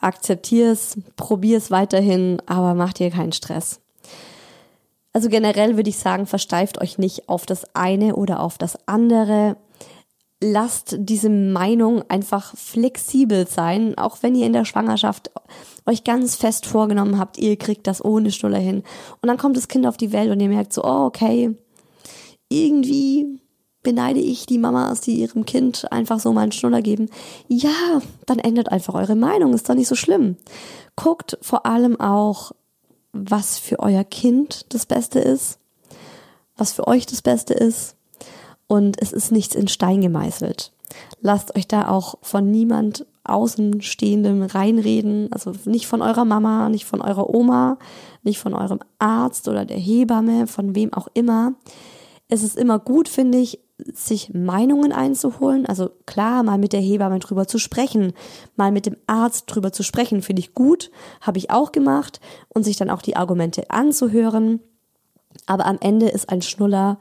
akzeptier 0.01 0.73
es, 0.73 0.97
probier 1.17 1.59
es 1.59 1.71
weiterhin, 1.71 2.41
aber 2.47 2.73
mach 2.73 2.95
dir 2.95 3.11
keinen 3.11 3.33
Stress. 3.33 3.82
Also 5.13 5.29
generell 5.29 5.77
würde 5.77 5.91
ich 5.91 5.99
sagen, 5.99 6.27
versteift 6.27 6.81
euch 6.81 6.99
nicht 6.99 7.29
auf 7.29 7.47
das 7.47 7.75
eine 7.75 8.17
oder 8.17 8.41
auf 8.41 8.59
das 8.59 8.79
andere. 8.87 9.57
Lasst 10.41 10.97
diese 10.99 11.31
Meinung 11.31 12.03
einfach 12.09 12.57
flexibel 12.57 13.47
sein, 13.47 13.97
auch 13.97 14.19
wenn 14.23 14.35
ihr 14.35 14.47
in 14.47 14.53
der 14.53 14.65
Schwangerschaft 14.65 15.31
euch 15.87 16.05
ganz 16.05 16.37
fest 16.37 16.67
vorgenommen 16.67 17.19
habt, 17.19 17.39
ihr 17.39 17.57
kriegt 17.57 17.87
das 17.87 18.05
ohne 18.05 18.31
Stulle 18.31 18.59
hin. 18.59 18.83
Und 19.21 19.29
dann 19.29 19.39
kommt 19.39 19.57
das 19.57 19.69
Kind 19.69 19.87
auf 19.87 19.97
die 19.97 20.13
Welt 20.13 20.31
und 20.31 20.41
ihr 20.41 20.49
merkt 20.49 20.73
so, 20.73 20.83
oh, 20.83 21.05
okay, 21.05 21.55
irgendwie 22.49 23.41
beneide 23.83 24.21
ich 24.21 24.47
die 24.47 24.59
Mamas, 24.59 25.01
die 25.01 25.15
ihrem 25.15 25.45
Kind 25.45 25.91
einfach 25.91 26.21
so 26.21 26.33
mal 26.33 26.43
einen 26.43 26.53
Schnuller 26.53 26.83
geben. 26.83 27.09
Ja, 27.49 28.01
dann 28.27 28.39
ändert 28.39 28.71
einfach 28.71 28.95
eure 28.95 29.17
Meinung, 29.17 29.55
ist 29.55 29.69
doch 29.69 29.75
nicht 29.75 29.89
so 29.89 29.97
schlimm. 29.97 30.37
Guckt 30.97 31.37
vor 31.41 31.67
allem 31.67 32.01
auch, 32.01 32.53
was 33.13 33.59
für 33.59 33.79
euer 33.79 34.05
Kind 34.05 34.67
das 34.71 34.87
Beste 34.87 35.19
ist, 35.19 35.59
was 36.57 36.73
für 36.73 36.87
euch 36.87 37.07
das 37.07 37.23
Beste 37.23 37.55
ist. 37.55 37.97
Und 38.67 39.01
es 39.01 39.13
ist 39.13 39.33
nichts 39.33 39.55
in 39.55 39.69
Stein 39.69 40.01
gemeißelt. 40.01 40.73
Lasst 41.21 41.57
euch 41.57 41.69
da 41.69 41.89
auch 41.89 42.17
von 42.23 42.51
niemand 42.51 43.07
Außenstehendem 43.25 44.43
reinreden, 44.43 45.33
also 45.33 45.53
nicht 45.65 45.87
von 45.87 46.03
eurer 46.03 46.25
Mama, 46.25 46.69
nicht 46.69 46.87
von 46.87 47.01
eurer 47.01 47.33
Oma, 47.33 47.79
nicht 48.23 48.39
von 48.39 48.55
eurem 48.55 48.81
Arzt 48.99 49.47
oder 49.49 49.65
der 49.65 49.79
Hebamme, 49.79 50.47
von 50.47 50.75
wem 50.75 50.93
auch 50.93 51.09
immer. 51.15 51.55
Es 52.29 52.43
ist 52.43 52.57
immer 52.57 52.79
gut, 52.79 53.09
finde 53.09 53.39
ich, 53.39 53.61
sich 53.93 54.33
Meinungen 54.35 54.93
einzuholen. 54.93 55.67
Also 55.67 55.91
klar, 56.07 56.43
mal 56.43 56.59
mit 56.59 56.73
der 56.73 56.81
Hebamme 56.81 57.19
drüber 57.19 57.47
zu 57.47 57.59
sprechen, 57.59 58.13
mal 58.57 58.73
mit 58.73 58.87
dem 58.87 58.97
Arzt 59.07 59.45
drüber 59.47 59.73
zu 59.73 59.83
sprechen, 59.83 60.23
finde 60.23 60.41
ich 60.41 60.55
gut, 60.55 60.91
habe 61.21 61.39
ich 61.39 61.51
auch 61.51 61.73
gemacht 61.73 62.21
und 62.49 62.65
sich 62.65 62.77
dann 62.77 62.91
auch 62.91 63.03
die 63.03 63.17
Argumente 63.17 63.71
anzuhören. 63.71 64.61
Aber 65.47 65.67
am 65.67 65.79
Ende 65.81 66.09
ist 66.09 66.29
ein 66.29 66.43
Schnuller 66.43 66.99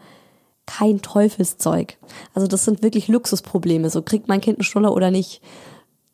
kein 0.66 1.02
Teufelszeug. 1.02 1.98
Also 2.34 2.48
das 2.48 2.66
sind 2.66 2.84
wirklich 2.84 3.08
Luxusprobleme. 3.08 3.90
So 3.90 4.02
kriegt 4.02 4.28
mein 4.28 4.42
Kind 4.42 4.60
einen 4.60 4.64
Schnuller 4.64 4.94
oder 4.94 5.12
nicht. 5.12 5.42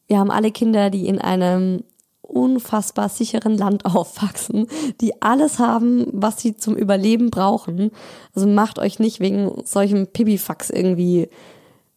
Wir 0.08 0.20
haben 0.20 0.32
alle 0.32 0.52
Kinder, 0.52 0.90
die 0.90 1.08
in 1.08 1.20
einem 1.20 1.84
unfassbar 2.28 3.10
sicheren 3.10 3.58
Land 3.58 3.86
aufwachsen, 3.96 4.68
die 5.02 5.22
alles 5.22 5.60
haben, 5.60 6.08
was 6.12 6.42
sie 6.42 6.56
zum 6.56 6.76
Überleben 6.76 7.30
brauchen. 7.32 7.92
Also 8.36 8.48
macht 8.48 8.80
euch 8.80 9.00
nicht 9.00 9.20
wegen 9.20 9.62
solchem 9.66 10.08
Pipifax 10.08 10.70
irgendwie 10.70 11.30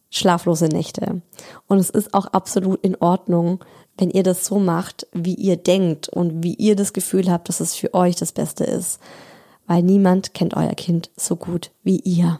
schlaflose 0.09 0.65
Nächte. 0.65 1.21
Und 1.67 1.79
es 1.79 1.89
ist 1.89 2.13
auch 2.13 2.27
absolut 2.27 2.83
in 2.83 2.95
Ordnung, 2.97 3.63
wenn 3.97 4.09
ihr 4.09 4.23
das 4.23 4.45
so 4.45 4.59
macht, 4.59 5.07
wie 5.13 5.35
ihr 5.35 5.57
denkt 5.57 6.09
und 6.09 6.43
wie 6.43 6.55
ihr 6.55 6.75
das 6.75 6.93
Gefühl 6.93 7.31
habt, 7.31 7.49
dass 7.49 7.59
es 7.59 7.75
für 7.75 7.93
euch 7.93 8.15
das 8.15 8.31
Beste 8.31 8.63
ist. 8.63 8.99
Weil 9.67 9.83
niemand 9.83 10.33
kennt 10.33 10.55
euer 10.55 10.73
Kind 10.73 11.11
so 11.15 11.35
gut 11.35 11.71
wie 11.83 11.99
ihr. 11.99 12.39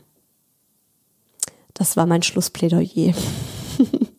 Das 1.73 1.95
war 1.97 2.05
mein 2.05 2.23
Schlussplädoyer. 2.23 3.13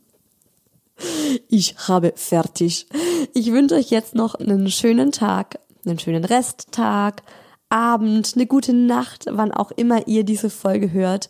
ich 1.52 1.76
habe 1.86 2.14
fertig. 2.16 2.86
Ich 3.34 3.52
wünsche 3.52 3.74
euch 3.74 3.90
jetzt 3.90 4.14
noch 4.14 4.34
einen 4.34 4.70
schönen 4.70 5.12
Tag, 5.12 5.58
einen 5.84 5.98
schönen 5.98 6.24
Resttag, 6.24 7.22
Abend, 7.68 8.32
eine 8.34 8.46
gute 8.46 8.72
Nacht, 8.72 9.26
wann 9.28 9.52
auch 9.52 9.70
immer 9.70 10.08
ihr 10.08 10.24
diese 10.24 10.48
Folge 10.48 10.92
hört. 10.92 11.28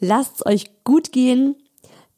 Lasst 0.00 0.36
es 0.36 0.46
euch 0.46 0.70
gut 0.84 1.12
gehen, 1.12 1.54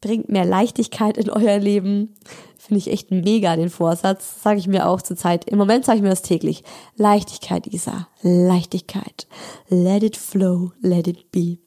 bringt 0.01 0.29
mehr 0.29 0.45
Leichtigkeit 0.45 1.19
in 1.19 1.29
euer 1.29 1.59
Leben. 1.59 2.15
Finde 2.57 2.79
ich 2.79 2.89
echt 2.89 3.11
mega 3.11 3.57
den 3.57 3.71
Vorsatz, 3.71 4.43
sage 4.45 4.61
ich 4.61 4.69
mir 4.69 4.89
auch 4.89 5.03
zur 5.03 5.17
Zeit. 5.17 5.45
Im 5.51 5.59
Moment 5.59 5.85
sage 5.85 5.97
ich 5.97 6.03
mir 6.03 6.11
das 6.11 6.23
täglich. 6.23 6.63
Leichtigkeit, 6.95 7.67
Isa, 7.67 8.07
Leichtigkeit. 8.23 9.27
Let 9.69 10.05
it 10.05 10.17
flow, 10.17 10.71
let 10.81 11.09
it 11.09 11.33
be. 11.33 11.59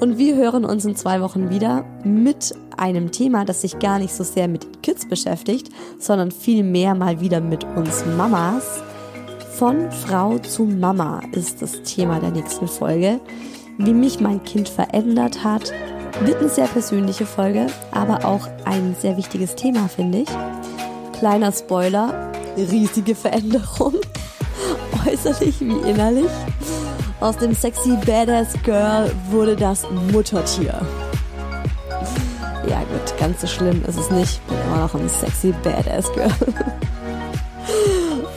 Und 0.00 0.18
wir 0.18 0.36
hören 0.36 0.64
uns 0.64 0.84
in 0.84 0.96
zwei 0.96 1.20
Wochen 1.20 1.50
wieder 1.50 1.84
mit 2.04 2.54
einem 2.76 3.12
Thema, 3.12 3.44
das 3.44 3.60
sich 3.60 3.78
gar 3.78 3.98
nicht 3.98 4.14
so 4.14 4.24
sehr 4.24 4.48
mit 4.48 4.82
Kids 4.82 5.08
beschäftigt, 5.08 5.68
sondern 5.98 6.30
vielmehr 6.30 6.94
mal 6.94 7.20
wieder 7.20 7.40
mit 7.40 7.64
uns 7.64 8.04
Mamas. 8.16 8.82
Von 9.56 9.90
Frau 9.92 10.38
zu 10.38 10.64
Mama 10.64 11.20
ist 11.32 11.62
das 11.62 11.82
Thema 11.82 12.18
der 12.18 12.32
nächsten 12.32 12.66
Folge. 12.66 13.20
Wie 13.78 13.94
mich 13.94 14.20
mein 14.20 14.42
Kind 14.42 14.68
verändert 14.68 15.44
hat, 15.44 15.72
wird 16.22 16.38
eine 16.38 16.48
sehr 16.48 16.66
persönliche 16.66 17.26
Folge, 17.26 17.66
aber 17.92 18.24
auch 18.24 18.48
ein 18.64 18.96
sehr 19.00 19.16
wichtiges 19.16 19.54
Thema, 19.54 19.88
finde 19.88 20.18
ich. 20.18 20.28
Kleiner 21.18 21.52
Spoiler, 21.52 22.32
riesige 22.56 23.14
Veränderung, 23.14 23.94
äußerlich 25.06 25.60
wie 25.60 25.88
innerlich. 25.88 26.30
Aus 27.24 27.38
dem 27.38 27.54
sexy 27.54 27.96
Badass 28.04 28.52
Girl 28.64 29.10
wurde 29.30 29.56
das 29.56 29.86
Muttertier. 30.12 30.78
Ja 32.68 32.80
gut, 32.80 33.18
ganz 33.18 33.40
so 33.40 33.46
schlimm 33.46 33.82
ist 33.86 33.98
es 33.98 34.10
nicht. 34.10 34.46
Bin 34.46 34.58
immer 34.66 34.82
noch 34.82 34.94
ein 34.94 35.08
sexy 35.08 35.54
Badass 35.64 36.12
Girl. 36.12 36.30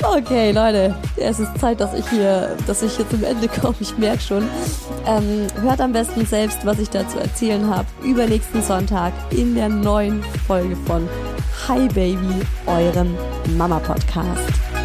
Okay, 0.03 0.51
Leute, 0.51 0.95
es 1.17 1.37
ist 1.37 1.59
Zeit, 1.59 1.81
dass 1.81 1.93
ich 1.93 2.07
hier, 2.09 2.55
dass 2.65 2.81
ich 2.81 2.95
hier 2.95 3.09
zum 3.09 3.23
Ende 3.25 3.49
komme. 3.49 3.75
Ich 3.81 3.97
merke 3.97 4.21
schon. 4.21 4.43
Ähm, 5.05 5.47
hört 5.61 5.81
am 5.81 5.91
besten 5.91 6.25
selbst, 6.25 6.65
was 6.65 6.79
ich 6.79 6.89
dazu 6.89 7.19
erzählen 7.19 7.69
habe. 7.69 7.87
Übernächsten 8.03 8.63
Sonntag 8.63 9.11
in 9.31 9.53
der 9.53 9.67
neuen 9.67 10.23
Folge 10.47 10.77
von 10.85 11.09
Hi 11.67 11.87
Baby, 11.89 12.41
eurem 12.67 13.17
Mama 13.57 13.79
Podcast. 13.79 14.76